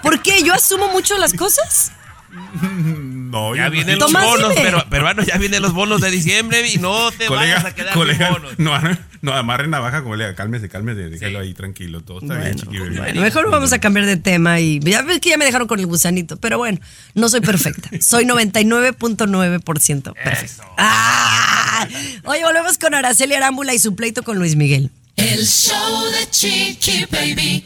¿Por 0.02 0.22
qué? 0.22 0.42
¿Yo 0.44 0.54
asumo 0.54 0.88
mucho 0.88 1.18
las 1.18 1.34
cosas? 1.34 1.92
No, 3.32 3.56
Ya 3.56 3.70
vienen 3.70 3.98
los 3.98 4.12
Tomás, 4.12 4.26
bonos, 4.26 4.54
pero, 4.56 4.86
peruanos, 4.90 5.26
ya 5.26 5.38
vienen 5.38 5.62
los 5.62 5.74
bonos 5.74 6.02
de 6.02 6.12
diciembre 6.12 6.68
y 6.70 6.78
no 6.78 7.10
te 7.12 7.30
vayas 7.30 7.60
a 7.66 7.72
Colega, 7.72 7.76
quedar 7.76 7.94
colega, 7.94 8.26
sin 8.28 8.34
bonos. 8.36 8.60
no, 8.60 8.98
no 9.22 9.34
amarre 9.34 9.68
navaja, 9.68 10.04
colega, 10.04 10.36
cálmese, 10.36 10.68
cálmese, 10.68 11.10
déjelo 11.10 11.40
ahí 11.40 11.54
tranquilo, 11.54 12.02
todo 12.02 12.20
está 12.20 12.36
bien, 12.36 12.56
chiqui 12.56 12.78
bebé. 12.78 12.98
Bueno, 12.98 13.22
mejor 13.22 13.50
vamos 13.50 13.72
a 13.74 13.80
cambiar 13.80 14.06
de 14.06 14.18
tema 14.18 14.60
y 14.60 14.80
ya 14.82 15.02
ves 15.02 15.20
que 15.22 15.30
ya 15.30 15.38
me 15.38 15.46
dejaron 15.46 15.68
con 15.68 15.80
el 15.80 15.86
gusanito, 15.88 16.38
pero 16.38 16.58
bueno, 16.58 16.80
no 17.16 17.30
soy 17.30 17.42
perfecta. 17.42 17.90
Soy 18.02 18.26
99.9% 18.26 20.14
perfecta. 20.14 20.64
¡Ah! 20.78 21.88
Oye, 22.26 22.44
volvemos 22.44 22.78
con 22.78 22.94
Araceli 22.94 23.34
Arámbula 23.34 23.74
y 23.74 23.80
su 23.80 23.96
pleito 23.96 24.24
con 24.24 24.38
Luis 24.38 24.56
Miguel. 24.56 24.92
El 25.16 25.46
show 25.46 26.04
de 26.12 26.30
Chiqui 26.30 27.06
Baby. 27.12 27.66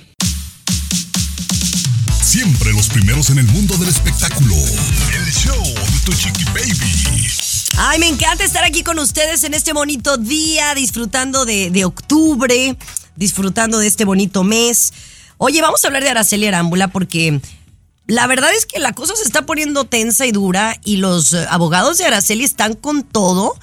Siempre 2.25 2.73
los 2.73 2.89
primeros 2.89 3.29
en 3.29 3.37
el 3.37 3.45
mundo 3.45 3.77
del 3.77 3.87
espectáculo. 3.87 4.55
El 4.55 5.31
show 5.31 5.63
de 5.63 5.99
tu 6.03 6.11
chiqui 6.11 6.43
baby. 6.45 7.27
Ay, 7.77 7.99
me 7.99 8.07
encanta 8.07 8.43
estar 8.43 8.63
aquí 8.63 8.81
con 8.81 8.97
ustedes 8.97 9.43
en 9.43 9.53
este 9.53 9.73
bonito 9.73 10.17
día, 10.17 10.73
disfrutando 10.73 11.45
de, 11.45 11.69
de 11.69 11.85
octubre, 11.85 12.75
disfrutando 13.15 13.77
de 13.77 13.85
este 13.85 14.05
bonito 14.05 14.43
mes. 14.43 14.91
Oye, 15.37 15.61
vamos 15.61 15.83
a 15.83 15.87
hablar 15.87 16.01
de 16.01 16.09
Araceli 16.09 16.47
Arámbula 16.47 16.87
porque 16.87 17.39
la 18.07 18.25
verdad 18.25 18.51
es 18.57 18.65
que 18.65 18.79
la 18.79 18.93
cosa 18.93 19.15
se 19.15 19.23
está 19.23 19.45
poniendo 19.45 19.85
tensa 19.85 20.25
y 20.25 20.31
dura 20.31 20.79
y 20.83 20.97
los 20.97 21.31
eh, 21.33 21.45
abogados 21.47 21.99
de 21.99 22.05
Araceli 22.05 22.43
están 22.43 22.73
con 22.73 23.03
todo 23.03 23.53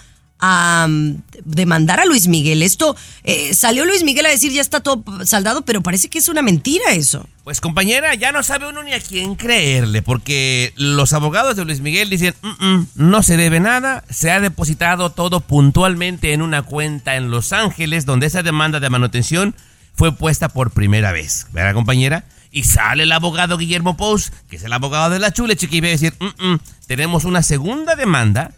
a 0.44 0.86
mm, 0.88 1.22
demandar 1.44 2.00
a 2.00 2.04
Luis 2.04 2.26
Miguel. 2.26 2.62
Esto 2.62 2.96
eh, 3.22 3.54
salió 3.54 3.84
Luis 3.84 4.02
Miguel 4.02 4.26
a 4.26 4.28
decir 4.28 4.52
ya 4.52 4.60
está 4.60 4.80
todo 4.80 5.04
saldado, 5.24 5.62
pero 5.62 5.82
parece 5.82 6.10
que 6.10 6.18
es 6.18 6.28
una 6.28 6.42
mentira 6.42 6.90
eso. 6.90 7.26
Pues 7.44 7.60
compañera, 7.60 8.14
ya 8.16 8.32
no 8.32 8.42
sabe 8.42 8.68
uno 8.68 8.82
ni 8.82 8.92
a 8.92 9.00
quién 9.00 9.36
creerle, 9.36 10.02
porque 10.02 10.72
los 10.76 11.12
abogados 11.12 11.56
de 11.56 11.64
Luis 11.64 11.80
Miguel 11.80 12.10
dicen, 12.10 12.34
"Mm, 12.42 12.66
mm, 12.66 12.86
no 12.96 13.22
se 13.22 13.36
debe 13.36 13.60
nada, 13.60 14.04
se 14.10 14.32
ha 14.32 14.40
depositado 14.40 15.10
todo 15.10 15.40
puntualmente 15.40 16.32
en 16.32 16.42
una 16.42 16.62
cuenta 16.62 17.14
en 17.14 17.30
Los 17.30 17.52
Ángeles, 17.52 18.04
donde 18.04 18.26
esa 18.26 18.42
demanda 18.42 18.80
de 18.80 18.90
manutención 18.90 19.54
fue 19.94 20.12
puesta 20.12 20.48
por 20.48 20.72
primera 20.72 21.12
vez, 21.12 21.46
¿verdad 21.52 21.74
compañera? 21.74 22.24
Y 22.50 22.64
sale 22.64 23.04
el 23.04 23.12
abogado 23.12 23.58
Guillermo 23.58 23.96
Pous, 23.96 24.32
que 24.50 24.56
es 24.56 24.64
el 24.64 24.72
abogado 24.72 25.08
de 25.10 25.20
la 25.20 25.32
chule, 25.32 25.54
chiqui, 25.54 25.76
y 25.76 25.80
va 25.80 25.86
a 25.86 25.90
decir, 25.90 26.14
"Mm, 26.18 26.46
mm, 26.46 26.60
tenemos 26.88 27.24
una 27.24 27.42
segunda 27.42 27.94
demanda 27.94 28.50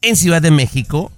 en 0.00 0.16
Ciudad 0.16 0.40
de 0.40 0.50
México 0.50 1.12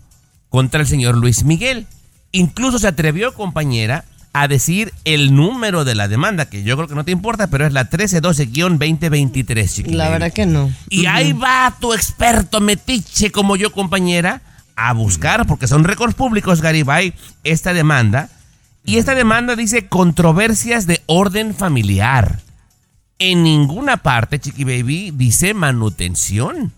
contra 0.50 0.80
el 0.80 0.86
señor 0.86 1.16
Luis 1.16 1.44
Miguel. 1.44 1.86
Incluso 2.32 2.78
se 2.78 2.88
atrevió, 2.88 3.32
compañera, 3.32 4.04
a 4.32 4.46
decir 4.46 4.92
el 5.04 5.34
número 5.34 5.84
de 5.84 5.94
la 5.94 6.06
demanda, 6.06 6.48
que 6.48 6.62
yo 6.62 6.76
creo 6.76 6.86
que 6.86 6.94
no 6.94 7.04
te 7.04 7.10
importa, 7.10 7.48
pero 7.48 7.66
es 7.66 7.72
la 7.72 7.88
1312-2023, 7.90 9.68
chiquilín. 9.68 9.98
La 9.98 10.08
verdad 10.10 10.32
que 10.32 10.46
no. 10.46 10.70
Y 10.88 11.06
ahí 11.06 11.32
va 11.32 11.74
tu 11.80 11.92
experto 11.94 12.60
metiche 12.60 13.32
como 13.32 13.56
yo, 13.56 13.72
compañera, 13.72 14.42
a 14.76 14.92
buscar, 14.92 15.46
porque 15.46 15.66
son 15.66 15.84
récords 15.84 16.14
públicos, 16.14 16.60
Garibay, 16.60 17.14
esta 17.42 17.72
demanda. 17.72 18.28
Y 18.84 18.96
esta 18.98 19.14
demanda 19.14 19.56
dice 19.56 19.88
controversias 19.88 20.86
de 20.86 21.02
orden 21.06 21.54
familiar. 21.54 22.40
En 23.18 23.42
ninguna 23.42 23.98
parte, 23.98 24.38
Chiqui 24.38 24.64
Baby, 24.64 25.12
dice 25.14 25.52
manutención. 25.52 26.72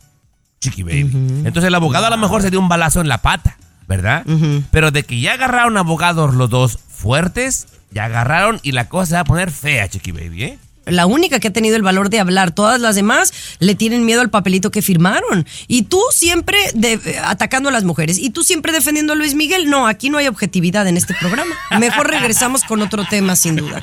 Chiqui 0.61 0.83
Baby. 0.83 1.11
Entonces 1.45 1.65
el 1.65 1.75
abogado 1.75 2.07
a 2.07 2.11
lo 2.11 2.17
mejor 2.17 2.43
se 2.43 2.51
dio 2.51 2.59
un 2.59 2.69
balazo 2.69 3.01
en 3.01 3.09
la 3.09 3.19
pata, 3.19 3.57
¿verdad? 3.97 4.25
Pero 4.71 4.91
de 4.91 5.03
que 5.03 5.21
ya 5.21 5.35
agarraron 5.35 5.77
abogados 5.77 6.35
los 6.35 6.49
dos 6.49 6.79
fuertes, 6.89 7.67
ya 7.91 8.07
agarraron 8.07 8.59
y 8.63 8.73
la 8.73 8.89
cosa 8.89 9.07
se 9.07 9.15
va 9.15 9.21
a 9.21 9.25
poner 9.25 9.51
fea, 9.51 9.87
Chiqui 9.89 10.13
Baby, 10.13 10.43
¿eh? 10.45 10.59
la 10.85 11.07
única 11.07 11.39
que 11.39 11.47
ha 11.47 11.53
tenido 11.53 11.77
el 11.77 11.83
valor 11.83 12.11
de 12.11 12.19
hablar. 12.19 12.51
Todas 12.51 12.81
las 12.81 12.97
demás 12.97 13.33
le 13.61 13.77
tienen 13.77 14.05
miedo 14.05 14.21
al 14.21 14.31
papelito 14.31 14.73
que 14.73 14.83
firmaron. 14.83 15.47
Y 15.69 15.83
tú 15.83 16.01
siempre 16.11 16.59
de- 16.75 17.21
atacando 17.23 17.69
a 17.69 17.73
las 17.73 17.85
mujeres. 17.85 18.19
Y 18.19 18.31
tú 18.31 18.43
siempre 18.43 18.73
defendiendo 18.73 19.13
a 19.13 19.17
Luis 19.17 19.37
Miguel. 19.37 19.71
No, 19.71 19.87
aquí 19.87 20.11
no 20.11 20.19
hay 20.19 20.27
objetividad 20.27 20.89
en 20.89 20.97
este 20.97 21.15
programa. 21.15 21.55
Mejor 21.79 22.11
regresamos 22.11 22.65
con 22.65 22.83
otro 22.83 23.05
tema, 23.09 23.37
sin 23.37 23.55
duda. 23.55 23.81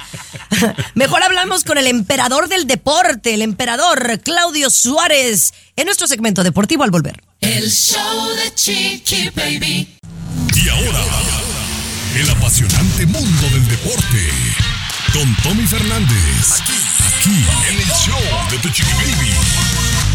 Mejor 0.94 1.24
hablamos 1.24 1.64
con 1.64 1.78
el 1.78 1.88
emperador 1.88 2.50
del 2.50 2.68
deporte, 2.68 3.34
el 3.34 3.44
emperador 3.44 4.20
Claudio 4.20 4.70
Suárez, 4.70 5.54
en 5.78 5.86
nuestro 5.86 6.06
segmento 6.06 6.44
deportivo 6.44 6.84
al 6.84 6.92
volver. 6.92 7.22
El 7.40 7.70
show 7.72 8.28
de 8.44 8.54
Chiqui 8.56 9.30
Baby. 9.34 9.99
Y 10.62 10.68
ahora, 10.68 11.06
el 12.16 12.30
apasionante 12.32 13.06
mundo 13.06 13.50
del 13.54 13.66
deporte. 13.66 14.30
Con 15.14 15.36
Tommy 15.38 15.66
Fernández. 15.66 16.60
Aquí, 16.60 16.74
aquí, 17.08 17.46
en 17.70 17.80
el 17.80 17.88
show 17.88 18.50
de 18.52 18.58
tu 18.58 18.70
chiqui 18.70 18.92
baby. 18.94 20.09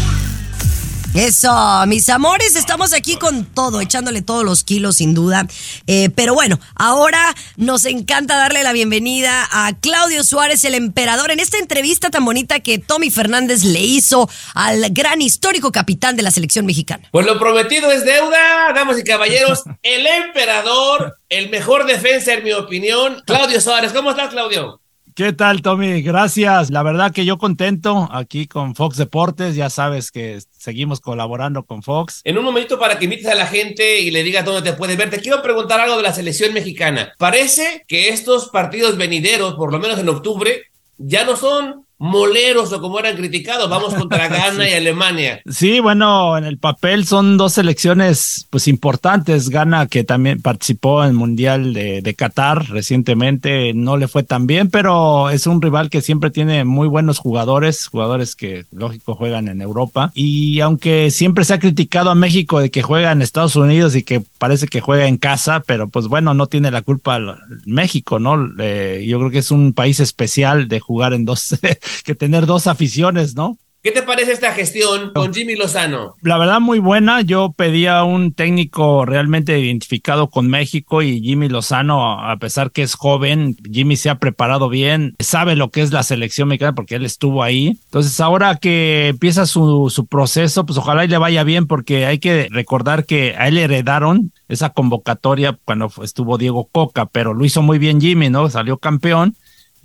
Eso, 1.15 1.49
mis 1.87 2.09
amores, 2.09 2.57
estamos 2.57 2.91
aquí 2.91 3.15
con 3.15 3.45
todo, 3.45 3.79
echándole 3.79 4.21
todos 4.21 4.43
los 4.43 4.65
kilos 4.65 4.97
sin 4.97 5.13
duda. 5.13 5.47
Eh, 5.87 6.09
pero 6.13 6.33
bueno, 6.33 6.59
ahora 6.75 7.33
nos 7.55 7.85
encanta 7.85 8.35
darle 8.35 8.63
la 8.63 8.73
bienvenida 8.73 9.47
a 9.49 9.71
Claudio 9.79 10.25
Suárez, 10.25 10.65
el 10.65 10.73
emperador, 10.73 11.31
en 11.31 11.39
esta 11.39 11.57
entrevista 11.57 12.09
tan 12.09 12.25
bonita 12.25 12.59
que 12.59 12.79
Tommy 12.79 13.11
Fernández 13.11 13.63
le 13.63 13.79
hizo 13.79 14.29
al 14.55 14.89
gran 14.89 15.21
histórico 15.21 15.71
capitán 15.71 16.17
de 16.17 16.23
la 16.23 16.31
selección 16.31 16.65
mexicana. 16.65 17.07
Pues 17.13 17.25
lo 17.25 17.39
prometido 17.39 17.89
es 17.93 18.03
deuda, 18.03 18.73
damas 18.75 18.99
y 18.99 19.05
caballeros. 19.05 19.63
El 19.83 20.05
emperador, 20.05 21.15
el 21.29 21.49
mejor 21.49 21.85
defensa 21.85 22.33
en 22.33 22.43
mi 22.43 22.51
opinión, 22.51 23.23
Claudio 23.25 23.61
Suárez. 23.61 23.93
¿Cómo 23.93 24.09
estás, 24.09 24.31
Claudio? 24.31 24.81
¿Qué 25.15 25.31
tal, 25.31 25.61
Tommy? 25.61 26.01
Gracias. 26.01 26.71
La 26.71 26.83
verdad 26.83 27.13
que 27.13 27.23
yo 27.23 27.37
contento 27.37 28.09
aquí 28.11 28.47
con 28.47 28.75
Fox 28.75 28.97
Deportes. 28.97 29.55
Ya 29.55 29.69
sabes 29.69 30.11
que 30.11 30.39
seguimos 30.51 30.99
colaborando 30.99 31.63
con 31.63 31.83
Fox. 31.83 32.19
En 32.25 32.37
un 32.37 32.43
momentito 32.43 32.77
para 32.77 32.99
que 32.99 33.05
invites 33.05 33.27
a 33.27 33.35
la 33.35 33.47
gente 33.47 34.01
y 34.01 34.11
le 34.11 34.23
digas 34.23 34.43
dónde 34.43 34.69
te 34.69 34.75
puedes 34.75 34.97
ver, 34.97 35.09
te 35.09 35.21
quiero 35.21 35.41
preguntar 35.41 35.79
algo 35.79 35.95
de 35.95 36.03
la 36.03 36.11
selección 36.11 36.53
mexicana. 36.53 37.13
Parece 37.17 37.85
que 37.87 38.09
estos 38.09 38.49
partidos 38.49 38.97
venideros, 38.97 39.53
por 39.53 39.71
lo 39.71 39.79
menos 39.79 39.97
en 39.99 40.09
octubre, 40.09 40.63
ya 40.97 41.23
no 41.23 41.37
son 41.37 41.84
moleros 41.97 42.71
o 42.73 42.81
como 42.81 42.99
eran 42.99 43.15
criticados. 43.15 43.69
Vamos 43.69 43.93
contra 43.93 44.27
Ghana 44.29 44.69
y 44.69 44.73
Alemania. 44.73 45.41
Sí, 45.49 45.79
bueno, 45.79 46.37
en 46.37 46.43
el 46.43 46.57
papel 46.57 47.05
son 47.05 47.37
dos 47.37 47.53
selecciones 47.53 48.47
pues 48.49 48.67
importantes. 48.67 49.49
Ghana 49.49 49.87
que 49.87 50.03
también 50.03 50.41
participó 50.41 51.03
en 51.03 51.09
el 51.09 51.15
Mundial 51.15 51.73
de, 51.73 52.01
de 52.01 52.13
Qatar 52.13 52.69
recientemente, 52.69 53.73
no 53.73 53.97
le 53.97 54.07
fue 54.07 54.23
tan 54.23 54.47
bien, 54.47 54.69
pero 54.69 55.29
es 55.29 55.47
un 55.47 55.61
rival 55.61 55.89
que 55.89 56.01
siempre 56.01 56.31
tiene 56.31 56.65
muy 56.65 56.87
buenos 56.87 57.19
jugadores, 57.19 57.87
jugadores 57.87 58.35
que 58.35 58.65
lógico 58.71 59.15
juegan 59.15 59.47
en 59.47 59.61
Europa. 59.61 60.11
Y 60.13 60.59
aunque 60.59 61.11
siempre 61.11 61.45
se 61.45 61.53
ha 61.53 61.59
criticado 61.59 62.09
a 62.09 62.15
México 62.15 62.59
de 62.59 62.71
que 62.71 62.81
juega 62.81 63.11
en 63.11 63.21
Estados 63.21 63.55
Unidos 63.55 63.95
y 63.95 64.03
que 64.03 64.21
parece 64.37 64.67
que 64.67 64.81
juega 64.81 65.07
en 65.07 65.17
casa, 65.17 65.63
pero 65.65 65.87
pues 65.89 66.07
bueno, 66.07 66.33
no 66.33 66.47
tiene 66.47 66.71
la 66.71 66.81
culpa 66.81 67.19
México, 67.65 68.19
¿no? 68.19 68.37
Eh, 68.59 69.05
yo 69.07 69.19
creo 69.19 69.31
que 69.31 69.39
es 69.39 69.51
un 69.51 69.73
país 69.73 69.99
especial 69.99 70.67
de 70.67 70.79
jugar 70.79 71.13
en 71.13 71.25
dos, 71.25 71.57
que 72.03 72.15
tener 72.15 72.45
dos 72.45 72.67
aficiones, 72.67 73.35
¿no? 73.35 73.57
¿Qué 73.85 73.91
te 73.91 74.01
parece 74.01 74.31
esta 74.31 74.51
gestión 74.51 75.11
con 75.13 75.31
Jimmy 75.31 75.55
Lozano? 75.55 76.15
La 76.23 76.39
verdad 76.39 76.59
muy 76.59 76.79
buena, 76.79 77.21
yo 77.21 77.53
pedía 77.55 78.03
un 78.03 78.33
técnico 78.33 79.05
realmente 79.05 79.59
identificado 79.59 80.31
con 80.31 80.47
México 80.47 81.03
y 81.03 81.21
Jimmy 81.21 81.49
Lozano, 81.49 82.19
a 82.19 82.35
pesar 82.37 82.71
que 82.71 82.81
es 82.81 82.95
joven, 82.95 83.55
Jimmy 83.71 83.95
se 83.95 84.09
ha 84.09 84.17
preparado 84.17 84.69
bien, 84.69 85.13
sabe 85.19 85.55
lo 85.55 85.69
que 85.69 85.83
es 85.83 85.91
la 85.91 86.01
selección 86.01 86.47
mexicana 86.47 86.73
porque 86.73 86.95
él 86.95 87.05
estuvo 87.05 87.43
ahí. 87.43 87.77
Entonces 87.85 88.19
ahora 88.19 88.55
que 88.55 89.09
empieza 89.09 89.45
su, 89.45 89.91
su 89.91 90.07
proceso, 90.07 90.65
pues 90.65 90.79
ojalá 90.79 91.05
y 91.05 91.07
le 91.07 91.19
vaya 91.19 91.43
bien 91.43 91.67
porque 91.67 92.07
hay 92.07 92.17
que 92.17 92.47
recordar 92.49 93.05
que 93.05 93.35
a 93.37 93.49
él 93.49 93.59
heredaron 93.59 94.31
esa 94.47 94.71
convocatoria 94.71 95.59
cuando 95.63 95.91
estuvo 96.01 96.39
Diego 96.39 96.67
Coca, 96.71 97.05
pero 97.05 97.35
lo 97.35 97.45
hizo 97.45 97.61
muy 97.61 97.77
bien 97.77 98.01
Jimmy, 98.01 98.31
¿no? 98.31 98.49
Salió 98.49 98.79
campeón. 98.79 99.35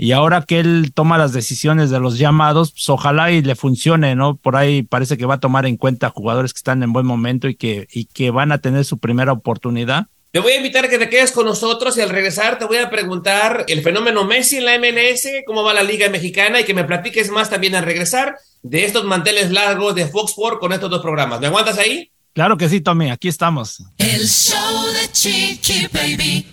Y 0.03 0.13
ahora 0.13 0.41
que 0.41 0.61
él 0.61 0.93
toma 0.95 1.19
las 1.19 1.35
decisiones 1.35 1.91
de 1.91 2.01
los 2.01 2.17
llamados, 2.17 2.73
pues 2.73 2.89
ojalá 2.89 3.33
y 3.33 3.43
le 3.43 3.55
funcione, 3.55 4.17
¿no? 4.17 4.35
Por 4.35 4.57
ahí 4.57 4.83
parece 4.83 5.19
que 5.19 5.27
va 5.27 5.35
a 5.35 5.41
tomar 5.41 5.67
en 5.67 5.77
cuenta 5.77 6.09
jugadores 6.09 6.55
que 6.55 6.57
están 6.57 6.83
en 6.83 6.95
buen 6.95 7.05
momento 7.05 7.49
y 7.49 7.55
que, 7.55 7.87
y 7.93 8.07
que 8.07 8.31
van 8.31 8.51
a 8.51 8.63
tener 8.63 8.87
su 8.87 8.97
primera 8.97 9.33
oportunidad. 9.33 10.07
Te 10.31 10.39
voy 10.39 10.53
a 10.53 10.57
invitar 10.57 10.87
a 10.87 10.89
que 10.89 10.97
te 10.97 11.11
quedes 11.11 11.33
con 11.33 11.45
nosotros 11.45 11.99
y 11.99 12.01
al 12.01 12.09
regresar 12.09 12.59
te 12.59 12.65
voy 12.65 12.79
a 12.79 12.89
preguntar 12.89 13.67
el 13.69 13.83
fenómeno 13.83 14.25
Messi 14.25 14.57
en 14.57 14.65
la 14.65 14.79
MLS, 14.79 15.29
cómo 15.47 15.63
va 15.63 15.75
la 15.75 15.83
Liga 15.83 16.09
Mexicana 16.09 16.63
y 16.63 16.65
que 16.65 16.73
me 16.73 16.85
platiques 16.85 17.31
más 17.31 17.51
también 17.51 17.75
al 17.75 17.85
regresar 17.85 18.39
de 18.63 18.87
estos 18.87 19.05
manteles 19.05 19.51
largos 19.51 19.95
de 19.95 20.07
Fox 20.07 20.31
Sports 20.31 20.61
con 20.61 20.73
estos 20.73 20.89
dos 20.89 21.03
programas. 21.03 21.41
¿Me 21.41 21.49
aguantas 21.49 21.77
ahí? 21.77 22.11
Claro 22.33 22.57
que 22.57 22.71
sí, 22.71 22.81
Tommy, 22.81 23.11
aquí 23.11 23.29
estamos. 23.29 23.83
El 23.99 24.27
show 24.27 24.87
de 24.95 25.13
Chiqui 25.13 25.89
Baby. 25.93 26.47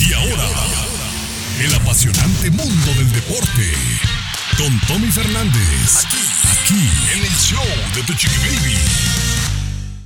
Y 0.00 0.14
ahora, 0.14 0.91
el 1.64 1.74
apasionante 1.74 2.50
mundo 2.50 2.92
del 2.98 3.12
deporte. 3.12 3.72
Con 4.58 4.80
Tommy 4.88 5.10
Fernández. 5.12 6.04
Aquí, 6.04 6.16
aquí, 6.50 6.88
en 7.14 7.24
el 7.24 7.30
show 7.38 7.64
de 7.94 8.02
Tu 8.02 8.14
Chiqui 8.14 8.36
Baby. 8.38 8.76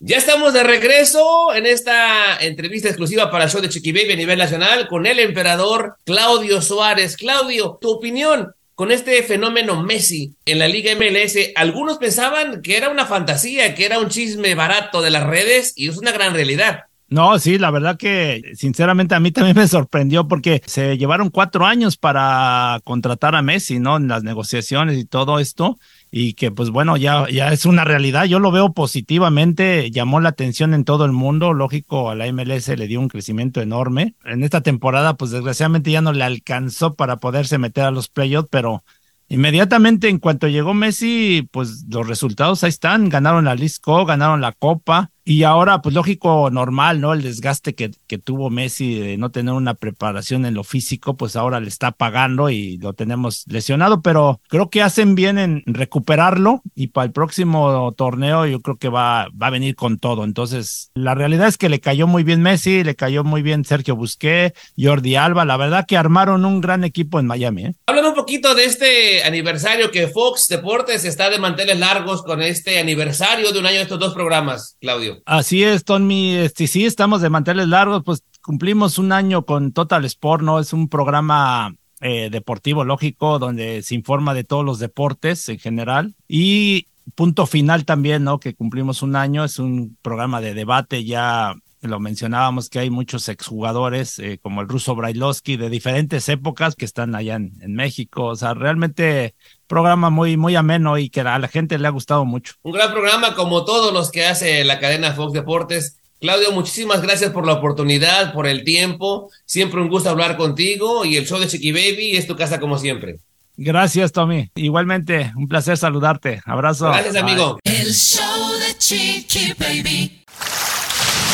Ya 0.03 0.19
estamos 0.19 0.53
de 0.53 0.63
regreso 0.63 1.55
en 1.55 1.65
esta 1.65 2.37
entrevista 2.41 2.89
exclusiva 2.89 3.31
para 3.31 3.45
el 3.45 3.51
show 3.51 3.63
de 3.63 3.71
Chiqui 3.71 3.93
Baby 3.93 4.13
a 4.13 4.17
nivel 4.17 4.39
nacional 4.39 4.87
con 4.87 5.07
el 5.07 5.19
emperador 5.19 5.97
Claudio 6.05 6.61
Suárez. 6.61 7.17
Claudio, 7.17 7.79
tu 7.81 7.91
opinión 7.91 8.53
con 8.75 8.93
este 8.93 9.23
fenómeno 9.23 9.83
Messi 9.83 10.35
en 10.45 10.59
la 10.59 10.69
Liga 10.69 10.95
MLS. 10.95 11.53
Algunos 11.55 11.97
pensaban 11.97 12.61
que 12.61 12.77
era 12.77 12.91
una 12.91 13.07
fantasía, 13.07 13.75
que 13.75 13.87
era 13.87 13.99
un 13.99 14.11
chisme 14.11 14.55
barato 14.55 15.01
de 15.01 15.11
las 15.11 15.25
redes 15.25 15.73
y 15.75 15.89
es 15.89 15.97
una 15.97 16.13
gran 16.13 16.35
realidad. 16.35 16.85
No, 17.09 17.39
sí, 17.39 17.57
la 17.57 17.71
verdad 17.71 17.97
que 17.97 18.43
sinceramente 18.55 19.15
a 19.15 19.21
mí 19.21 19.31
también 19.31 19.57
me 19.57 19.69
sorprendió 19.69 20.27
porque 20.27 20.61
se 20.67 20.99
llevaron 20.99 21.31
cuatro 21.31 21.65
años 21.65 21.97
para 21.97 22.81
contratar 22.83 23.37
a 23.37 23.43
Messi, 23.43 23.79
¿no? 23.79 23.97
En 23.97 24.09
las 24.09 24.25
negociaciones 24.25 24.99
y 24.99 25.05
todo 25.05 25.39
esto. 25.39 25.79
Y 26.11 26.35
que 26.35 26.51
pues 26.51 26.71
bueno, 26.71 26.97
ya, 26.97 27.29
ya 27.31 27.53
es 27.53 27.65
una 27.65 27.85
realidad. 27.85 28.25
Yo 28.25 28.41
lo 28.41 28.51
veo 28.51 28.73
positivamente, 28.73 29.91
llamó 29.93 30.19
la 30.21 30.31
atención 30.31 30.75
en 30.75 30.85
todo 30.85 31.05
el 31.05 31.13
mundo. 31.13 31.53
Lógico, 31.53 32.11
a 32.11 32.17
la 32.17 32.27
MLS 32.33 32.69
le 32.77 32.89
dio 32.89 33.01
un 33.01 33.09
crecimiento 33.09 33.61
enorme. 33.61 34.15
En 34.25 34.43
esta 34.43 34.63
temporada, 34.63 35.17
pues 35.17 35.31
desgraciadamente 35.31 35.93
ya 35.93 36.01
no 36.01 36.13
le 36.13 36.25
alcanzó 36.25 36.95
para 36.95 37.19
poderse 37.19 37.59
meter 37.59 37.85
a 37.85 37.93
los 37.93 38.09
playoffs, 38.09 38.49
pero 38.51 38.83
inmediatamente 39.29 40.09
en 40.09 40.19
cuanto 40.19 40.49
llegó 40.49 40.75
Messi, 40.75 41.49
pues 41.53 41.85
los 41.89 42.09
resultados 42.09 42.65
ahí 42.65 42.71
están. 42.71 43.11
Ganaron 43.11 43.45
la 43.45 43.55
Lisco, 43.55 44.05
ganaron 44.07 44.41
la 44.41 44.51
Copa. 44.51 45.13
Y 45.29 45.43
ahora, 45.43 45.83
pues 45.83 45.93
lógico, 45.93 46.51
normal, 46.53 47.01
¿no? 47.01 47.13
El 47.13 47.23
desgaste 47.23 47.75
que, 47.75 47.91
que 48.07 48.17
tuvo 48.17 48.49
Messi 48.49 48.95
de 48.95 49.17
no 49.17 49.33
tener 49.33 49.55
una 49.55 49.75
preparación 49.75 50.47
en 50.47 50.55
lo 50.55 50.63
físico, 50.63 51.17
pues 51.17 51.35
ahora 51.35 51.59
le 51.59 51.67
está 51.67 51.91
pagando 51.91 52.49
y 52.49 52.77
lo 52.77 52.93
tenemos 52.93 53.43
lesionado, 53.49 54.03
pero 54.03 54.41
creo 54.49 54.71
que 54.71 54.83
hacen 54.83 55.17
bien 55.17 55.39
en 55.39 55.65
recuperarlo 55.67 56.63
y 56.77 56.87
para 56.89 57.07
el 57.07 57.11
próximo 57.11 57.93
torneo 57.97 58.47
yo 58.47 58.61
creo 58.61 58.77
que 58.77 58.89
va, 58.89 59.27
va 59.31 59.49
a 59.49 59.51
venir 59.51 59.75
con 59.75 59.99
todo. 59.99 60.23
Entonces, 60.23 60.93
la 60.95 61.17
realidad 61.17 61.49
es 61.49 61.59
que 61.59 61.71
le 61.71 61.81
cayó 61.81 62.07
muy 62.07 62.23
bien 62.23 62.41
Messi, 62.41 62.85
le 62.85 62.95
cayó 62.95 63.25
muy 63.25 63.43
bien 63.43 63.65
Sergio 63.65 63.97
Busqué, 63.97 64.55
Jordi 64.79 65.17
Alba, 65.17 65.45
la 65.45 65.57
verdad 65.57 65.87
que 65.89 65.97
armaron 65.97 66.45
un 66.45 66.61
gran 66.61 66.85
equipo 66.85 67.19
en 67.19 67.27
Miami, 67.27 67.65
¿eh? 67.65 67.75
Háblame 67.87 68.11
un 68.11 68.15
poquito 68.15 68.55
de 68.55 68.65
este 68.65 69.25
aniversario 69.25 69.91
que 69.91 70.07
Fox 70.07 70.47
Deportes 70.47 71.05
está 71.05 71.31
de 71.31 71.41
manteles 71.41 71.81
largos 71.81 72.23
con 72.23 72.43
este 72.43 72.79
aniversario 72.79 73.51
de 73.51 73.59
un 73.59 73.67
año 73.67 73.79
de 73.79 73.83
estos 73.83 73.99
dos 73.99 74.15
programas, 74.15 74.77
Claudio. 74.81 75.16
Así 75.25 75.63
es, 75.65 75.85
Tommy. 75.85 76.35
Este, 76.35 76.67
sí, 76.67 76.85
estamos 76.85 77.21
de 77.23 77.31
manteles 77.31 77.69
largos, 77.69 78.03
pues 78.05 78.23
cumplimos 78.43 78.99
un 78.99 79.13
año 79.13 79.45
con 79.45 79.73
Total 79.73 80.05
Sport, 80.05 80.43
¿no? 80.43 80.61
Es 80.61 80.73
un 80.73 80.89
programa 80.89 81.75
eh, 82.01 82.29
deportivo, 82.31 82.85
lógico, 82.85 83.39
donde 83.39 83.83
se 83.83 83.95
informa 83.95 84.35
de 84.35 84.45
todos 84.45 84.65
los 84.65 84.79
deportes 84.79 85.49
en 85.49 85.59
general. 85.59 86.15
Y 86.29 86.89
punto 87.15 87.47
final 87.47 87.85
también, 87.85 88.25
¿no? 88.25 88.39
Que 88.39 88.55
cumplimos 88.55 89.03
un 89.03 89.17
año, 89.17 89.45
es 89.45 89.59
un 89.59 89.97
programa 90.03 90.41
de 90.41 90.55
debate 90.55 91.05
ya. 91.05 91.55
Lo 91.83 92.01
mencionábamos 92.01 92.69
que 92.69 92.81
hay 92.81 92.91
muchos 92.91 93.29
exjugadores 93.29 94.19
eh, 94.19 94.39
como 94.43 94.61
el 94.61 94.69
ruso 94.69 94.95
Brailovsky 94.95 95.57
de 95.57 95.71
diferentes 95.71 96.29
épocas 96.29 96.75
que 96.75 96.85
están 96.85 97.15
allá 97.15 97.37
en, 97.37 97.53
en 97.61 97.75
México. 97.75 98.25
O 98.25 98.37
sea, 98.37 98.55
realmente 98.55 99.35
programa 99.67 100.11
muy, 100.11 100.37
muy 100.37 100.57
ameno 100.57 100.99
y 100.99 101.11
que 101.11 101.21
a 101.21 101.39
la 101.39 101.49
gente 101.49 101.79
le 101.79 101.87
ha 101.87 101.91
gustado 101.91 102.25
mucho. 102.25 102.55
Un 102.63 102.73
gran 102.73 102.93
programa 102.93 103.35
como 103.35 103.65
todos 103.65 103.93
los 103.93 104.11
que 104.11 104.27
hace 104.27 104.65
la 104.65 104.79
cadena 104.79 105.13
Fox 105.13 105.33
Deportes. 105.33 105.97
Claudio, 106.21 106.51
muchísimas 106.53 107.03
gracias 107.03 107.31
por 107.31 107.47
la 107.47 107.53
oportunidad, 107.55 108.33
por 108.33 108.47
el 108.47 108.65
tiempo. 108.65 109.31
Siempre 109.45 109.81
un 109.81 109.89
gusto 109.89 110.09
hablar 110.09 110.37
contigo 110.37 111.05
y 111.05 111.17
el 111.17 111.27
show 111.27 111.39
de 111.39 111.47
Chiqui 111.47 111.73
Baby 111.73 112.17
es 112.17 112.27
tu 112.27 112.37
casa 112.37 112.59
como 112.59 112.79
siempre. 112.79 113.19
Gracias, 113.59 114.13
Tommy. 114.13 114.51
Igualmente, 114.55 115.33
un 115.37 115.49
placer 115.49 115.79
saludarte. 115.79 116.43
Abrazo. 116.45 116.87
Gracias, 116.87 117.13
Bye. 117.13 117.23
amigo. 117.23 117.59
El 117.65 117.93
show 117.93 118.53
de 118.59 118.79
Chiqui 118.79 119.53
Baby. 119.59 120.25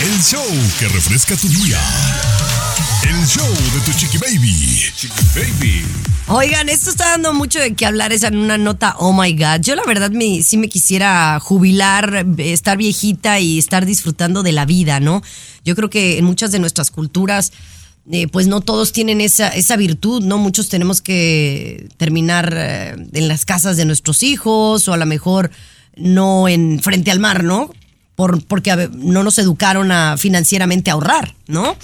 El 0.03 0.20
show 0.22 0.45
que 0.78 0.89
refresca 0.89 1.37
tu 1.37 1.49
día. 1.49 1.78
El 3.03 3.26
show 3.26 3.49
de 3.49 3.80
Tu 3.85 3.93
Chiqui 3.93 4.18
Baby. 4.18 4.80
Chiqui 4.97 5.24
Baby. 5.35 5.85
Oigan, 6.28 6.68
esto 6.68 6.91
está 6.91 7.11
dando 7.11 7.35
mucho 7.35 7.59
de 7.59 7.74
qué 7.74 7.85
hablar, 7.85 8.12
es 8.12 8.22
en 8.22 8.37
una 8.37 8.57
nota, 8.57 8.97
oh 8.99 9.12
my 9.12 9.33
God. 9.35 9.61
Yo 9.61 9.74
la 9.74 9.83
verdad 9.85 10.11
me, 10.11 10.43
sí 10.43 10.57
me 10.57 10.68
quisiera 10.68 11.39
jubilar, 11.41 12.26
estar 12.39 12.76
viejita 12.76 13.41
y 13.41 13.59
estar 13.59 13.85
disfrutando 13.87 14.43
de 14.43 14.53
la 14.53 14.64
vida, 14.64 15.01
¿no? 15.01 15.22
Yo 15.64 15.76
creo 15.76 15.91
que 15.91 16.18
en 16.18 16.24
muchas 16.24 16.53
de 16.53 16.59
nuestras 16.59 16.91
culturas, 16.91 17.53
eh, 18.11 18.28
pues 18.28 18.47
no 18.47 18.61
todos 18.61 18.93
tienen 18.93 19.20
esa, 19.20 19.49
esa 19.49 19.76
virtud, 19.76 20.22
¿no? 20.22 20.39
Muchos 20.39 20.68
tenemos 20.68 21.03
que 21.03 21.89
terminar 21.99 22.53
eh, 22.57 22.97
en 23.12 23.28
las 23.28 23.45
casas 23.45 23.76
de 23.76 23.85
nuestros 23.85 24.22
hijos 24.22 24.89
o 24.89 24.93
a 24.93 24.97
lo 24.97 25.07
mejor 25.07 25.51
no 25.97 26.49
en 26.49 26.80
frente 26.83 27.11
al 27.11 27.20
mar, 27.20 27.45
¿no? 27.45 27.70
Por, 28.14 28.45
porque 28.45 28.89
no 28.93 29.22
nos 29.22 29.39
educaron 29.39 29.93
a 29.93 30.16
financieramente 30.16 30.91
ahorrar, 30.91 31.35
¿no? 31.47 31.76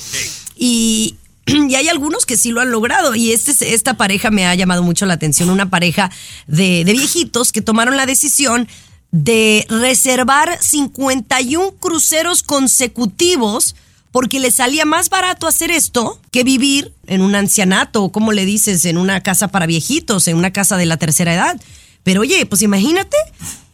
Y, 0.58 1.16
y 1.46 1.74
hay 1.76 1.88
algunos 1.88 2.26
que 2.26 2.36
sí 2.36 2.50
lo 2.50 2.60
han 2.60 2.70
logrado. 2.70 3.14
Y 3.14 3.32
este, 3.32 3.52
es- 3.52 3.62
esta 3.62 3.94
pareja 3.96 4.30
me 4.30 4.46
ha 4.46 4.54
llamado 4.54 4.82
mucho 4.82 5.06
la 5.06 5.14
atención. 5.14 5.48
Una 5.50 5.70
pareja 5.70 6.10
de, 6.46 6.84
de 6.84 6.92
viejitos 6.92 7.52
que 7.52 7.62
tomaron 7.62 7.96
la 7.96 8.06
decisión 8.06 8.68
de 9.10 9.64
reservar 9.70 10.58
51 10.60 11.70
cruceros 11.80 12.42
consecutivos 12.42 13.74
porque 14.10 14.40
les 14.40 14.56
salía 14.56 14.84
más 14.84 15.10
barato 15.10 15.46
hacer 15.46 15.70
esto 15.70 16.18
que 16.30 16.42
vivir 16.42 16.92
en 17.06 17.20
un 17.20 17.34
ancianato 17.34 18.04
o 18.04 18.12
como 18.12 18.32
le 18.32 18.44
dices, 18.46 18.84
en 18.86 18.98
una 18.98 19.22
casa 19.22 19.48
para 19.48 19.66
viejitos, 19.66 20.28
en 20.28 20.36
una 20.36 20.52
casa 20.52 20.76
de 20.76 20.86
la 20.86 20.96
tercera 20.96 21.34
edad. 21.34 21.60
Pero 22.02 22.22
oye, 22.22 22.44
pues 22.46 22.62
imagínate 22.62 23.16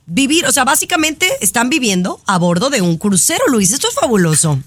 vivir, 0.06 0.44
o 0.46 0.52
sea, 0.52 0.64
básicamente 0.64 1.28
están 1.40 1.70
viviendo 1.70 2.20
a 2.26 2.36
bordo 2.38 2.68
de 2.68 2.82
un 2.82 2.96
crucero, 2.98 3.44
Luis. 3.48 3.72
Esto 3.72 3.88
es 3.88 3.94
fabuloso. 3.94 4.58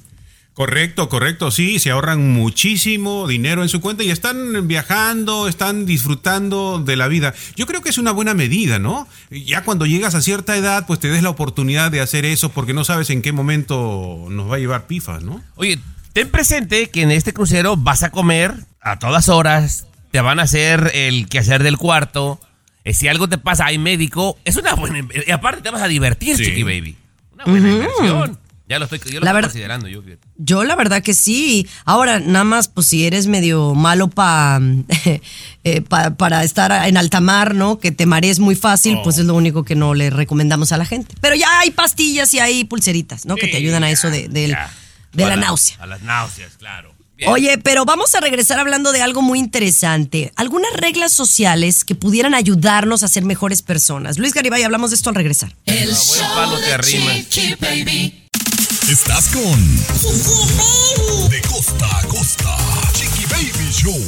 Correcto, 0.58 1.08
correcto, 1.08 1.52
sí, 1.52 1.78
se 1.78 1.92
ahorran 1.92 2.32
muchísimo 2.32 3.28
dinero 3.28 3.62
en 3.62 3.70
su 3.70 3.80
cuenta 3.80 4.04
y 4.04 4.10
están 4.10 4.68
viajando, 4.68 5.48
están 5.48 5.86
disfrutando 5.86 6.80
de 6.80 6.96
la 6.96 7.08
vida. 7.08 7.36
Yo 7.56 7.68
creo 7.68 7.84
que 7.84 7.90
es 7.90 8.00
una 8.00 8.12
buena 8.12 8.34
medida, 8.34 8.80
¿no? 8.80 9.08
Ya 9.30 9.64
cuando 9.64 9.86
llegas 9.86 10.16
a 10.16 10.22
cierta 10.24 10.58
edad, 10.58 10.88
pues 10.88 11.00
te 11.00 11.10
des 11.10 11.22
la 11.22 11.30
oportunidad 11.30 11.92
de 11.92 12.02
hacer 12.02 12.26
eso 12.26 12.50
porque 12.50 12.74
no 12.74 12.84
sabes 12.86 13.12
en 13.12 13.22
qué 13.22 13.32
momento 13.32 14.26
nos 14.32 14.50
va 14.50 14.56
a 14.56 14.58
llevar 14.58 14.88
pifas, 14.88 15.22
¿no? 15.22 15.44
Oye, 15.58 15.78
ten 16.14 16.32
presente 16.32 16.90
que 16.90 17.04
en 17.04 17.12
este 17.12 17.34
crucero 17.34 17.78
vas 17.78 18.02
a 18.02 18.10
comer 18.10 18.56
a 18.82 18.98
todas 18.98 19.30
horas, 19.30 19.86
te 20.10 20.22
van 20.22 20.40
a 20.40 20.44
hacer 20.44 20.90
el 20.96 21.28
quehacer 21.30 21.62
del 21.62 21.78
cuarto. 21.78 22.40
eh, 22.84 22.96
Si 22.96 23.08
algo 23.08 23.30
te 23.30 23.38
pasa, 23.38 23.68
hay 23.68 23.78
médico. 23.78 24.40
Es 24.44 24.56
una 24.56 24.74
buena. 24.74 25.08
Y 25.28 25.30
aparte 25.30 25.62
te 25.62 25.70
vas 25.70 25.84
a 25.84 25.88
divertir, 25.88 26.36
Sí. 26.36 26.46
Chiqui 26.46 26.64
Baby. 26.64 26.96
Una 27.36 27.44
buena 27.46 27.70
inversión. 27.72 28.40
Ya 28.70 28.80
lo 28.80 28.86
estoy, 28.86 29.00
yo 29.00 29.06
lo 29.06 29.26
La 29.26 29.32
estoy 29.32 29.34
verdad- 29.34 29.48
considerando. 29.50 29.88
Yo. 29.88 30.02
Yo 30.38 30.64
la 30.66 30.76
verdad 30.76 31.02
que 31.02 31.14
sí. 31.14 31.68
Ahora, 31.86 32.20
nada 32.20 32.44
más, 32.44 32.68
pues 32.68 32.88
si 32.88 33.06
eres 33.06 33.26
medio 33.28 33.74
malo 33.76 34.10
pa, 34.10 34.60
eh, 35.64 35.82
pa- 35.82 36.12
para 36.16 36.44
estar 36.44 36.88
en 36.88 36.98
alta 36.98 37.22
mar, 37.22 37.56
¿no? 37.56 37.80
Que 37.80 37.92
te 37.92 38.06
marees 38.06 38.40
muy 38.40 38.56
fácil, 38.56 38.98
Oh. 39.00 39.04
pues 39.04 39.18
es 39.18 39.26
lo 39.26 39.36
único 39.36 39.64
que 39.64 39.76
no 39.76 39.94
le 39.94 40.10
recomendamos 40.10 40.72
a 40.74 40.78
la 40.78 40.86
gente. 40.86 41.16
Pero 41.22 41.36
ya 41.36 41.48
hay 41.60 41.72
pastillas 41.72 42.34
y 42.34 42.40
hay 42.40 42.64
pulseritas, 42.66 43.26
¿no? 43.26 43.36
que 43.36 43.48
te 43.48 43.58
ayudan 43.58 43.84
a 43.84 43.90
eso 43.92 44.10
de, 44.10 44.28
de 44.28 44.48
la 44.50 44.70
la- 45.14 45.36
náusea. 45.38 45.78
A 45.80 45.86
las 45.88 46.02
náuseas, 46.02 46.58
claro. 46.58 46.94
Bien. 47.16 47.32
Oye, 47.32 47.58
pero 47.58 47.84
vamos 47.86 48.14
a 48.14 48.20
regresar 48.20 48.60
hablando 48.60 48.92
de 48.92 49.02
algo 49.02 49.24
muy 49.24 49.40
interesante. 49.40 50.32
Algunas 50.36 50.72
reglas 50.74 51.14
sociales 51.14 51.84
que 51.84 51.96
pudieran 51.96 52.36
ayudarnos 52.36 53.02
a 53.02 53.08
ser 53.08 53.24
mejores 53.26 53.64
personas. 53.64 54.20
Luis 54.20 54.34
Garibay, 54.36 54.62
hablamos 54.62 54.92
de 54.92 54.98
esto 54.98 55.10
al 55.10 55.16
regresar. 55.16 55.56
El 55.66 55.86
buen 55.86 55.96
show 55.96 56.26
palo 56.36 56.60
te 56.60 56.78
de. 56.78 57.26
Chiqui 57.28 57.56
Baby. 57.60 58.27
Estás 58.90 59.28
con 59.28 59.76
De 61.30 61.42
costa 61.42 62.00
a 62.00 62.08
costa. 62.08 62.58
Chiqui 62.94 63.26
Baby 63.26 63.70
Show. 63.70 64.02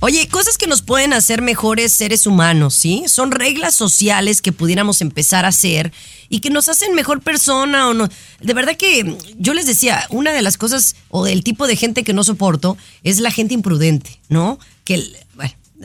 Oye, 0.00 0.26
cosas 0.28 0.56
que 0.56 0.66
nos 0.66 0.80
pueden 0.80 1.12
hacer 1.12 1.42
mejores 1.42 1.92
seres 1.92 2.26
humanos, 2.26 2.72
¿sí? 2.72 3.04
Son 3.06 3.32
reglas 3.32 3.74
sociales 3.74 4.40
que 4.40 4.52
pudiéramos 4.52 5.02
empezar 5.02 5.44
a 5.44 5.48
hacer 5.48 5.92
y 6.30 6.40
que 6.40 6.48
nos 6.48 6.70
hacen 6.70 6.94
mejor 6.94 7.20
persona 7.20 7.88
o 7.88 7.92
no. 7.92 8.08
De 8.40 8.54
verdad 8.54 8.78
que 8.78 9.14
yo 9.36 9.52
les 9.52 9.66
decía, 9.66 10.06
una 10.08 10.32
de 10.32 10.40
las 10.40 10.56
cosas 10.56 10.96
o 11.10 11.26
del 11.26 11.44
tipo 11.44 11.66
de 11.66 11.76
gente 11.76 12.02
que 12.02 12.14
no 12.14 12.24
soporto 12.24 12.78
es 13.02 13.20
la 13.20 13.30
gente 13.30 13.52
imprudente, 13.52 14.18
¿no? 14.30 14.58
Que, 14.84 15.04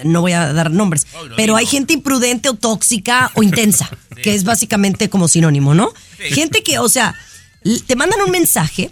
no 0.03 0.21
voy 0.21 0.33
a 0.33 0.53
dar 0.53 0.71
nombres, 0.71 1.07
pero 1.35 1.55
hay 1.55 1.65
gente 1.65 1.93
imprudente 1.93 2.49
o 2.49 2.53
tóxica 2.53 3.31
o 3.35 3.43
intensa, 3.43 3.89
que 4.23 4.35
es 4.35 4.43
básicamente 4.43 5.09
como 5.09 5.27
sinónimo, 5.27 5.73
¿no? 5.73 5.91
Gente 6.17 6.63
que, 6.63 6.79
o 6.79 6.89
sea, 6.89 7.15
te 7.87 7.95
mandan 7.95 8.21
un 8.21 8.31
mensaje, 8.31 8.91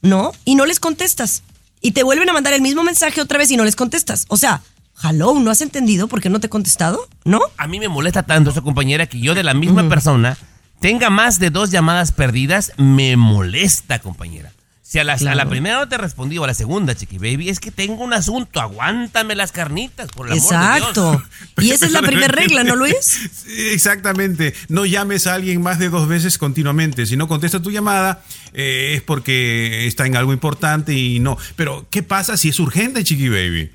¿no? 0.00 0.32
Y 0.44 0.54
no 0.54 0.66
les 0.66 0.80
contestas. 0.80 1.42
Y 1.80 1.92
te 1.92 2.02
vuelven 2.04 2.28
a 2.28 2.32
mandar 2.32 2.52
el 2.52 2.62
mismo 2.62 2.84
mensaje 2.84 3.20
otra 3.20 3.38
vez 3.38 3.50
y 3.50 3.56
no 3.56 3.64
les 3.64 3.74
contestas. 3.74 4.26
O 4.28 4.36
sea, 4.36 4.62
hello, 5.02 5.34
¿no 5.40 5.50
has 5.50 5.60
entendido 5.60 6.06
por 6.06 6.20
qué 6.20 6.30
no 6.30 6.40
te 6.40 6.46
he 6.46 6.50
contestado? 6.50 7.08
¿No? 7.24 7.40
A 7.56 7.66
mí 7.66 7.80
me 7.80 7.88
molesta 7.88 8.22
tanto 8.22 8.50
esa 8.50 8.60
compañera 8.60 9.06
que 9.06 9.20
yo 9.20 9.34
de 9.34 9.42
la 9.42 9.54
misma 9.54 9.88
persona 9.88 10.38
tenga 10.80 11.10
más 11.10 11.38
de 11.38 11.50
dos 11.50 11.70
llamadas 11.70 12.12
perdidas, 12.12 12.72
me 12.76 13.16
molesta, 13.16 14.00
compañera. 14.00 14.52
Si 14.92 14.98
a, 14.98 15.04
las- 15.04 15.24
a 15.24 15.34
la 15.34 15.48
primera 15.48 15.78
no 15.78 15.88
te 15.88 15.96
respondí 15.96 16.36
o 16.36 16.44
a 16.44 16.46
la 16.46 16.52
segunda, 16.52 16.94
Chiqui 16.94 17.16
Baby, 17.16 17.48
es 17.48 17.60
que 17.60 17.70
tengo 17.70 18.04
un 18.04 18.12
asunto, 18.12 18.60
aguántame 18.60 19.34
las 19.34 19.50
carnitas, 19.50 20.10
por 20.10 20.26
el 20.26 20.34
amor 20.34 20.42
de 20.50 20.54
Exacto. 20.56 21.10
Dios. 21.12 21.22
Y 21.66 21.70
esa 21.70 21.86
es 21.86 21.92
la 21.92 22.02
primera 22.02 22.28
regla, 22.28 22.62
¿no, 22.62 22.76
Luis? 22.76 22.96
Sí, 23.00 23.70
Exactamente. 23.70 24.52
No 24.68 24.84
llames 24.84 25.26
a 25.26 25.32
alguien 25.32 25.62
más 25.62 25.78
de 25.78 25.88
dos 25.88 26.08
veces 26.08 26.36
continuamente. 26.36 27.06
Si 27.06 27.16
no 27.16 27.26
contesta 27.26 27.62
tu 27.62 27.70
llamada, 27.70 28.22
eh, 28.52 28.92
es 28.96 29.00
porque 29.02 29.86
está 29.86 30.04
en 30.04 30.14
algo 30.14 30.34
importante 30.34 30.92
y 30.92 31.20
no. 31.20 31.38
Pero, 31.56 31.86
¿qué 31.90 32.02
pasa 32.02 32.36
si 32.36 32.50
es 32.50 32.60
urgente, 32.60 33.02
Chiqui 33.02 33.30
Baby? 33.30 33.70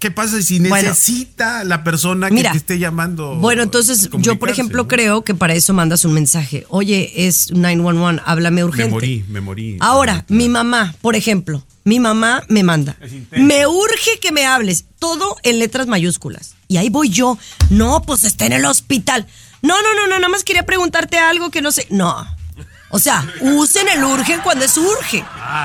¿Qué 0.00 0.10
pasa 0.10 0.42
si 0.42 0.58
Bueno. 0.58 0.88
necesita 0.88 1.62
la 1.64 1.84
persona 1.84 2.28
que 2.28 2.34
Mira. 2.34 2.50
te 2.52 2.58
esté 2.58 2.78
llamando? 2.78 3.36
Bueno, 3.36 3.62
entonces 3.62 4.08
yo, 4.18 4.36
por 4.38 4.50
ejemplo, 4.50 4.82
¿no? 4.82 4.88
creo 4.88 5.22
que 5.22 5.34
para 5.34 5.54
eso 5.54 5.72
mandas 5.74 6.04
un 6.04 6.12
mensaje. 6.12 6.66
Oye, 6.68 7.26
es 7.26 7.52
911, 7.52 8.22
háblame 8.26 8.64
urgente. 8.64 8.86
Me 8.88 8.90
morí, 8.92 9.24
me 9.28 9.40
morí. 9.40 9.76
Ahora, 9.80 10.24
mi 10.28 10.48
mamá, 10.48 10.94
por 11.00 11.14
ejemplo, 11.14 11.64
mi 11.84 12.00
mamá 12.00 12.42
me 12.48 12.62
manda. 12.62 12.96
Me 13.32 13.66
urge 13.66 14.18
que 14.20 14.32
me 14.32 14.44
hables. 14.46 14.86
Todo 14.98 15.36
en 15.44 15.58
letras 15.58 15.86
mayúsculas. 15.86 16.54
Y 16.68 16.76
ahí 16.76 16.88
voy 16.88 17.08
yo. 17.08 17.38
No, 17.70 18.02
pues 18.02 18.24
está 18.24 18.46
en 18.46 18.52
el 18.54 18.64
hospital. 18.64 19.26
No, 19.62 19.74
no, 19.82 19.94
no, 19.94 20.06
no, 20.08 20.16
nada 20.16 20.28
más 20.28 20.42
quería 20.44 20.64
preguntarte 20.64 21.18
algo 21.18 21.50
que 21.50 21.62
no 21.62 21.70
sé. 21.72 21.86
No. 21.90 22.26
O 22.90 22.98
sea, 22.98 23.24
usen 23.40 23.88
el 23.88 24.02
urge 24.04 24.38
cuando 24.42 24.64
es 24.64 24.76
urge. 24.76 25.24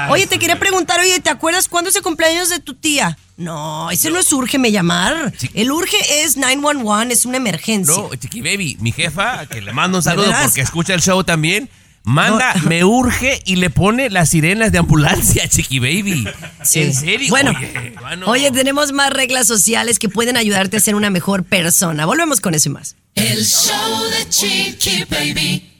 Oye, 0.09 0.27
te 0.27 0.37
quería 0.39 0.59
preguntar, 0.59 0.99
oye, 0.99 1.19
¿te 1.19 1.29
acuerdas 1.29 1.67
cuándo 1.67 1.89
es 1.89 1.95
el 1.95 2.03
cumpleaños 2.03 2.49
de 2.49 2.59
tu 2.59 2.75
tía? 2.75 3.17
No, 3.37 3.89
ese 3.91 4.11
no 4.11 4.19
es 4.19 4.31
urgeme 4.31 4.71
llamar. 4.71 5.33
El 5.53 5.71
urge 5.71 5.97
es 6.23 6.37
911, 6.37 7.11
es 7.13 7.25
una 7.25 7.37
emergencia. 7.37 7.93
No, 7.95 8.13
Chiqui 8.15 8.41
Baby, 8.41 8.77
mi 8.79 8.91
jefa, 8.91 9.45
que 9.47 9.61
le 9.61 9.73
mando 9.73 9.97
un 9.97 10.03
saludo 10.03 10.31
porque 10.43 10.61
escucha 10.61 10.93
el 10.93 11.01
show 11.01 11.21
también, 11.23 11.69
manda, 12.03 12.53
No. 12.53 12.69
me 12.69 12.85
urge 12.85 13.41
y 13.45 13.55
le 13.57 13.69
pone 13.71 14.09
las 14.11 14.29
sirenas 14.29 14.71
de 14.71 14.77
ambulancia, 14.77 15.47
Chiqui 15.49 15.79
Baby. 15.79 16.27
Sí. 16.63 16.81
¿En 16.83 16.93
serio? 16.93 17.29
Bueno, 17.29 17.51
Oye, 17.57 17.93
bueno. 17.99 18.27
Oye, 18.27 18.51
tenemos 18.51 18.91
más 18.93 19.09
reglas 19.09 19.47
sociales 19.47 19.97
que 19.99 20.07
pueden 20.09 20.37
ayudarte 20.37 20.77
a 20.77 20.79
ser 20.79 20.95
una 20.95 21.09
mejor 21.09 21.43
persona. 21.43 22.05
Volvemos 22.05 22.39
con 22.39 22.53
eso 22.55 22.69
y 22.69 22.71
más. 22.73 22.95
El 23.15 23.43
show 23.45 24.03
de 24.11 24.29
Chiqui 24.29 25.03
Baby. 25.09 25.71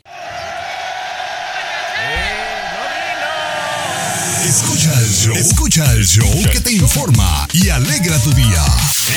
Escucha 4.46 4.94
el 5.02 5.10
show. 5.10 5.36
Escucha 5.36 5.94
el 5.94 6.06
show 6.06 6.30
que 6.52 6.60
te 6.60 6.72
informa 6.72 7.48
y 7.52 7.70
alegra 7.70 8.20
tu 8.20 8.32
día. 8.34 8.64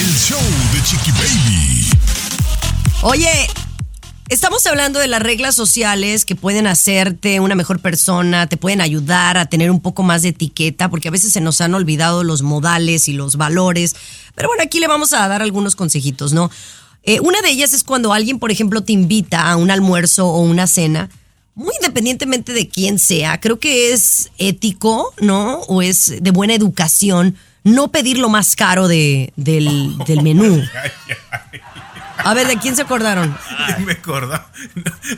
El 0.00 0.14
show 0.16 0.40
de 0.72 0.82
Chiqui 0.82 1.10
Baby. 1.10 1.90
Oye, 3.02 3.46
estamos 4.30 4.66
hablando 4.66 4.98
de 4.98 5.06
las 5.06 5.20
reglas 5.20 5.54
sociales 5.54 6.24
que 6.24 6.34
pueden 6.34 6.66
hacerte 6.66 7.40
una 7.40 7.54
mejor 7.54 7.78
persona, 7.80 8.46
te 8.46 8.56
pueden 8.56 8.80
ayudar 8.80 9.36
a 9.36 9.44
tener 9.44 9.70
un 9.70 9.82
poco 9.82 10.02
más 10.02 10.22
de 10.22 10.28
etiqueta, 10.28 10.88
porque 10.88 11.08
a 11.08 11.10
veces 11.10 11.30
se 11.30 11.42
nos 11.42 11.60
han 11.60 11.74
olvidado 11.74 12.24
los 12.24 12.40
modales 12.40 13.06
y 13.08 13.12
los 13.12 13.36
valores. 13.36 13.96
Pero 14.34 14.48
bueno, 14.48 14.62
aquí 14.62 14.80
le 14.80 14.88
vamos 14.88 15.12
a 15.12 15.28
dar 15.28 15.42
algunos 15.42 15.76
consejitos, 15.76 16.32
¿no? 16.32 16.50
Eh, 17.02 17.20
una 17.20 17.42
de 17.42 17.50
ellas 17.50 17.74
es 17.74 17.84
cuando 17.84 18.14
alguien, 18.14 18.38
por 18.38 18.50
ejemplo, 18.50 18.82
te 18.82 18.94
invita 18.94 19.50
a 19.50 19.56
un 19.56 19.70
almuerzo 19.70 20.26
o 20.26 20.40
una 20.40 20.66
cena. 20.66 21.10
Muy 21.58 21.74
independientemente 21.80 22.52
de 22.52 22.68
quién 22.68 23.00
sea, 23.00 23.40
creo 23.40 23.58
que 23.58 23.92
es 23.92 24.30
ético, 24.38 25.12
¿no? 25.20 25.58
O 25.62 25.82
es 25.82 26.22
de 26.22 26.30
buena 26.30 26.54
educación 26.54 27.36
no 27.64 27.88
pedir 27.88 28.18
lo 28.18 28.28
más 28.28 28.54
caro 28.54 28.86
de, 28.86 29.32
del, 29.34 29.98
del 30.06 30.22
menú. 30.22 30.62
A 32.24 32.34
ver, 32.34 32.46
¿de 32.48 32.56
quién 32.58 32.74
se 32.76 32.82
acordaron? 32.82 33.36
Me 33.86 33.92
acuerdo. 33.92 34.40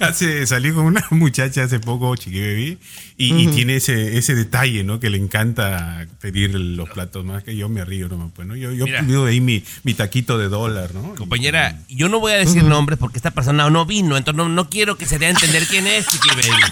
Hace, 0.01 0.47
salí 0.47 0.71
con 0.73 0.85
una 0.85 1.05
muchacha 1.11 1.65
hace 1.65 1.81
poco, 1.81 2.15
Chiqui 2.17 2.79
y, 3.17 3.35
y 3.35 3.47
tiene 3.49 3.77
ese, 3.77 4.17
ese 4.17 4.35
detalle, 4.35 4.83
¿no? 4.83 4.99
Que 5.01 5.11
le 5.11 5.19
encanta 5.19 6.07
pedir 6.21 6.55
los 6.55 6.89
platos 6.91 7.25
más 7.25 7.43
que 7.43 7.55
yo 7.55 7.69
me 7.69 7.85
río, 7.85 8.09
¿no? 8.09 8.31
Pues, 8.35 8.49
¿no? 8.49 8.57
Yo, 8.57 8.73
yo 8.73 8.87
Mira. 8.87 9.01
pido 9.03 9.27
ahí 9.27 9.41
mi, 9.41 9.63
mi 9.83 9.93
taquito 9.95 10.39
de 10.39 10.49
dólar, 10.49 10.95
¿no? 10.95 11.15
Compañera, 11.17 11.79
yo 11.89 12.09
no 12.09 12.19
voy 12.21 12.33
a 12.33 12.37
decir 12.37 12.65
nombres 12.65 12.99
porque 12.99 13.19
esta 13.19 13.31
persona 13.31 13.69
no 13.69 13.85
vino, 13.85 14.17
entonces 14.17 14.37
no, 14.37 14.49
no 14.49 14.71
quiero 14.71 14.97
que 14.97 15.05
se 15.07 15.19
dé 15.19 15.27
a 15.27 15.31
entender 15.31 15.67
quién 15.67 15.87
es, 15.87 16.07
Chiqui 16.07 16.29
Baby. 16.31 16.63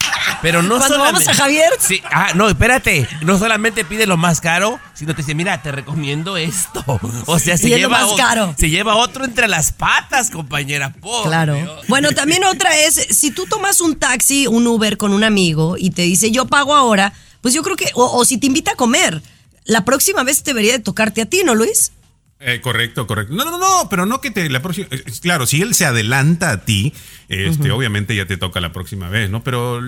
Pero 0.41 0.63
no 0.63 0.79
Cuando 0.79 0.99
vamos 0.99 1.23
solamente- 1.25 1.31
a 1.31 1.35
Javier. 1.35 1.71
Sí, 1.81 2.03
ah, 2.11 2.29
no, 2.35 2.49
espérate. 2.49 3.07
No 3.23 3.39
solamente 3.39 3.85
pide 3.85 4.07
lo 4.07 4.17
más 4.17 4.41
caro, 4.41 4.81
sino 4.95 5.15
te 5.15 5.23
dice, 5.23 5.35
mira, 5.35 5.61
te 5.63 5.71
recomiendo 5.73 6.37
esto. 6.37 6.83
O 7.27 7.39
sea, 7.39 7.57
se 7.59 7.67
es 7.67 7.73
lo 7.73 7.77
lleva, 7.79 8.07
más 8.07 8.13
caro. 8.17 8.55
se 8.59 8.71
lleva 8.71 8.97
otro 8.97 9.25
entre 9.25 9.49
las 9.49 9.73
patas, 9.73 10.18
compañera. 10.31 10.93
Por 10.95 11.25
Claro. 11.25 11.55
Dios. 11.55 11.87
Bueno, 11.89 12.11
también 12.13 12.45
otra 12.45 12.77
es, 12.79 12.95
si 12.95 13.31
tú 13.31 13.47
tomas 13.47 13.81
un 13.81 13.97
taxi, 13.97 14.47
un 14.47 14.67
Uber 14.67 14.97
con 14.99 15.13
un 15.13 15.25
amigo 15.25 15.77
y 15.79 15.91
te 15.91 16.03
dice, 16.03 16.31
yo 16.31 16.47
pago 16.47 16.75
ahora, 16.75 17.13
pues 17.41 17.55
yo 17.55 17.63
creo 17.63 17.77
que, 17.77 17.87
o, 17.95 18.05
o 18.19 18.25
si 18.25 18.39
te 18.39 18.47
invita 18.47 18.73
a 18.73 18.77
comer, 18.77 19.23
la 19.65 19.85
próxima 19.85 20.23
vez 20.25 20.43
debería 20.45 20.73
de 20.73 20.79
tocarte 20.81 21.23
a 21.23 21.27
ti, 21.27 21.43
¿no, 21.45 21.55
Luis? 21.55 21.93
Eh, 22.41 22.61
correcto, 22.61 23.07
correcto. 23.09 23.35
No, 23.35 23.45
no, 23.45 23.59
no, 23.59 23.89
pero 23.91 24.07
no 24.07 24.21
que 24.21 24.31
te 24.31 24.49
la 24.49 24.63
próxima. 24.63 24.87
eh, 24.93 25.03
Claro, 25.21 25.45
si 25.45 25.61
él 25.61 25.75
se 25.75 25.85
adelanta 25.87 26.51
a 26.53 26.65
ti, 26.65 26.93
este, 27.29 27.73
obviamente 27.73 28.15
ya 28.15 28.27
te 28.27 28.37
toca 28.37 28.61
la 28.61 28.71
próxima 28.73 29.09
vez, 29.09 29.29
¿no? 29.29 29.43
Pero 29.43 29.81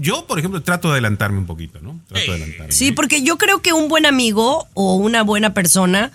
yo, 0.00 0.26
por 0.26 0.38
ejemplo, 0.38 0.62
trato 0.62 0.88
de 0.88 0.92
adelantarme 0.94 1.38
un 1.38 1.46
poquito, 1.46 1.78
¿no? 1.80 1.98
Trato 2.06 2.26
de 2.32 2.36
adelantarme. 2.36 2.72
Sí, 2.72 2.92
porque 2.92 3.22
yo 3.22 3.38
creo 3.38 3.62
que 3.62 3.72
un 3.72 3.88
buen 3.88 4.04
amigo 4.04 4.68
o 4.74 4.96
una 4.96 5.22
buena 5.22 5.54
persona 5.54 6.12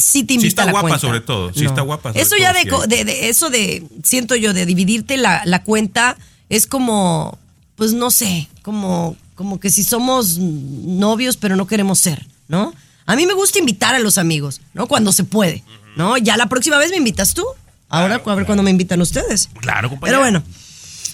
sí 0.00 0.24
te 0.24 0.34
Si 0.34 0.34
invita 0.36 0.48
está 0.48 0.62
a 0.62 0.66
la 0.66 0.72
guapa, 0.72 0.88
cuenta. 0.88 0.98
sobre 0.98 1.20
todo. 1.20 1.52
Si 1.54 1.64
está 1.64 1.82
guapa, 1.82 2.10
sobre 2.10 2.22
Eso 2.22 2.36
ya 2.36 2.52
todo, 2.68 2.86
de, 2.86 2.96
sí 3.04 3.16
eso 3.22 3.50
de, 3.50 3.86
siento 4.02 4.34
yo, 4.36 4.52
de 4.52 4.66
dividirte 4.66 5.16
la, 5.16 5.42
la 5.44 5.62
cuenta 5.62 6.16
es 6.48 6.66
como, 6.66 7.38
pues 7.76 7.92
no 7.92 8.10
sé, 8.10 8.48
como, 8.62 9.16
como 9.34 9.60
que 9.60 9.70
si 9.70 9.84
somos 9.84 10.38
novios 10.38 11.36
pero 11.36 11.56
no 11.56 11.66
queremos 11.66 11.98
ser, 12.00 12.26
¿no? 12.48 12.74
A 13.06 13.16
mí 13.16 13.26
me 13.26 13.34
gusta 13.34 13.58
invitar 13.58 13.94
a 13.94 13.98
los 13.98 14.18
amigos, 14.18 14.60
¿no? 14.74 14.86
Cuando 14.86 15.12
se 15.12 15.24
puede, 15.24 15.64
¿no? 15.96 16.16
Ya 16.18 16.36
la 16.36 16.46
próxima 16.46 16.78
vez 16.78 16.90
me 16.90 16.96
invitas 16.96 17.34
tú. 17.34 17.44
Ahora 17.88 18.22
a 18.24 18.34
ver 18.34 18.46
cuándo 18.46 18.62
me 18.62 18.70
invitan 18.70 19.00
ustedes. 19.00 19.48
Claro, 19.60 19.88
compañera. 19.88 20.18
Pero 20.18 20.20
bueno, 20.20 20.42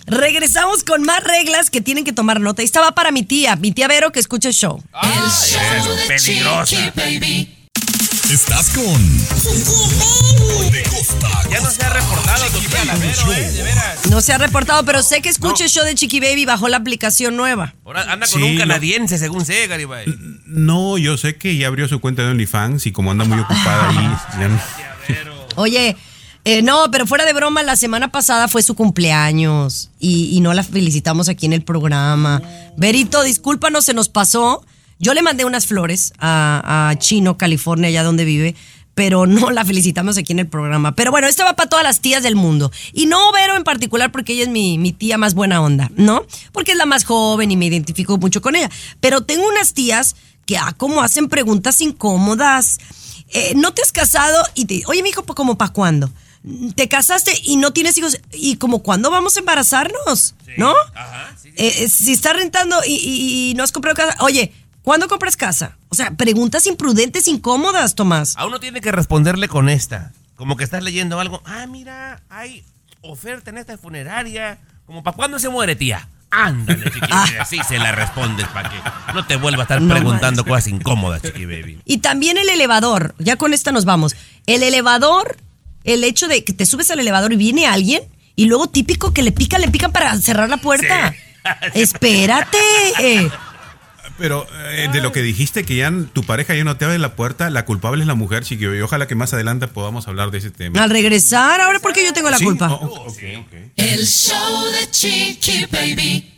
regresamos 0.06 0.84
con 0.84 1.02
más 1.02 1.22
reglas 1.24 1.70
que 1.70 1.80
tienen 1.80 2.04
que 2.04 2.12
tomar 2.12 2.40
nota. 2.40 2.62
Esta 2.62 2.80
va 2.80 2.92
para 2.92 3.10
mi 3.10 3.22
tía, 3.22 3.56
mi 3.56 3.72
tía 3.72 3.88
Vero 3.88 4.12
que 4.12 4.20
escucha 4.20 4.48
el 4.48 4.54
show. 4.54 4.82
El 5.02 5.30
show 5.30 5.96
de 5.96 6.06
peligrosa. 6.06 6.64
Chiqui 6.66 6.90
Baby. 6.94 7.55
Estás 8.32 8.70
con 8.70 9.18
De 10.72 10.82
costa 10.84 11.28
a 11.28 11.48
Ya 11.48 11.60
no 11.60 11.70
se 11.70 11.82
ha 11.84 11.90
reportado 11.90 12.44
¿eh? 13.32 13.50
De 13.52 13.62
veras. 13.62 14.06
No 14.10 14.20
se 14.20 14.32
ha 14.32 14.38
reportado, 14.38 14.84
pero 14.84 15.02
sé 15.02 15.22
que 15.22 15.28
escucha 15.28 15.64
el 15.64 15.70
show 15.70 15.84
de 15.84 15.94
Chiqui 15.94 16.18
Baby 16.20 16.44
bajo 16.44 16.68
la 16.68 16.76
aplicación 16.78 17.36
nueva. 17.36 17.74
Ahora 17.84 18.02
anda 18.12 18.26
con 18.26 18.40
Sí, 18.40 18.46
un 18.46 18.54
lo- 18.54 18.60
canadiense, 18.60 19.18
según 19.18 19.44
sé, 19.44 19.66
Garibay. 19.68 20.06
No, 20.46 20.98
yo 20.98 21.16
sé 21.16 21.36
que 21.36 21.56
ya 21.56 21.68
abrió 21.68 21.86
su 21.88 22.00
cuenta 22.00 22.22
de 22.22 22.30
OnlyFans 22.30 22.86
y 22.86 22.92
como 22.92 23.10
anda 23.12 23.24
muy 23.24 23.38
ocupada 23.38 23.88
ahí, 23.90 24.16
ya 24.40 24.48
no- 24.48 24.60
Oye, 25.56 25.96
eh, 26.44 26.62
no, 26.62 26.90
pero 26.90 27.06
fuera 27.06 27.24
de 27.24 27.32
broma, 27.32 27.62
la 27.62 27.76
semana 27.76 28.08
pasada 28.12 28.48
fue 28.48 28.62
su 28.62 28.74
cumpleaños 28.74 29.90
y, 30.00 30.36
y 30.36 30.40
no 30.40 30.52
la 30.52 30.62
felicitamos 30.64 31.28
aquí 31.28 31.46
en 31.46 31.52
el 31.52 31.62
programa. 31.62 32.42
Verito, 32.76 33.22
discúlpanos, 33.22 33.84
se 33.84 33.94
nos 33.94 34.08
pasó. 34.08 34.64
Yo 34.98 35.14
le 35.14 35.22
mandé 35.22 35.44
unas 35.44 35.66
flores 35.66 36.12
a, 36.18 36.88
a 36.90 36.98
Chino, 36.98 37.36
California, 37.36 37.88
allá 37.88 38.02
donde 38.02 38.24
vive, 38.24 38.54
pero 38.94 39.26
no 39.26 39.50
la 39.50 39.64
felicitamos 39.64 40.16
aquí 40.16 40.32
en 40.32 40.38
el 40.38 40.46
programa. 40.48 40.94
Pero 40.94 41.10
bueno, 41.10 41.26
esto 41.26 41.44
va 41.44 41.54
para 41.54 41.68
todas 41.68 41.84
las 41.84 42.00
tías 42.00 42.22
del 42.22 42.34
mundo. 42.34 42.72
Y 42.94 43.06
no 43.06 43.30
Vero 43.32 43.56
en 43.56 43.64
particular, 43.64 44.10
porque 44.10 44.32
ella 44.32 44.44
es 44.44 44.48
mi, 44.48 44.78
mi 44.78 44.92
tía 44.92 45.18
más 45.18 45.34
buena 45.34 45.60
onda, 45.60 45.90
¿no? 45.96 46.24
Porque 46.52 46.72
es 46.72 46.78
la 46.78 46.86
más 46.86 47.04
joven 47.04 47.50
y 47.50 47.56
me 47.56 47.66
identifico 47.66 48.16
mucho 48.16 48.40
con 48.40 48.56
ella. 48.56 48.70
Pero 49.00 49.22
tengo 49.22 49.46
unas 49.46 49.74
tías 49.74 50.16
que, 50.46 50.56
ah, 50.56 50.72
como 50.78 51.02
hacen 51.02 51.28
preguntas 51.28 51.80
incómodas. 51.82 52.78
Eh, 53.34 53.52
no 53.56 53.72
te 53.74 53.82
has 53.82 53.92
casado 53.92 54.42
y 54.54 54.64
te, 54.66 54.82
oye, 54.86 55.02
mijo, 55.02 55.24
¿pa- 55.24 55.34
¿como 55.34 55.58
para 55.58 55.72
cuándo? 55.72 56.10
Te 56.76 56.88
casaste 56.88 57.32
y 57.44 57.56
no 57.56 57.72
tienes 57.72 57.98
hijos. 57.98 58.18
¿Y 58.32 58.56
como 58.56 58.82
cuándo 58.82 59.10
vamos 59.10 59.36
a 59.36 59.40
embarazarnos? 59.40 60.36
¿No? 60.56 60.72
Eh, 61.56 61.84
eh, 61.84 61.88
si 61.88 62.12
estás 62.12 62.34
rentando 62.34 62.76
y, 62.86 62.94
y- 62.94 63.50
y 63.50 63.54
no 63.54 63.64
has 63.64 63.72
comprado 63.72 63.96
casa, 63.96 64.16
oye, 64.20 64.52
¿cuándo 64.86 65.08
compras 65.08 65.36
casa? 65.36 65.76
O 65.88 65.96
sea, 65.96 66.12
preguntas 66.12 66.64
imprudentes, 66.68 67.26
incómodas, 67.26 67.96
Tomás. 67.96 68.36
A 68.36 68.46
uno 68.46 68.60
tiene 68.60 68.80
que 68.80 68.92
responderle 68.92 69.48
con 69.48 69.68
esta. 69.68 70.12
Como 70.36 70.56
que 70.56 70.62
estás 70.62 70.84
leyendo 70.84 71.18
algo. 71.18 71.42
Ah, 71.44 71.66
mira, 71.66 72.22
hay 72.30 72.64
oferta 73.00 73.50
en 73.50 73.58
esta 73.58 73.76
funeraria. 73.76 74.58
Como 74.86 75.02
para 75.02 75.16
cuándo 75.16 75.40
se 75.40 75.48
muere, 75.48 75.74
tía. 75.74 76.08
Ándale, 76.30 76.84
chiqui 76.92 77.10
baby. 77.10 77.36
Así 77.40 77.58
se 77.66 77.78
la 77.78 77.90
respondes 77.90 78.46
para 78.48 78.70
que 78.70 78.76
no 79.12 79.26
te 79.26 79.34
vuelva 79.34 79.62
a 79.62 79.64
estar 79.64 79.82
No 79.82 79.92
preguntando 79.92 80.44
cosas 80.44 80.68
incómodas, 80.68 81.20
chiqui 81.20 81.46
baby. 81.46 81.80
Y 81.84 81.98
también 81.98 82.38
el 82.38 82.48
elevador, 82.48 83.16
ya 83.18 83.34
con 83.34 83.54
esta 83.54 83.72
nos 83.72 83.86
vamos. 83.86 84.14
El 84.46 84.62
elevador, 84.62 85.36
el 85.82 86.04
hecho 86.04 86.28
de 86.28 86.44
que 86.44 86.52
te 86.52 86.64
subes 86.64 86.92
al 86.92 87.00
elevador 87.00 87.32
y 87.32 87.36
viene 87.36 87.66
alguien 87.66 88.02
y 88.36 88.44
luego 88.44 88.68
típico 88.68 89.12
que 89.12 89.24
le 89.24 89.32
pican, 89.32 89.62
le 89.62 89.68
pican 89.68 89.90
para 89.90 90.16
cerrar 90.18 90.48
la 90.48 90.58
puerta. 90.58 91.12
Espérate. 91.74 92.58
Pero 94.18 94.46
eh, 94.70 94.88
de 94.92 95.00
lo 95.02 95.12
que 95.12 95.20
dijiste 95.20 95.64
que 95.64 95.76
ya 95.76 95.92
tu 96.12 96.24
pareja 96.24 96.54
ya 96.54 96.64
no 96.64 96.76
te 96.76 96.86
abre 96.86 96.98
la 96.98 97.14
puerta, 97.16 97.50
la 97.50 97.64
culpable 97.66 98.00
es 98.02 98.06
la 98.06 98.14
mujer, 98.14 98.44
chiquillo. 98.44 98.74
Y 98.74 98.80
ojalá 98.80 99.06
que 99.06 99.14
más 99.14 99.34
adelante 99.34 99.68
podamos 99.68 100.08
hablar 100.08 100.30
de 100.30 100.38
ese 100.38 100.50
tema. 100.50 100.82
Al 100.82 100.88
regresar, 100.90 101.60
ahora 101.60 101.80
porque 101.80 102.02
yo 102.04 102.12
tengo 102.14 102.30
la 102.30 102.38
Sí, 102.38 102.44
culpa. 102.44 102.72
oh, 102.72 102.80
oh, 102.82 103.10
ok, 103.10 103.18
ok. 103.40 103.54
El 103.76 104.06
show 104.06 104.64
de 104.72 104.90
Chiqui 104.90 105.66
Baby. 105.70 106.32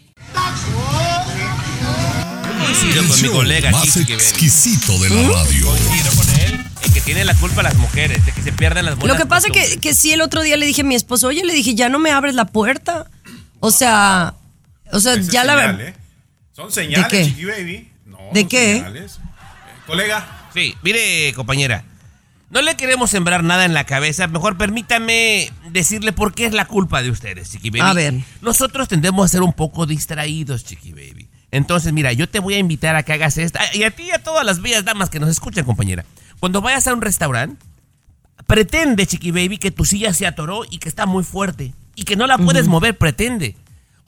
Coincido 2.61 3.01
El 3.03 3.07
con 3.09 3.17
mi 3.17 3.23
show 3.29 3.33
colega 3.35 3.71
más 3.71 3.83
Chiqui 3.93 4.13
exquisito 4.13 4.99
de 4.99 5.11
la 5.11 5.29
radio. 5.29 5.67
Coincido 5.67 6.11
con 6.17 6.29
él. 6.41 6.65
El 6.85 6.93
que 6.93 7.01
tiene 7.01 7.25
la 7.25 7.35
culpa 7.35 7.63
las 7.63 7.77
mujeres, 7.77 8.25
de 8.27 8.33
que 8.33 8.43
se 8.43 8.53
pierden 8.53 8.85
las 8.87 8.97
buenas 8.97 9.17
Lo 9.17 9.23
que 9.23 9.29
pasa 9.29 9.49
costumbres. 9.49 9.75
que, 9.75 9.81
que 9.81 9.95
sí, 9.95 10.13
el 10.13 10.21
otro 10.21 10.43
día 10.43 10.57
le 10.57 10.67
dije 10.67 10.83
a 10.83 10.85
mi 10.85 10.95
esposo, 10.95 11.29
oye, 11.29 11.45
le 11.45 11.53
dije, 11.53 11.75
ya 11.75 11.89
no 11.89 11.99
me 11.99 12.11
abres 12.11 12.35
la 12.35 12.47
puerta. 12.47 13.07
O 13.61 13.71
sea, 13.71 14.35
o 14.93 15.01
sea, 15.01 15.15
es 15.15 15.29
ya 15.29 15.45
la 15.45 15.55
señal, 15.61 15.81
¿eh? 15.81 15.95
Son 16.59 16.73
señales, 16.73 17.07
qué? 17.09 17.25
chiqui 17.25 17.45
baby. 17.45 17.89
No, 18.05 18.19
¿De 18.35 18.41
son 18.41 18.49
qué? 18.49 18.73
señales. 18.79 19.19
Eh, 19.19 19.87
colega. 19.87 20.49
Sí, 20.53 20.75
mire, 20.83 21.33
compañera. 21.35 21.85
No 22.51 22.63
le 22.63 22.75
queremos 22.77 23.11
sembrar 23.11 23.45
nada 23.45 23.65
en 23.65 23.75
la 23.75 23.85
cabeza. 23.85 24.27
Mejor 24.27 24.59
permítame 24.59 25.53
decirle 25.71 26.13
por 26.13 26.35
qué 26.35 26.47
es 26.47 26.53
la 26.53 26.65
culpa 26.65 27.01
de 27.01 27.13
ustedes, 27.13 27.53
Chiqui 27.53 27.71
Baby. 27.71 27.81
A 27.89 27.93
ver. 27.93 28.15
Nosotros 28.41 28.89
tendemos 28.89 29.25
a 29.25 29.29
ser 29.29 29.43
un 29.43 29.53
poco 29.53 29.87
distraídos, 29.87 30.65
Chiqui 30.65 30.91
Baby. 30.91 31.29
Entonces, 31.53 31.93
mira, 31.93 32.13
yo 32.13 32.29
te 32.29 32.41
voy 32.41 32.55
a 32.55 32.59
invitar 32.59 32.97
a 32.97 33.05
que 33.05 33.13
hagas 33.13 33.39
esta. 33.39 33.61
Y 33.73 33.85
a 33.85 33.93
ti 33.93 34.05
y 34.05 34.11
a 34.11 34.21
todas 34.21 34.45
las 34.45 34.61
bellas 34.61 34.85
damas 34.85 35.11
que 35.11 35.21
nos 35.21 35.31
escuchan, 35.31 35.65
compañera. 35.65 36.05
Cuando 36.41 36.61
vayas 36.61 36.89
a 36.89 36.93
un 36.93 37.03
restaurante, 37.03 37.65
pretende, 38.49 39.07
Chiqui 39.07 39.31
Baby, 39.31 39.59
que 39.59 39.71
tu 39.71 39.85
silla 39.85 40.13
se 40.13 40.27
atoró 40.27 40.63
y 40.69 40.79
que 40.79 40.89
está 40.89 41.07
muy 41.07 41.23
fuerte. 41.23 41.73
Y 41.95 42.03
que 42.03 42.17
no 42.17 42.27
la 42.27 42.37
puedes 42.37 42.67
mover, 42.67 42.99
pretende. 42.99 43.55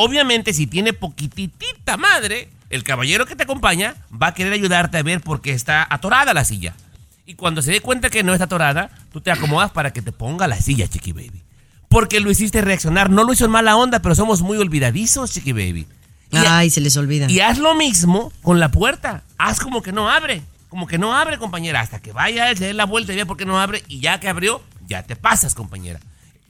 Obviamente, 0.02 0.54
si 0.54 0.66
tiene 0.66 0.94
poquitita 0.94 1.98
madre, 1.98 2.48
el 2.70 2.84
caballero 2.84 3.26
que 3.26 3.36
te 3.36 3.42
acompaña 3.42 3.96
va 4.10 4.28
a 4.28 4.34
querer 4.34 4.54
ayudarte 4.54 4.96
a 4.96 5.02
ver 5.02 5.20
por 5.20 5.42
qué 5.42 5.52
está 5.52 5.86
atorada 5.90 6.32
la 6.32 6.46
silla. 6.46 6.74
Y 7.26 7.34
cuando 7.34 7.60
se 7.60 7.70
dé 7.70 7.80
cuenta 7.80 8.08
que 8.08 8.22
no 8.22 8.32
está 8.32 8.46
atorada, 8.46 8.90
tú 9.12 9.20
te 9.20 9.30
acomodas 9.30 9.72
para 9.72 9.92
que 9.92 10.00
te 10.00 10.10
ponga 10.10 10.48
la 10.48 10.58
silla, 10.58 10.88
Chiqui 10.88 11.12
Baby. 11.12 11.42
Porque 11.90 12.18
lo 12.20 12.30
hiciste 12.30 12.62
reaccionar. 12.62 13.10
No 13.10 13.24
lo 13.24 13.34
hizo 13.34 13.44
en 13.44 13.50
mala 13.50 13.76
onda, 13.76 14.00
pero 14.00 14.14
somos 14.14 14.40
muy 14.40 14.56
olvidadizos, 14.56 15.32
Chiqui 15.32 15.52
Baby. 15.52 15.86
Y, 16.32 16.36
Ay, 16.38 16.70
se 16.70 16.80
les 16.80 16.96
olvida. 16.96 17.30
y 17.30 17.40
haz 17.40 17.58
lo 17.58 17.74
mismo 17.74 18.32
con 18.40 18.58
la 18.58 18.70
puerta. 18.70 19.24
Haz 19.36 19.60
como 19.60 19.82
que 19.82 19.92
no 19.92 20.08
abre. 20.08 20.40
Como 20.70 20.86
que 20.86 20.96
no 20.96 21.14
abre, 21.14 21.36
compañera. 21.36 21.82
Hasta 21.82 22.00
que 22.00 22.12
vaya 22.12 22.48
él, 22.48 22.56
se 22.56 22.64
dé 22.64 22.72
la 22.72 22.86
vuelta 22.86 23.12
y 23.12 23.16
vea 23.16 23.26
por 23.26 23.36
qué 23.36 23.44
no 23.44 23.60
abre. 23.60 23.84
Y 23.86 24.00
ya 24.00 24.18
que 24.18 24.30
abrió, 24.30 24.62
ya 24.88 25.02
te 25.02 25.14
pasas, 25.14 25.54
compañera. 25.54 26.00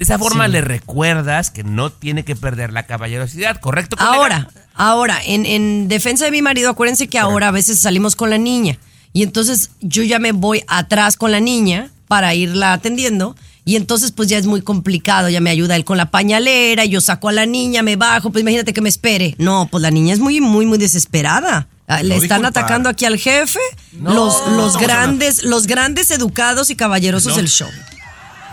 De 0.00 0.04
esa 0.04 0.18
forma 0.18 0.46
Sí. 0.46 0.52
le 0.52 0.60
recuerdas 0.62 1.50
que 1.50 1.62
no 1.62 1.90
tiene 1.92 2.24
que 2.24 2.34
perder 2.34 2.72
la 2.72 2.84
caballerosidad, 2.86 3.60
¿correcto? 3.60 3.96
colega? 3.98 4.14
Ahora, 4.16 4.48
ahora, 4.74 5.18
en, 5.26 5.44
en 5.44 5.88
defensa 5.88 6.24
de 6.24 6.30
mi 6.30 6.40
marido, 6.40 6.70
acuérdense 6.70 7.06
que 7.06 7.18
ahora 7.18 7.48
a 7.48 7.50
veces 7.50 7.78
salimos 7.78 8.16
con 8.16 8.30
la 8.30 8.38
niña. 8.38 8.78
Y 9.12 9.22
entonces 9.24 9.72
yo 9.82 10.02
ya 10.02 10.18
me 10.18 10.32
voy 10.32 10.64
atrás 10.68 11.18
con 11.18 11.30
la 11.32 11.40
niña 11.40 11.90
para 12.08 12.34
irla 12.34 12.72
atendiendo. 12.72 13.36
Y 13.66 13.76
entonces 13.76 14.10
pues 14.10 14.26
ya 14.30 14.38
es 14.38 14.46
muy 14.46 14.62
complicado, 14.62 15.28
ya 15.28 15.40
me 15.42 15.50
ayuda 15.50 15.76
él 15.76 15.84
con 15.84 15.98
la 15.98 16.10
pañalera, 16.10 16.86
y 16.86 16.88
yo 16.88 17.02
saco 17.02 17.28
a 17.28 17.32
la 17.32 17.44
niña, 17.44 17.82
me 17.82 17.96
bajo, 17.96 18.30
pues 18.32 18.40
imagínate 18.40 18.72
que 18.72 18.80
me 18.80 18.88
espere. 18.88 19.34
No, 19.36 19.68
pues 19.70 19.82
la 19.82 19.90
niña 19.90 20.14
es 20.14 20.18
muy, 20.18 20.40
muy, 20.40 20.64
muy 20.64 20.78
desesperada. 20.78 21.68
Ah, 21.86 22.02
Le 22.02 22.16
No, 22.16 22.22
están 22.22 22.40
disculpa. 22.40 22.60
atacando 22.60 22.88
aquí 22.88 23.04
al 23.04 23.18
jefe, 23.18 23.58
No, 23.92 24.14
los, 24.14 24.78
grandes, 24.78 25.44
los 25.44 25.66
grandes 25.66 26.10
educados 26.10 26.70
y 26.70 26.74
caballerosos 26.74 27.32
No. 27.32 27.36
del 27.36 27.48
show. 27.48 27.68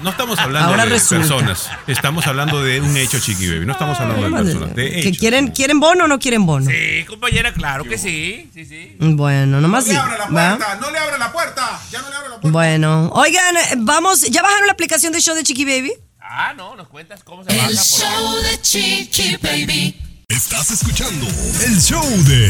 No 0.01 0.11
estamos 0.11 0.37
hablando 0.37 0.69
Ahora 0.69 0.83
de 0.83 0.91
resulta. 0.91 1.17
personas. 1.27 1.69
Estamos 1.87 2.27
hablando 2.27 2.61
de 2.63 2.81
un 2.81 2.95
hecho, 2.97 3.19
chiqui 3.19 3.47
baby. 3.49 3.65
No 3.65 3.71
estamos 3.73 3.99
hablando 3.99 4.23
de 4.29 4.43
personas. 4.43 4.75
De 4.75 4.91
¿Que 4.91 4.99
hechos. 4.99 5.17
quieren, 5.17 5.47
¿Quieren 5.49 5.79
bono 5.79 6.05
o 6.05 6.07
no 6.07 6.19
quieren 6.19 6.45
bono? 6.45 6.69
Sí, 6.69 7.03
compañera, 7.05 7.51
claro 7.53 7.83
que 7.83 7.97
sí. 7.97 8.49
Sí, 8.53 8.65
sí. 8.65 8.95
Bueno, 8.99 9.59
nomás 9.59 9.87
No 9.87 9.93
le 9.93 9.99
abre 9.99 10.17
la 10.19 10.25
¿va? 10.25 10.29
puerta, 10.57 10.75
no 10.79 10.91
le 10.91 10.99
abre 10.99 11.17
la 11.17 11.31
puerta. 11.31 11.79
Ya 11.91 12.01
no 12.01 12.09
le 12.09 12.15
abre 12.15 12.29
la 12.29 12.35
puerta. 12.35 12.49
Bueno, 12.51 13.09
oigan, 13.13 13.57
eh, 13.57 13.61
vamos, 13.77 14.21
¿ya 14.21 14.41
bajaron 14.43 14.67
la 14.67 14.73
aplicación 14.73 15.11
de 15.13 15.19
show 15.21 15.33
de 15.35 15.43
Chiqui 15.43 15.65
Baby? 15.65 15.93
Ah, 16.21 16.53
no, 16.55 16.75
nos 16.75 16.87
cuentas 16.89 17.23
cómo 17.23 17.43
se 17.43 17.49
baja. 17.55 17.67
El 17.69 17.75
por 17.75 17.83
show 17.83 18.35
de 18.43 18.61
Chiqui 18.61 19.37
Baby. 19.41 20.01
Estás 20.29 20.69
escuchando 20.71 21.25
el 21.65 21.81
show 21.81 22.03
de 22.25 22.49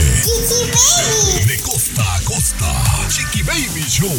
De 1.46 1.60
costa 1.62 2.16
a 2.16 2.22
costa. 2.22 3.08
Chiqui 3.10 3.44
Baby 3.44 3.86
Show. 3.88 4.12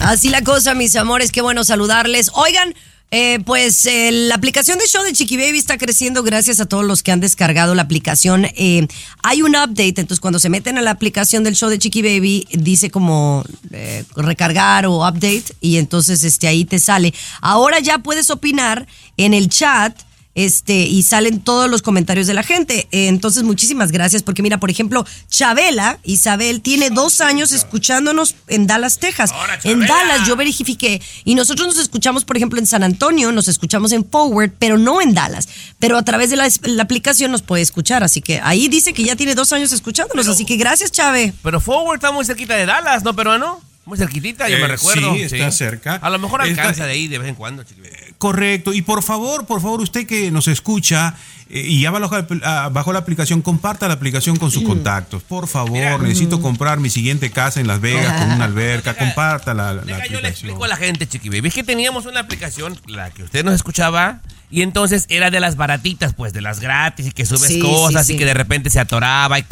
Así 0.00 0.28
la 0.28 0.42
cosa, 0.42 0.74
mis 0.74 0.94
amores, 0.96 1.32
qué 1.32 1.40
bueno 1.40 1.64
saludarles. 1.64 2.30
Oigan, 2.34 2.74
eh, 3.12 3.38
pues 3.44 3.88
la 4.10 4.34
aplicación 4.34 4.78
de 4.78 4.86
show 4.86 5.02
de 5.04 5.12
Chiqui 5.12 5.36
Baby 5.36 5.58
está 5.58 5.78
creciendo 5.78 6.24
gracias 6.24 6.58
a 6.58 6.66
todos 6.66 6.84
los 6.84 7.02
que 7.02 7.12
han 7.12 7.20
descargado 7.20 7.74
la 7.74 7.82
aplicación. 7.82 8.46
Eh, 8.56 8.86
hay 9.22 9.42
un 9.42 9.54
update, 9.54 10.00
entonces 10.00 10.20
cuando 10.20 10.38
se 10.38 10.48
meten 10.48 10.76
a 10.76 10.82
la 10.82 10.90
aplicación 10.90 11.44
del 11.44 11.54
show 11.54 11.70
de 11.70 11.78
Chiqui 11.78 12.02
Baby, 12.02 12.48
dice 12.52 12.90
como 12.90 13.44
eh, 13.70 14.04
recargar 14.16 14.86
o 14.86 15.06
update 15.06 15.44
y 15.60 15.76
entonces 15.76 16.24
este, 16.24 16.48
ahí 16.48 16.64
te 16.64 16.78
sale. 16.78 17.14
Ahora 17.40 17.78
ya 17.78 17.98
puedes 17.98 18.30
opinar 18.30 18.86
en 19.16 19.34
el 19.34 19.48
chat. 19.48 19.96
Este, 20.36 20.74
y 20.82 21.02
salen 21.02 21.40
todos 21.40 21.68
los 21.68 21.80
comentarios 21.80 22.26
de 22.26 22.34
la 22.34 22.42
gente. 22.42 22.86
Eh, 22.92 23.08
entonces, 23.08 23.42
muchísimas 23.42 23.90
gracias, 23.90 24.22
porque 24.22 24.42
mira, 24.42 24.60
por 24.60 24.70
ejemplo, 24.70 25.04
Chabela, 25.30 25.98
Isabel, 26.04 26.60
tiene 26.60 26.90
dos 26.90 27.22
años 27.22 27.52
escuchándonos 27.52 28.36
en 28.46 28.66
Dallas, 28.66 28.98
Texas. 28.98 29.32
En 29.64 29.80
Dallas 29.80 30.28
yo 30.28 30.36
verifiqué 30.36 31.00
y 31.24 31.34
nosotros 31.34 31.66
nos 31.66 31.78
escuchamos, 31.78 32.26
por 32.26 32.36
ejemplo, 32.36 32.58
en 32.58 32.66
San 32.66 32.82
Antonio, 32.82 33.32
nos 33.32 33.48
escuchamos 33.48 33.92
en 33.92 34.04
Forward, 34.08 34.52
pero 34.58 34.76
no 34.76 35.00
en 35.00 35.14
Dallas. 35.14 35.48
Pero 35.78 35.96
a 35.96 36.02
través 36.02 36.28
de 36.28 36.36
la, 36.36 36.46
la 36.64 36.82
aplicación 36.82 37.32
nos 37.32 37.40
puede 37.40 37.62
escuchar, 37.62 38.04
así 38.04 38.20
que 38.20 38.38
ahí 38.44 38.68
dice 38.68 38.92
que 38.92 39.04
ya 39.04 39.16
tiene 39.16 39.34
dos 39.34 39.54
años 39.54 39.72
escuchándonos, 39.72 40.28
así 40.28 40.44
que 40.44 40.56
gracias, 40.56 40.92
Chave. 40.92 41.32
Pero 41.42 41.60
Forward 41.60 41.96
está 41.96 42.12
muy 42.12 42.26
cerquita 42.26 42.54
de 42.54 42.66
Dallas, 42.66 43.02
¿no, 43.02 43.16
peruano? 43.16 43.62
Muy 43.86 43.96
cerquitita, 43.96 44.48
yo 44.48 44.56
Eh, 44.56 44.60
me 44.60 44.66
recuerdo. 44.68 45.14
sí, 45.14 45.22
está 45.22 45.50
cerca. 45.52 45.94
A 45.94 46.10
lo 46.10 46.18
mejor 46.18 46.44
Está- 46.46 46.62
alcanza 46.62 46.84
de 46.86 46.92
ahí 46.92 47.06
de 47.08 47.18
vez 47.18 47.28
en 47.28 47.34
cuando, 47.36 47.62
chiqui. 47.62 47.82
Correcto. 48.18 48.74
Y 48.74 48.82
por 48.82 49.02
favor, 49.02 49.46
por 49.46 49.60
favor, 49.62 49.80
usted 49.80 50.06
que 50.06 50.30
nos 50.32 50.48
escucha 50.48 51.14
eh, 51.48 51.60
y 51.60 51.80
ya 51.82 51.92
bajó 51.92 52.16
la, 52.16 52.26
ah, 52.42 52.68
bajó 52.72 52.92
la 52.92 52.98
aplicación, 52.98 53.40
comparta 53.42 53.86
la 53.86 53.94
aplicación 53.94 54.36
con 54.36 54.50
sus 54.50 54.64
contactos. 54.64 55.22
Por 55.22 55.46
favor, 55.46 56.02
necesito 56.02 56.40
comprar 56.42 56.80
mi 56.80 56.90
siguiente 56.90 57.30
casa 57.30 57.60
en 57.60 57.68
Las 57.68 57.80
Vegas 57.80 58.20
con 58.20 58.32
una 58.32 58.44
alberca. 58.46 58.94
Comparta 58.96 59.54
la, 59.54 59.72
la 59.74 59.82
Deja, 59.82 59.84
yo 59.86 59.92
le 59.92 59.96
aplicación. 60.16 60.26
explico 60.32 60.64
a 60.64 60.68
la 60.68 60.76
gente, 60.76 61.06
Chiqui 61.06 61.28
Baby. 61.28 61.48
Es 61.48 61.54
que 61.54 61.62
teníamos 61.62 62.06
una 62.06 62.18
aplicación, 62.20 62.76
la 62.88 63.10
que 63.10 63.22
usted 63.22 63.44
nos 63.44 63.54
escuchaba, 63.54 64.20
y 64.50 64.62
entonces 64.62 65.06
era 65.08 65.30
de 65.30 65.38
las 65.38 65.54
baratitas, 65.54 66.12
pues, 66.14 66.32
de 66.32 66.40
las 66.40 66.58
gratis, 66.58 67.06
y 67.06 67.12
que 67.12 67.24
subes 67.24 67.42
Sí, 67.52 67.60
cosas 67.60 68.04
sí, 68.08 68.14
y 68.14 68.16
que 68.16 68.24
de 68.24 68.34
repente 68.34 68.68
se 68.70 68.80
atoraba. 68.80 69.38
Y... 69.38 69.44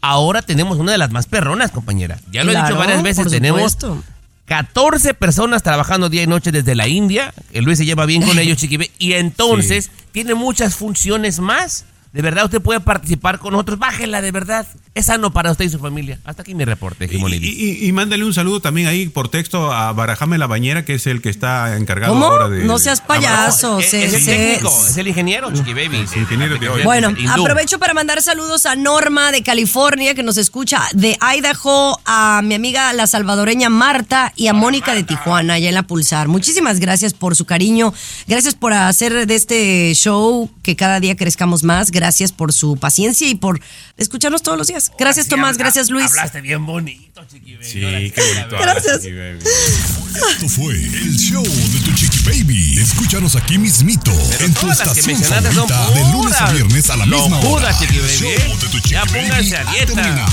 Ahora 0.00 0.42
tenemos 0.42 0.78
una 0.78 0.92
de 0.92 0.98
las 0.98 1.10
más 1.10 1.26
perronas, 1.26 1.70
compañera. 1.70 2.18
Ya 2.30 2.44
lo 2.44 2.52
he 2.52 2.56
dicho 2.56 2.76
varias 2.76 3.02
veces, 3.02 3.28
tenemos 3.30 3.72
supuesto. 3.72 4.02
14 4.46 5.12
personas 5.14 5.62
trabajando 5.62 6.08
día 6.08 6.22
y 6.22 6.26
noche 6.26 6.52
desde 6.52 6.74
la 6.74 6.88
India. 6.88 7.34
El 7.52 7.64
Luis 7.64 7.78
se 7.78 7.84
lleva 7.84 8.06
bien 8.06 8.22
con 8.22 8.38
ellos, 8.38 8.56
Chiqui 8.58 8.78
Baby. 8.78 8.90
Y 8.98 9.12
entonces 9.14 9.90
tiene 10.12 10.34
muchas 10.34 10.74
funciones 10.74 11.38
más. 11.38 11.84
De 12.12 12.22
verdad, 12.22 12.44
usted 12.46 12.60
puede 12.62 12.80
participar 12.80 13.38
con 13.38 13.52
nosotros. 13.52 13.78
Bájela, 13.78 14.22
de 14.22 14.32
verdad. 14.32 14.66
Es 14.94 15.06
sano 15.06 15.30
para 15.32 15.52
usted 15.52 15.66
y 15.66 15.68
su 15.68 15.78
familia. 15.78 16.18
Hasta 16.24 16.42
aquí 16.42 16.54
mi 16.54 16.64
reporte, 16.64 17.04
Y, 17.04 17.08
Jimonidis. 17.08 17.54
y- 17.54 17.86
y 17.86 17.92
mándale 17.92 18.24
un 18.24 18.32
saludo 18.34 18.60
también 18.60 18.88
ahí 18.88 19.08
por 19.08 19.28
texto 19.28 19.72
a 19.72 19.92
Barajame 19.92 20.38
la 20.38 20.46
Bañera, 20.46 20.84
que 20.84 20.94
es 20.94 21.06
el 21.06 21.20
que 21.22 21.28
está 21.28 21.76
encargado 21.76 22.14
¿Cómo? 22.14 22.26
ahora 22.26 22.48
de. 22.48 22.64
No 22.64 22.78
seas 22.78 23.00
a 23.00 23.06
payaso. 23.06 23.78
Es, 23.78 23.90
se- 23.90 24.04
es 24.04 24.14
el 24.14 24.24
técnico, 24.24 24.86
es 24.88 24.96
el 24.96 25.06
ingeniero, 25.08 25.52
Chiqui 25.52 25.74
Baby. 25.74 25.98
Ingeniero 26.16 26.56
de 26.58 26.68
hoy. 26.68 26.82
Bueno, 26.82 27.14
aprovecho 27.30 27.78
para 27.78 27.94
mandar 27.94 28.22
saludos 28.22 28.66
a 28.66 28.74
Norma 28.74 29.30
de 29.30 29.42
California, 29.42 30.14
que 30.14 30.22
nos 30.22 30.36
escucha, 30.38 30.82
de 30.94 31.16
Idaho, 31.36 32.00
a 32.06 32.40
mi 32.42 32.54
amiga 32.54 32.92
la 32.94 33.06
salvadoreña 33.06 33.68
Marta 33.68 34.32
y 34.34 34.48
a 34.48 34.52
Mónica 34.54 34.94
de 34.94 35.04
Tijuana, 35.04 35.54
allá 35.54 35.68
en 35.68 35.74
la 35.74 35.82
Pulsar. 35.84 36.26
Muchísimas 36.28 36.80
gracias 36.80 37.12
por 37.14 37.36
su 37.36 37.44
cariño, 37.44 37.92
gracias 38.26 38.54
por 38.54 38.72
hacer 38.72 39.26
de 39.26 39.34
este 39.34 39.92
show 39.94 40.50
que 40.62 40.74
cada 40.74 40.98
día 41.00 41.14
crezcamos 41.16 41.62
más, 41.62 41.90
gracias 41.98 42.32
por 42.32 42.52
su 42.52 42.76
paciencia 42.76 43.28
y 43.28 43.34
por 43.34 43.60
escucharnos 43.96 44.42
todos 44.42 44.56
los 44.56 44.66
días. 44.68 44.92
Gracias 44.98 45.26
Tomás, 45.28 45.50
habla- 45.54 45.58
gracias 45.64 45.90
Luis. 45.90 46.06
Hablaste 46.10 46.40
bien 46.40 46.64
bonito, 46.64 47.24
Chiqui 47.30 47.54
Baby. 47.54 47.64
Sí, 47.66 47.80
qué 48.14 48.22
bonito. 48.34 48.56
Gracias. 48.60 49.00
Esto 49.04 50.48
fue 50.48 50.74
el 50.74 51.16
show 51.16 51.42
de 51.44 51.80
tu 51.80 51.92
Chiqui 51.94 52.20
Baby. 52.20 52.78
Escúchanos 52.80 53.34
aquí 53.36 53.58
mismito 53.58 54.12
en 54.40 54.54
tu 54.54 54.70
estación 54.70 55.16
son 55.22 55.68
favorita 55.68 55.90
de 55.94 56.12
lunes 56.12 56.40
a 56.40 56.52
viernes 56.52 56.90
a 56.90 56.96
la 56.96 57.06
misma 57.06 57.38
hora. 57.40 57.76
Chiqui 57.78 57.96
El 57.96 58.02
Baby, 58.02 58.16
show 58.18 58.30
¿eh? 58.30 58.56
de 58.60 58.66
tu 58.68 58.78
Chiqui 58.80 58.90
Ya 58.90 59.04
pónganse 59.06 59.56
a 59.56 59.64
dieta. 59.64 60.26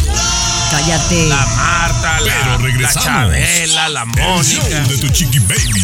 Cállate. 0.72 1.28
La 1.30 1.46
Marta, 1.46 2.20
la, 2.22 2.34
Pero 2.34 2.58
regresamos. 2.60 3.06
la 3.06 3.14
Chabela, 3.14 3.90
la 3.90 4.02
El 4.02 4.08
Mónica. 4.08 4.44
show 4.44 4.88
de 4.90 4.98
tu 4.98 5.08
chiqui 5.10 5.40
baby. 5.40 5.84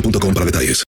boostmobile.com 0.00 0.34
para 0.34 0.44
detalles. 0.44 0.76